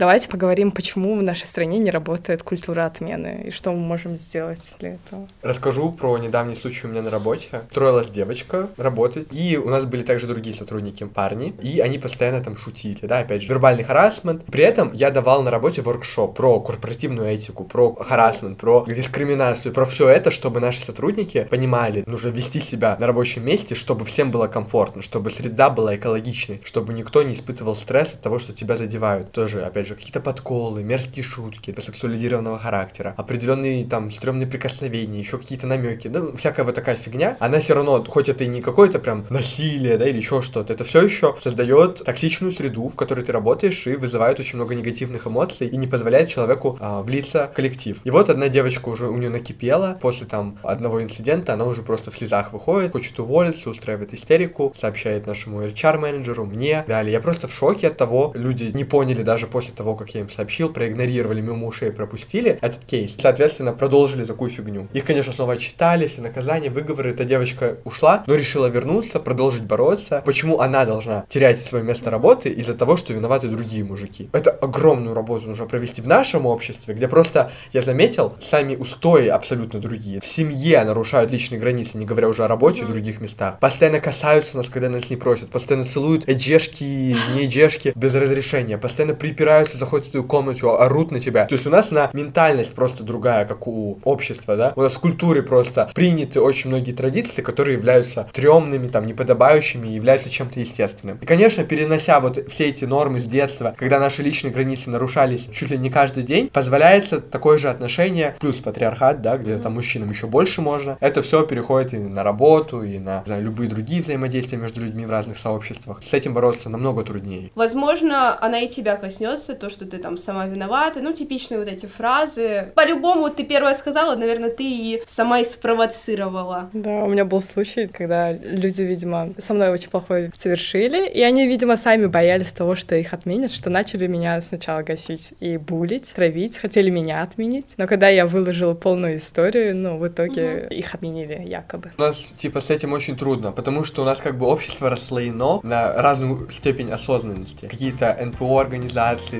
Давайте 0.00 0.30
поговорим, 0.30 0.72
почему 0.72 1.14
в 1.14 1.22
нашей 1.22 1.46
стране 1.46 1.78
не 1.78 1.90
работает 1.90 2.42
культура 2.42 2.86
отмены, 2.86 3.44
и 3.48 3.50
что 3.50 3.70
мы 3.70 3.76
можем 3.76 4.16
сделать 4.16 4.72
для 4.78 4.94
этого. 4.94 5.28
Расскажу 5.42 5.92
про 5.92 6.16
недавний 6.16 6.54
случай 6.54 6.86
у 6.86 6.90
меня 6.90 7.02
на 7.02 7.10
работе. 7.10 7.64
Устроилась 7.68 8.08
девочка 8.08 8.70
работать, 8.78 9.26
и 9.30 9.58
у 9.58 9.68
нас 9.68 9.84
были 9.84 10.02
также 10.02 10.26
другие 10.26 10.56
сотрудники, 10.56 11.04
парни, 11.04 11.52
и 11.60 11.80
они 11.80 11.98
постоянно 11.98 12.42
там 12.42 12.56
шутили, 12.56 13.04
да, 13.04 13.18
опять 13.18 13.42
же, 13.42 13.48
вербальный 13.48 13.84
харасмент. 13.84 14.46
При 14.46 14.64
этом 14.64 14.90
я 14.94 15.10
давал 15.10 15.42
на 15.42 15.50
работе 15.50 15.82
воркшоп 15.82 16.34
про 16.34 16.60
корпоративную 16.60 17.28
этику, 17.28 17.64
про 17.64 17.94
харасмент, 17.94 18.56
про 18.56 18.86
дискриминацию, 18.86 19.74
про 19.74 19.84
все 19.84 20.08
это, 20.08 20.30
чтобы 20.30 20.60
наши 20.60 20.80
сотрудники 20.80 21.44
понимали, 21.50 22.04
нужно 22.06 22.28
вести 22.30 22.58
себя 22.58 22.96
на 22.98 23.06
рабочем 23.06 23.44
месте, 23.44 23.74
чтобы 23.74 24.06
всем 24.06 24.30
было 24.30 24.46
комфортно, 24.46 25.02
чтобы 25.02 25.28
среда 25.28 25.68
была 25.68 25.94
экологичной, 25.96 26.62
чтобы 26.64 26.94
никто 26.94 27.22
не 27.22 27.34
испытывал 27.34 27.76
стресс 27.76 28.14
от 28.14 28.22
того, 28.22 28.38
что 28.38 28.54
тебя 28.54 28.78
задевают. 28.78 29.32
Тоже, 29.32 29.62
опять 29.62 29.88
же, 29.88 29.89
какие-то 29.94 30.20
подколы, 30.20 30.82
мерзкие 30.82 31.24
шутки 31.24 31.74
сексуализированного 31.78 32.58
характера, 32.58 33.14
определенные 33.16 33.84
там 33.84 34.10
стрёмные 34.10 34.46
прикосновения, 34.46 35.18
еще 35.18 35.38
какие-то 35.38 35.66
намеки, 35.66 36.08
ну, 36.08 36.36
всякая 36.36 36.64
вот 36.64 36.74
такая 36.74 36.96
фигня, 36.96 37.36
она 37.40 37.60
все 37.60 37.74
равно, 37.74 38.04
хоть 38.04 38.28
это 38.28 38.44
и 38.44 38.46
не 38.46 38.60
какое-то 38.60 38.98
прям 38.98 39.26
насилие, 39.30 39.98
да, 39.98 40.08
или 40.08 40.16
еще 40.16 40.42
что-то, 40.42 40.72
это 40.72 40.84
все 40.84 41.02
еще 41.02 41.34
создает 41.38 42.04
токсичную 42.04 42.52
среду, 42.52 42.88
в 42.88 42.96
которой 42.96 43.24
ты 43.24 43.32
работаешь, 43.32 43.86
и 43.86 43.96
вызывает 43.96 44.38
очень 44.40 44.56
много 44.56 44.74
негативных 44.74 45.26
эмоций, 45.26 45.68
и 45.68 45.76
не 45.76 45.86
позволяет 45.86 46.28
человеку 46.28 46.78
а, 46.80 47.02
влиться 47.02 47.48
в 47.52 47.56
коллектив. 47.56 47.98
И 48.04 48.10
вот 48.10 48.30
одна 48.30 48.48
девочка 48.48 48.88
уже 48.88 49.08
у 49.08 49.16
нее 49.16 49.30
накипела, 49.30 49.98
после 50.00 50.26
там 50.26 50.58
одного 50.62 51.02
инцидента 51.02 51.54
она 51.54 51.64
уже 51.64 51.82
просто 51.82 52.10
в 52.10 52.18
слезах 52.18 52.52
выходит, 52.52 52.92
хочет 52.92 53.18
уволиться, 53.18 53.70
устраивает 53.70 54.14
истерику, 54.14 54.72
сообщает 54.76 55.26
нашему 55.26 55.62
HR-менеджеру, 55.64 56.44
мне, 56.44 56.84
далее. 56.86 57.12
Я 57.12 57.20
просто 57.20 57.48
в 57.48 57.52
шоке 57.52 57.88
от 57.88 57.96
того, 57.96 58.32
люди 58.34 58.70
не 58.74 58.84
поняли 58.84 59.22
даже 59.22 59.46
после 59.46 59.74
того, 59.80 59.96
как 59.96 60.10
я 60.10 60.20
им 60.20 60.28
сообщил, 60.28 60.68
проигнорировали 60.68 61.40
мимо 61.40 61.66
ушей, 61.66 61.90
пропустили 61.90 62.58
этот 62.60 62.84
кейс. 62.84 63.16
Соответственно, 63.18 63.72
продолжили 63.72 64.26
такую 64.26 64.50
фигню. 64.50 64.88
Их, 64.92 65.06
конечно, 65.06 65.32
снова 65.32 65.54
отчитались, 65.54 66.18
и 66.18 66.20
наказания, 66.20 66.68
выговоры. 66.68 67.12
Эта 67.12 67.24
девочка 67.24 67.78
ушла, 67.84 68.22
но 68.26 68.34
решила 68.34 68.66
вернуться, 68.66 69.20
продолжить 69.20 69.62
бороться. 69.62 70.22
Почему 70.26 70.60
она 70.60 70.84
должна 70.84 71.24
терять 71.28 71.64
свое 71.64 71.82
место 71.82 72.10
работы 72.10 72.50
из-за 72.50 72.74
того, 72.74 72.98
что 72.98 73.14
виноваты 73.14 73.48
другие 73.48 73.82
мужики? 73.82 74.28
Это 74.32 74.50
огромную 74.50 75.14
работу 75.14 75.46
нужно 75.46 75.64
провести 75.64 76.02
в 76.02 76.06
нашем 76.06 76.44
обществе, 76.44 76.92
где 76.92 77.08
просто, 77.08 77.50
я 77.72 77.80
заметил, 77.80 78.34
сами 78.38 78.76
устои 78.76 79.28
абсолютно 79.28 79.80
другие. 79.80 80.20
В 80.20 80.26
семье 80.26 80.84
нарушают 80.84 81.30
личные 81.30 81.58
границы, 81.58 81.96
не 81.96 82.04
говоря 82.04 82.28
уже 82.28 82.44
о 82.44 82.48
работе 82.48 82.82
и 82.82 82.84
других 82.84 83.22
местах. 83.22 83.58
Постоянно 83.60 84.00
касаются 84.00 84.58
нас, 84.58 84.68
когда 84.68 84.90
нас 84.90 85.08
не 85.08 85.16
просят. 85.16 85.48
Постоянно 85.48 85.86
целуют 85.86 86.28
эджешки, 86.28 87.16
не 87.34 87.46
эджешки 87.46 87.92
без 87.94 88.14
разрешения. 88.14 88.76
Постоянно 88.76 89.14
припираются, 89.14 89.69
заходят 89.78 90.06
в 90.06 90.10
твою 90.10 90.24
комнату, 90.24 90.78
орут 90.80 91.10
на 91.10 91.20
тебя. 91.20 91.46
То 91.46 91.54
есть 91.54 91.66
у 91.66 91.70
нас 91.70 91.90
на 91.90 92.10
ментальность 92.12 92.74
просто 92.74 93.02
другая, 93.02 93.44
как 93.46 93.66
у 93.66 93.98
общества, 94.04 94.56
да? 94.56 94.72
У 94.76 94.82
нас 94.82 94.94
в 94.94 95.00
культуре 95.00 95.42
просто 95.42 95.90
приняты 95.94 96.40
очень 96.40 96.70
многие 96.70 96.92
традиции, 96.92 97.42
которые 97.42 97.76
являются 97.76 98.28
стрёмными, 98.30 98.88
там, 98.88 99.06
неподобающими 99.06 99.88
являются 99.88 100.30
чем-то 100.30 100.60
естественным. 100.60 101.18
И, 101.18 101.26
конечно, 101.26 101.64
перенося 101.64 102.20
вот 102.20 102.38
все 102.50 102.68
эти 102.68 102.84
нормы 102.84 103.20
с 103.20 103.24
детства, 103.24 103.74
когда 103.76 103.98
наши 103.98 104.22
личные 104.22 104.52
границы 104.52 104.90
нарушались 104.90 105.48
чуть 105.52 105.70
ли 105.70 105.78
не 105.78 105.90
каждый 105.90 106.24
день, 106.24 106.48
позволяется 106.48 107.20
такое 107.20 107.58
же 107.58 107.68
отношение, 107.68 108.36
плюс 108.40 108.56
патриархат, 108.56 109.22
да, 109.22 109.36
где 109.36 109.58
там 109.58 109.74
мужчинам 109.74 110.10
еще 110.10 110.26
больше 110.26 110.60
можно. 110.60 110.96
Это 111.00 111.22
все 111.22 111.46
переходит 111.46 111.94
и 111.94 111.98
на 111.98 112.22
работу, 112.22 112.82
и 112.82 112.98
на 112.98 113.22
знаю, 113.26 113.44
любые 113.44 113.68
другие 113.68 114.02
взаимодействия 114.02 114.58
между 114.58 114.80
людьми 114.80 115.06
в 115.06 115.10
разных 115.10 115.38
сообществах. 115.38 116.02
С 116.02 116.12
этим 116.12 116.34
бороться 116.34 116.68
намного 116.70 117.02
труднее. 117.02 117.50
Возможно, 117.54 118.38
она 118.40 118.60
и 118.60 118.68
тебя 118.68 118.96
коснется, 118.96 119.54
то, 119.60 119.70
что 119.70 119.86
ты 119.86 119.98
там 119.98 120.16
сама 120.16 120.46
виновата, 120.46 121.00
ну, 121.00 121.12
типичные 121.12 121.58
вот 121.60 121.68
эти 121.68 121.86
фразы. 121.86 122.72
По-любому, 122.74 123.22
вот 123.22 123.36
ты 123.36 123.44
первая 123.44 123.74
сказала, 123.74 124.16
наверное, 124.16 124.50
ты 124.50 124.64
и 124.64 125.02
сама 125.06 125.40
и 125.40 125.44
спровоцировала. 125.44 126.70
Да, 126.72 127.04
у 127.04 127.08
меня 127.08 127.24
был 127.24 127.40
случай, 127.40 127.86
когда 127.86 128.32
люди, 128.32 128.82
видимо, 128.82 129.30
со 129.38 129.54
мной 129.54 129.70
очень 129.70 129.90
плохой 129.90 130.30
совершили, 130.36 131.08
и 131.08 131.22
они, 131.22 131.46
видимо, 131.46 131.76
сами 131.76 132.06
боялись 132.06 132.52
того, 132.52 132.74
что 132.74 132.94
их 132.96 133.12
отменят, 133.12 133.50
что 133.50 133.70
начали 133.70 134.06
меня 134.06 134.40
сначала 134.40 134.82
гасить 134.82 135.34
и 135.40 135.56
булить, 135.56 136.12
травить, 136.14 136.58
хотели 136.58 136.90
меня 136.90 137.22
отменить. 137.22 137.74
Но 137.76 137.86
когда 137.86 138.08
я 138.08 138.26
выложила 138.26 138.74
полную 138.74 139.18
историю, 139.18 139.76
ну, 139.76 139.98
в 139.98 140.08
итоге 140.08 140.66
угу. 140.66 140.74
их 140.74 140.94
отменили 140.94 141.42
якобы. 141.46 141.92
У 141.98 142.00
нас, 142.00 142.34
типа, 142.36 142.60
с 142.60 142.70
этим 142.70 142.92
очень 142.92 143.16
трудно, 143.16 143.52
потому 143.52 143.84
что 143.84 144.02
у 144.02 144.04
нас 144.04 144.20
как 144.20 144.38
бы 144.38 144.46
общество 144.46 144.88
расслоено 144.88 145.60
на 145.62 145.92
разную 145.94 146.50
степень 146.50 146.90
осознанности. 146.90 147.66
Какие-то 147.66 148.16
НПО 148.20 148.60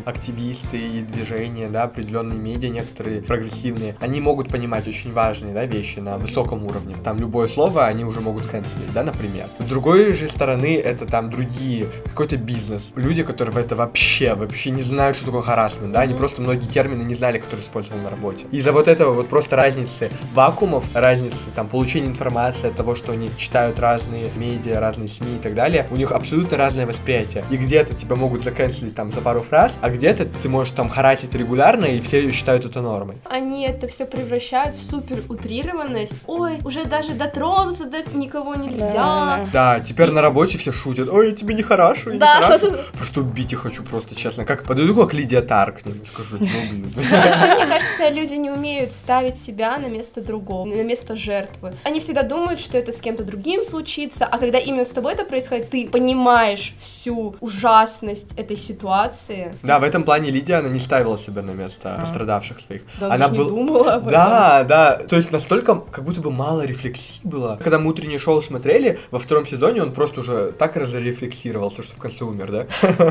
активисты 0.04 0.78
и 0.78 1.02
движения, 1.02 1.68
да, 1.68 1.84
определенные 1.84 2.38
медиа, 2.38 2.68
некоторые 2.68 3.22
прогрессивные, 3.22 3.96
они 4.00 4.20
могут 4.20 4.48
понимать 4.48 4.86
очень 4.88 5.12
важные, 5.12 5.52
да, 5.52 5.64
вещи 5.66 5.98
на 5.98 6.18
высоком 6.18 6.64
уровне. 6.64 6.94
Там 7.02 7.18
любое 7.18 7.48
слово 7.48 7.86
они 7.86 8.04
уже 8.04 8.20
могут 8.20 8.46
канцелить, 8.46 8.92
да, 8.92 9.02
например. 9.02 9.46
С 9.58 9.64
другой 9.64 10.12
же 10.12 10.28
стороны, 10.28 10.76
это 10.76 11.06
там 11.06 11.30
другие, 11.30 11.86
какой-то 12.04 12.36
бизнес. 12.36 12.92
Люди, 12.96 13.22
которые 13.22 13.54
в 13.54 13.58
это 13.58 13.76
вообще, 13.76 14.34
вообще 14.34 14.70
не 14.70 14.82
знают, 14.82 15.16
что 15.16 15.26
такое 15.26 15.42
харасмент, 15.42 15.92
да, 15.92 16.00
они 16.00 16.14
просто 16.14 16.42
многие 16.42 16.66
термины 16.66 17.02
не 17.02 17.14
знали, 17.14 17.38
которые 17.38 17.64
использовал 17.64 18.00
на 18.00 18.10
работе. 18.10 18.46
Из-за 18.50 18.72
вот 18.72 18.88
этого 18.88 19.12
вот 19.12 19.28
просто 19.28 19.56
разницы 19.56 20.10
вакуумов, 20.34 20.88
разницы 20.94 21.50
там 21.54 21.68
получения 21.68 22.08
информации 22.08 22.68
от 22.68 22.76
того, 22.76 22.94
что 22.94 23.12
они 23.12 23.30
читают 23.36 23.78
разные 23.80 24.30
медиа, 24.36 24.80
разные 24.80 25.08
СМИ 25.08 25.36
и 25.36 25.38
так 25.38 25.54
далее, 25.54 25.86
у 25.90 25.96
них 25.96 26.12
абсолютно 26.12 26.56
разное 26.56 26.86
восприятие. 26.86 27.44
И 27.50 27.56
где-то 27.56 27.94
тебя 27.94 28.16
могут 28.16 28.44
заканчивать 28.44 28.94
там 28.94 29.12
за 29.12 29.20
пару 29.20 29.40
фраз, 29.40 29.78
а 29.80 29.89
где-то 29.90 30.26
ты 30.26 30.48
можешь 30.48 30.72
там 30.72 30.88
харасить 30.88 31.34
регулярно, 31.34 31.84
и 31.84 32.00
все 32.00 32.30
считают 32.30 32.64
это 32.64 32.80
нормой. 32.80 33.16
Они 33.24 33.64
это 33.66 33.88
все 33.88 34.06
превращают 34.06 34.76
в 34.76 34.82
супер 34.82 35.18
утрированность. 35.28 36.14
Ой, 36.26 36.58
уже 36.64 36.84
даже 36.84 37.14
дотронуться 37.14 37.84
до 37.84 37.98
никого 38.14 38.54
нельзя. 38.54 39.48
Да, 39.52 39.80
теперь 39.80 40.10
на 40.10 40.22
работе 40.22 40.58
все 40.58 40.72
шутят. 40.72 41.08
Ой, 41.08 41.30
я 41.30 41.34
тебе 41.34 41.54
не 41.54 41.62
хорошо, 41.62 42.10
да. 42.14 42.38
не 42.38 42.44
хорошо. 42.44 42.76
Просто 42.92 43.20
убить 43.20 43.52
их 43.52 43.60
хочу 43.60 43.82
просто, 43.82 44.14
честно. 44.14 44.44
Как 44.44 44.64
подойду 44.64 44.94
как 44.94 45.14
Лидия 45.14 45.42
Тар 45.42 45.72
к 45.72 45.84
ним 45.86 46.04
скажу, 46.04 46.38
тебя 46.38 46.60
убьют. 46.68 46.94
Вообще, 46.96 47.54
мне 47.54 47.66
кажется, 47.66 48.08
люди 48.10 48.34
не 48.34 48.50
умеют 48.50 48.92
ставить 48.92 49.38
себя 49.38 49.78
на 49.78 49.86
место 49.86 50.20
другого, 50.20 50.66
на 50.66 50.82
место 50.82 51.16
жертвы. 51.16 51.72
Они 51.84 52.00
всегда 52.00 52.22
думают, 52.22 52.60
что 52.60 52.78
это 52.78 52.92
с 52.92 53.00
кем-то 53.00 53.24
другим 53.24 53.62
случится, 53.62 54.26
а 54.26 54.38
когда 54.38 54.58
именно 54.58 54.84
с 54.84 54.90
тобой 54.90 55.14
это 55.14 55.24
происходит, 55.24 55.70
ты 55.70 55.88
понимаешь 55.88 56.74
всю 56.78 57.36
ужасность 57.40 58.32
этой 58.36 58.56
ситуации. 58.56 59.52
Да, 59.62 59.78
в 59.80 59.84
этом 59.84 60.04
плане 60.04 60.30
Лидия, 60.30 60.56
она 60.56 60.68
не 60.68 60.80
ставила 60.80 61.18
себя 61.18 61.42
на 61.42 61.52
место 61.52 61.96
а. 61.96 62.00
пострадавших 62.00 62.60
своих. 62.60 62.82
Да, 62.98 63.12
она 63.12 63.28
не 63.28 63.38
был... 63.38 63.50
думала 63.50 63.94
об 63.94 64.02
этом. 64.02 64.12
Да, 64.12 64.64
да, 64.64 64.96
то 64.96 65.16
есть 65.16 65.32
настолько, 65.32 65.76
как 65.76 66.04
будто 66.04 66.20
бы 66.20 66.30
мало 66.30 66.64
рефлексии 66.64 67.20
было. 67.24 67.58
Когда 67.62 67.78
мы 67.78 67.90
утреннее 67.90 68.18
шоу 68.18 68.42
смотрели, 68.42 68.98
во 69.10 69.18
втором 69.18 69.46
сезоне 69.46 69.82
он 69.82 69.92
просто 69.92 70.20
уже 70.20 70.52
так 70.52 70.76
разрефлексировался, 70.76 71.82
что 71.82 71.96
в 71.96 71.98
конце 71.98 72.24
умер, 72.24 72.50
да? 72.52 72.66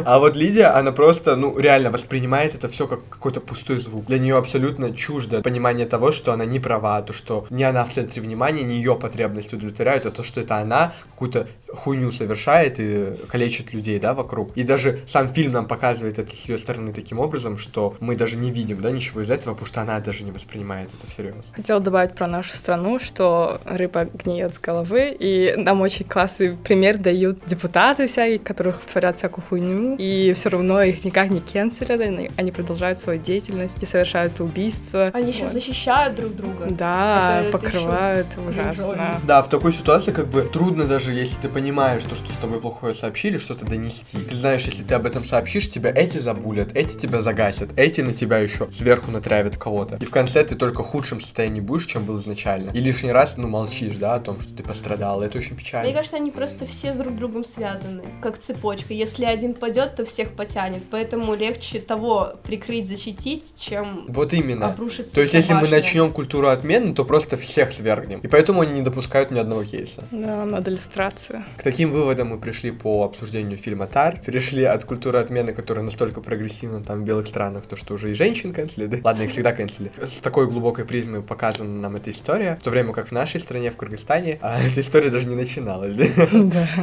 А 0.05 0.20
вот 0.20 0.36
Лидия, 0.36 0.67
она 0.67 0.91
просто, 0.91 1.36
ну, 1.36 1.57
реально 1.57 1.91
воспринимает 1.91 2.55
это 2.55 2.67
все 2.67 2.88
как 2.88 2.99
какой-то 3.09 3.41
пустой 3.41 3.80
звук. 3.80 4.05
Для 4.05 4.20
нее 4.20 4.38
абсолютно 4.38 4.93
чуждо 4.93 5.41
понимание 5.41 5.86
того, 5.86 6.11
что 6.11 6.32
она 6.32 6.45
не 6.45 6.59
права, 6.59 7.01
то, 7.01 7.13
что 7.13 7.45
не 7.49 7.63
она 7.63 7.84
в 7.84 7.91
центре 7.91 8.22
внимания, 8.22 8.63
не 8.63 8.76
ее 8.76 8.95
потребности 8.95 9.55
удовлетворяют, 9.55 10.05
а 10.05 10.11
то, 10.11 10.24
что 10.24 10.41
это 10.41 10.57
она 10.57 10.93
какую-то 11.11 11.47
хуйню 11.74 12.11
совершает 12.11 12.80
и 12.80 13.13
калечит 13.28 13.74
людей, 13.74 13.99
да, 13.99 14.13
вокруг. 14.13 14.55
И 14.55 14.63
даже 14.63 14.99
сам 15.07 15.34
фильм 15.34 15.53
нам 15.53 15.67
показывает 15.67 16.20
это 16.20 16.36
с 16.36 16.47
ее 16.47 16.57
стороны 16.60 16.93
таким 16.93 17.20
образом, 17.20 17.57
что 17.57 17.95
мы 17.99 18.16
даже 18.16 18.38
не 18.38 18.51
видим, 18.51 18.82
да, 18.82 18.91
ничего 18.91 19.22
из 19.22 19.30
этого, 19.30 19.53
потому 19.53 19.68
что 19.68 19.82
она 19.82 19.99
даже 19.99 20.24
не 20.24 20.32
воспринимает 20.32 20.89
это 20.97 21.10
всерьез. 21.12 21.51
Хотела 21.53 21.80
добавить 21.80 22.14
про 22.16 22.28
нашу 22.28 22.55
страну, 22.55 22.99
что 22.99 23.60
рыба 23.66 24.05
гниет 24.05 24.53
с 24.53 24.60
головы, 24.60 25.16
и 25.18 25.53
нам 25.57 25.82
очень 25.82 26.05
классный 26.05 26.55
пример 26.55 26.97
дают 26.97 27.39
депутаты 27.45 28.07
всякие, 28.07 28.39
которых 28.39 28.82
творят 28.82 29.18
всякую 29.18 29.43
хуйню, 29.47 29.95
и 29.97 30.34
все 30.34 30.49
равно 30.49 30.82
их 30.82 31.03
никак 31.03 31.30
не 31.30 31.39
кенселят, 31.39 32.01
они 32.01 32.51
продолжают 32.51 32.99
свою 32.99 33.20
деятельность 33.20 33.82
и 33.82 33.86
совершают 33.86 34.39
убийства. 34.39 35.12
Они 35.14 35.32
еще 35.32 35.43
вот. 35.43 35.53
защищают 35.53 36.16
друг 36.16 36.36
друга. 36.36 36.68
Да, 36.70 37.41
это, 37.41 37.51
покрывают, 37.51 38.28
это 38.32 38.49
ужасно. 38.49 39.20
Да, 39.24 39.41
в 39.41 39.49
такой 39.49 39.74
ситуации 39.74 40.12
как 40.12 40.28
бы 40.28 40.41
трудно 40.41 40.86
даже, 40.86 41.12
если 41.12 41.36
ты 41.38 41.49
понимаешь 41.49 42.03
то, 42.03 42.16
что 42.16 42.32
с 42.32 42.36
тобой 42.36 42.60
плохое 42.60 42.93
сообщили, 42.93 43.38
что-то 43.38 43.66
донести. 43.66 44.18
Ты 44.18 44.36
знаешь, 44.36 44.66
если 44.66 44.84
ты 44.84 44.95
об 44.95 45.05
этом 45.05 45.26
сообщишь, 45.26 45.70
тебя 45.70 45.91
эти 45.93 46.18
забулят, 46.50 46.76
эти 46.76 46.97
тебя 46.97 47.22
загасят, 47.22 47.70
эти 47.78 48.02
на 48.02 48.14
тебя 48.14 48.39
еще 48.39 48.68
сверху 48.72 49.12
натравят 49.12 49.58
кого-то. 49.58 49.97
И 50.02 50.06
в 50.06 50.12
конце 50.12 50.43
ты 50.43 50.56
только 50.56 50.84
в 50.84 50.88
худшем 50.88 51.22
состоянии 51.22 51.62
будешь, 51.62 51.86
чем 51.86 52.06
был 52.06 52.20
изначально. 52.20 52.72
И 52.72 52.80
лишний 52.80 53.12
раз, 53.12 53.38
ну, 53.38 53.47
молчишь, 53.47 53.95
да, 53.95 54.16
о 54.16 54.20
том, 54.20 54.39
что 54.41 54.54
ты 54.54 54.64
пострадал. 54.64 55.22
Это 55.22 55.38
очень 55.38 55.56
печально. 55.56 55.86
Мне 55.88 55.95
кажется, 55.95 56.18
они 56.18 56.32
просто 56.32 56.66
все 56.66 56.93
с 56.93 56.97
друг 56.97 57.16
другом 57.16 57.43
связаны, 57.43 58.04
как 58.22 58.38
цепочка. 58.38 58.93
Если 58.93 59.26
один 59.26 59.54
падет, 59.54 59.95
то 59.95 60.06
всех 60.06 60.32
потянет. 60.32 60.84
Поэтому 60.89 61.36
легче 61.36 61.80
того 61.80 62.34
прикрыть, 62.43 62.88
защитить, 62.88 63.54
чем 63.58 64.06
вот 64.08 64.34
именно. 64.34 64.68
обрушиться. 64.68 65.14
То 65.14 65.22
есть, 65.22 65.34
если 65.34 65.54
мы 65.54 65.68
начнем 65.68 66.12
культуру 66.12 66.47
отмены, 66.47 66.93
то 66.93 67.06
просто 67.06 67.38
всех 67.38 67.72
свергнем. 67.72 68.20
И 68.22 68.28
поэтому 68.28 68.62
они 68.62 68.74
не 68.74 68.82
допускают 68.82 69.32
ни 69.32 69.39
одного 69.39 69.64
кейса. 69.64 70.04
Да, 70.12 70.45
надо 70.45 70.72
иллюстрацию. 70.72 71.43
К 71.58 71.64
таким 71.64 71.91
выводам 71.91 72.30
мы 72.30 72.39
пришли 72.39 72.72
по 72.72 73.04
обсуждению 73.04 73.58
фильма 73.58 73.88
Тар. 73.88 74.20
Перешли 74.26 74.64
от 74.64 74.86
культуры 74.86 75.20
отмены, 75.20 75.54
которая 75.54 75.84
настолько 75.84 76.22
прогрессивна 76.22 76.38
там 76.83 77.01
в 77.01 77.03
белых 77.03 77.27
странах, 77.27 77.65
то 77.65 77.75
что 77.75 77.93
уже 77.95 78.11
и 78.11 78.13
женщин 78.13 78.53
канцели, 78.53 79.01
ладно, 79.03 79.23
их 79.23 79.31
всегда 79.31 79.51
канцели. 79.51 79.91
С 80.01 80.21
такой 80.21 80.47
глубокой 80.47 80.85
призмой 80.85 81.21
показана 81.21 81.79
нам 81.79 81.95
эта 81.95 82.09
история, 82.09 82.57
в 82.59 82.63
то 82.63 82.69
время 82.69 82.93
как 82.93 83.09
в 83.09 83.11
нашей 83.11 83.39
стране, 83.39 83.71
в 83.71 83.77
Кыргызстане, 83.77 84.39
а 84.41 84.59
эта 84.65 84.79
история 84.79 85.09
даже 85.09 85.27
не 85.27 85.35
начиналась, 85.35 85.95
да? 85.95 86.05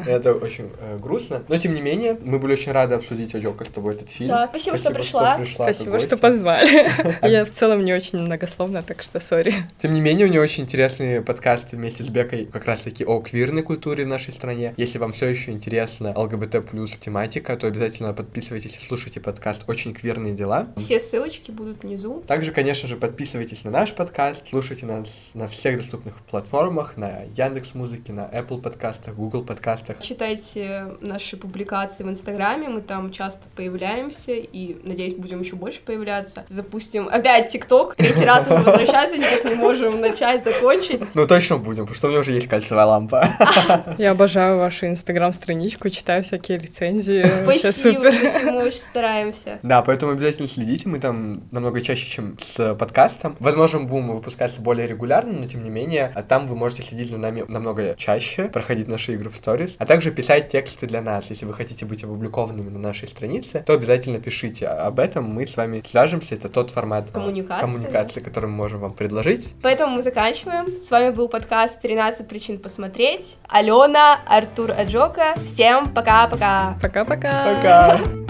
Это 0.07 0.35
очень 0.35 0.71
э, 0.79 0.99
грустно. 0.99 1.43
Но, 1.49 1.57
тем 1.59 1.75
не 1.75 1.81
менее, 1.81 2.19
мы 2.23 2.39
были 2.39 2.53
очень 2.53 2.73
рады 2.73 2.95
обсудить, 2.95 3.35
Оджока, 3.35 3.65
с 3.65 3.69
тобой 3.69 3.95
этот 3.95 4.11
фильм. 4.11 4.29
Да, 4.29 4.47
спасибо, 4.49 4.79
что 4.79 4.91
пришла. 4.93 5.41
Спасибо, 5.53 5.99
что 6.01 6.17
позвали. 6.17 6.91
Я 7.27 7.45
в 7.45 7.51
целом 7.51 7.85
не 7.85 7.95
очень 7.95 8.19
многословно, 8.19 8.83
так 8.83 9.03
что 9.03 9.21
сори. 9.21 9.55
Тем 9.79 9.95
не 9.95 10.01
менее, 10.01 10.27
у 10.27 10.31
него 10.31 10.43
очень 10.43 10.65
интересный 10.65 11.23
подкаст 11.23 11.73
вместе 11.73 12.03
с 12.03 12.09
Бекой 12.09 12.47
как 12.47 12.67
раз-таки 12.67 13.05
о 13.05 13.21
квирной 13.21 13.63
культуре 13.63 14.05
в 14.05 14.09
нашей 14.09 14.33
стране. 14.33 14.75
Если 14.77 14.99
вам 14.99 15.13
все 15.13 15.27
еще 15.27 15.53
интересна 15.53 16.13
ЛГБТ 16.17 16.69
плюс 16.71 16.93
тематика, 16.99 17.57
то 17.57 17.67
обязательно 17.67 18.13
подписывайтесь 18.13 18.77
и 18.77 18.81
слушайте 18.81 19.21
подкаст 19.21 19.46
«Очень 19.69 19.95
квирные 19.95 20.35
дела». 20.35 20.69
Все 20.77 20.99
ссылочки 20.99 21.51
будут 21.51 21.83
внизу. 21.83 22.23
Также, 22.27 22.51
конечно 22.51 22.89
же, 22.89 22.97
подписывайтесь 22.97 23.63
на 23.65 23.71
наш 23.71 23.93
подкаст, 23.95 24.49
слушайте 24.49 24.87
нас 24.87 25.31
на 25.35 25.47
всех 25.47 25.77
доступных 25.77 26.19
платформах, 26.23 26.97
на 26.97 27.23
Яндекс 27.37 27.75
Музыке, 27.75 28.13
на 28.13 28.23
Apple 28.23 28.61
подкастах, 28.61 29.15
Google 29.15 29.45
подкастах. 29.45 30.03
Читайте 30.03 30.87
наши 31.01 31.37
публикации 31.37 32.03
в 32.03 32.09
Инстаграме, 32.09 32.69
мы 32.69 32.81
там 32.81 33.13
часто 33.13 33.47
появляемся 33.55 34.33
и, 34.33 34.77
надеюсь, 34.83 35.15
будем 35.15 35.41
еще 35.41 35.55
больше 35.57 35.81
появляться. 35.81 36.45
Запустим 36.49 37.09
опять 37.09 37.53
ТикТок, 37.53 37.95
третий 37.95 38.25
раз 38.25 38.49
мы 38.49 38.57
возвращаться, 38.57 39.17
никак 39.17 39.45
не 39.45 39.55
можем 39.55 40.01
начать, 40.01 40.43
закончить. 40.45 41.03
Ну, 41.15 41.27
точно 41.27 41.59
будем, 41.59 41.85
потому 41.85 41.97
что 41.97 42.07
у 42.09 42.11
меня 42.11 42.21
уже 42.21 42.33
есть 42.33 42.49
кальцевая 42.49 42.87
лампа. 42.87 43.29
Я 43.99 44.11
обожаю 44.11 44.59
вашу 44.59 44.87
инстаграм-страничку, 44.87 45.89
читаю 45.91 46.25
всякие 46.25 46.59
рецензии. 46.59 47.25
Спасибо, 47.59 48.11
мы 48.51 48.65
очень 48.65 48.81
стараемся. 48.81 49.36
Да, 49.63 49.83
поэтому 49.83 50.13
обязательно 50.13 50.49
следите, 50.49 50.89
мы 50.89 50.99
там 50.99 51.43
намного 51.51 51.81
чаще, 51.81 52.07
чем 52.07 52.37
с 52.39 52.75
подкастом. 52.75 53.37
Возможно, 53.41 53.81
будем 53.81 54.09
выпускаться 54.09 54.61
более 54.61 54.87
регулярно, 54.87 55.33
но 55.33 55.49
тем 55.49 55.63
не 55.63 55.71
менее, 55.71 56.13
а 56.15 56.23
там 56.23 56.47
вы 56.47 56.57
можете 56.57 56.83
следить 56.83 57.09
за 57.09 57.19
нами 57.19 57.45
намного 57.49 57.95
чаще, 57.97 58.45
проходить 58.49 58.89
наши 58.89 59.15
игры 59.15 59.31
в 59.31 59.37
сторис, 59.37 59.77
а 59.79 59.87
также 59.87 60.11
писать 60.11 60.49
тексты 60.49 60.87
для 60.87 61.03
нас. 61.03 61.31
Если 61.31 61.47
вы 61.47 61.55
хотите 61.55 61.85
быть 61.85 62.03
опубликованными 62.05 62.71
на 62.71 62.79
нашей 62.79 63.09
странице, 63.09 63.63
то 63.67 63.73
обязательно 63.73 64.19
пишите 64.19 64.67
об 64.67 65.01
этом, 65.01 65.25
мы 65.25 65.47
с 65.47 65.57
вами 65.57 65.83
свяжемся, 65.87 66.35
это 66.35 66.49
тот 66.49 66.71
формат 66.71 67.11
коммуникации, 67.11 67.61
коммуникации 67.61 68.21
который 68.21 68.47
мы 68.47 68.57
можем 68.57 68.81
вам 68.81 68.95
предложить. 68.95 69.55
Поэтому 69.63 69.97
мы 69.97 70.03
заканчиваем. 70.03 70.81
С 70.81 70.91
вами 70.91 71.11
был 71.11 71.29
подкаст 71.29 71.79
«13 71.83 72.25
причин 72.25 72.59
посмотреть». 72.59 73.37
Алена, 73.49 74.21
Артур 74.27 74.73
Аджока. 74.73 75.35
Всем 75.45 75.93
пока-пока. 75.93 76.79
Пока-пока. 76.81 77.45
Пока. 77.45 77.97
-пока. 77.97 77.99
пока. 77.99 78.26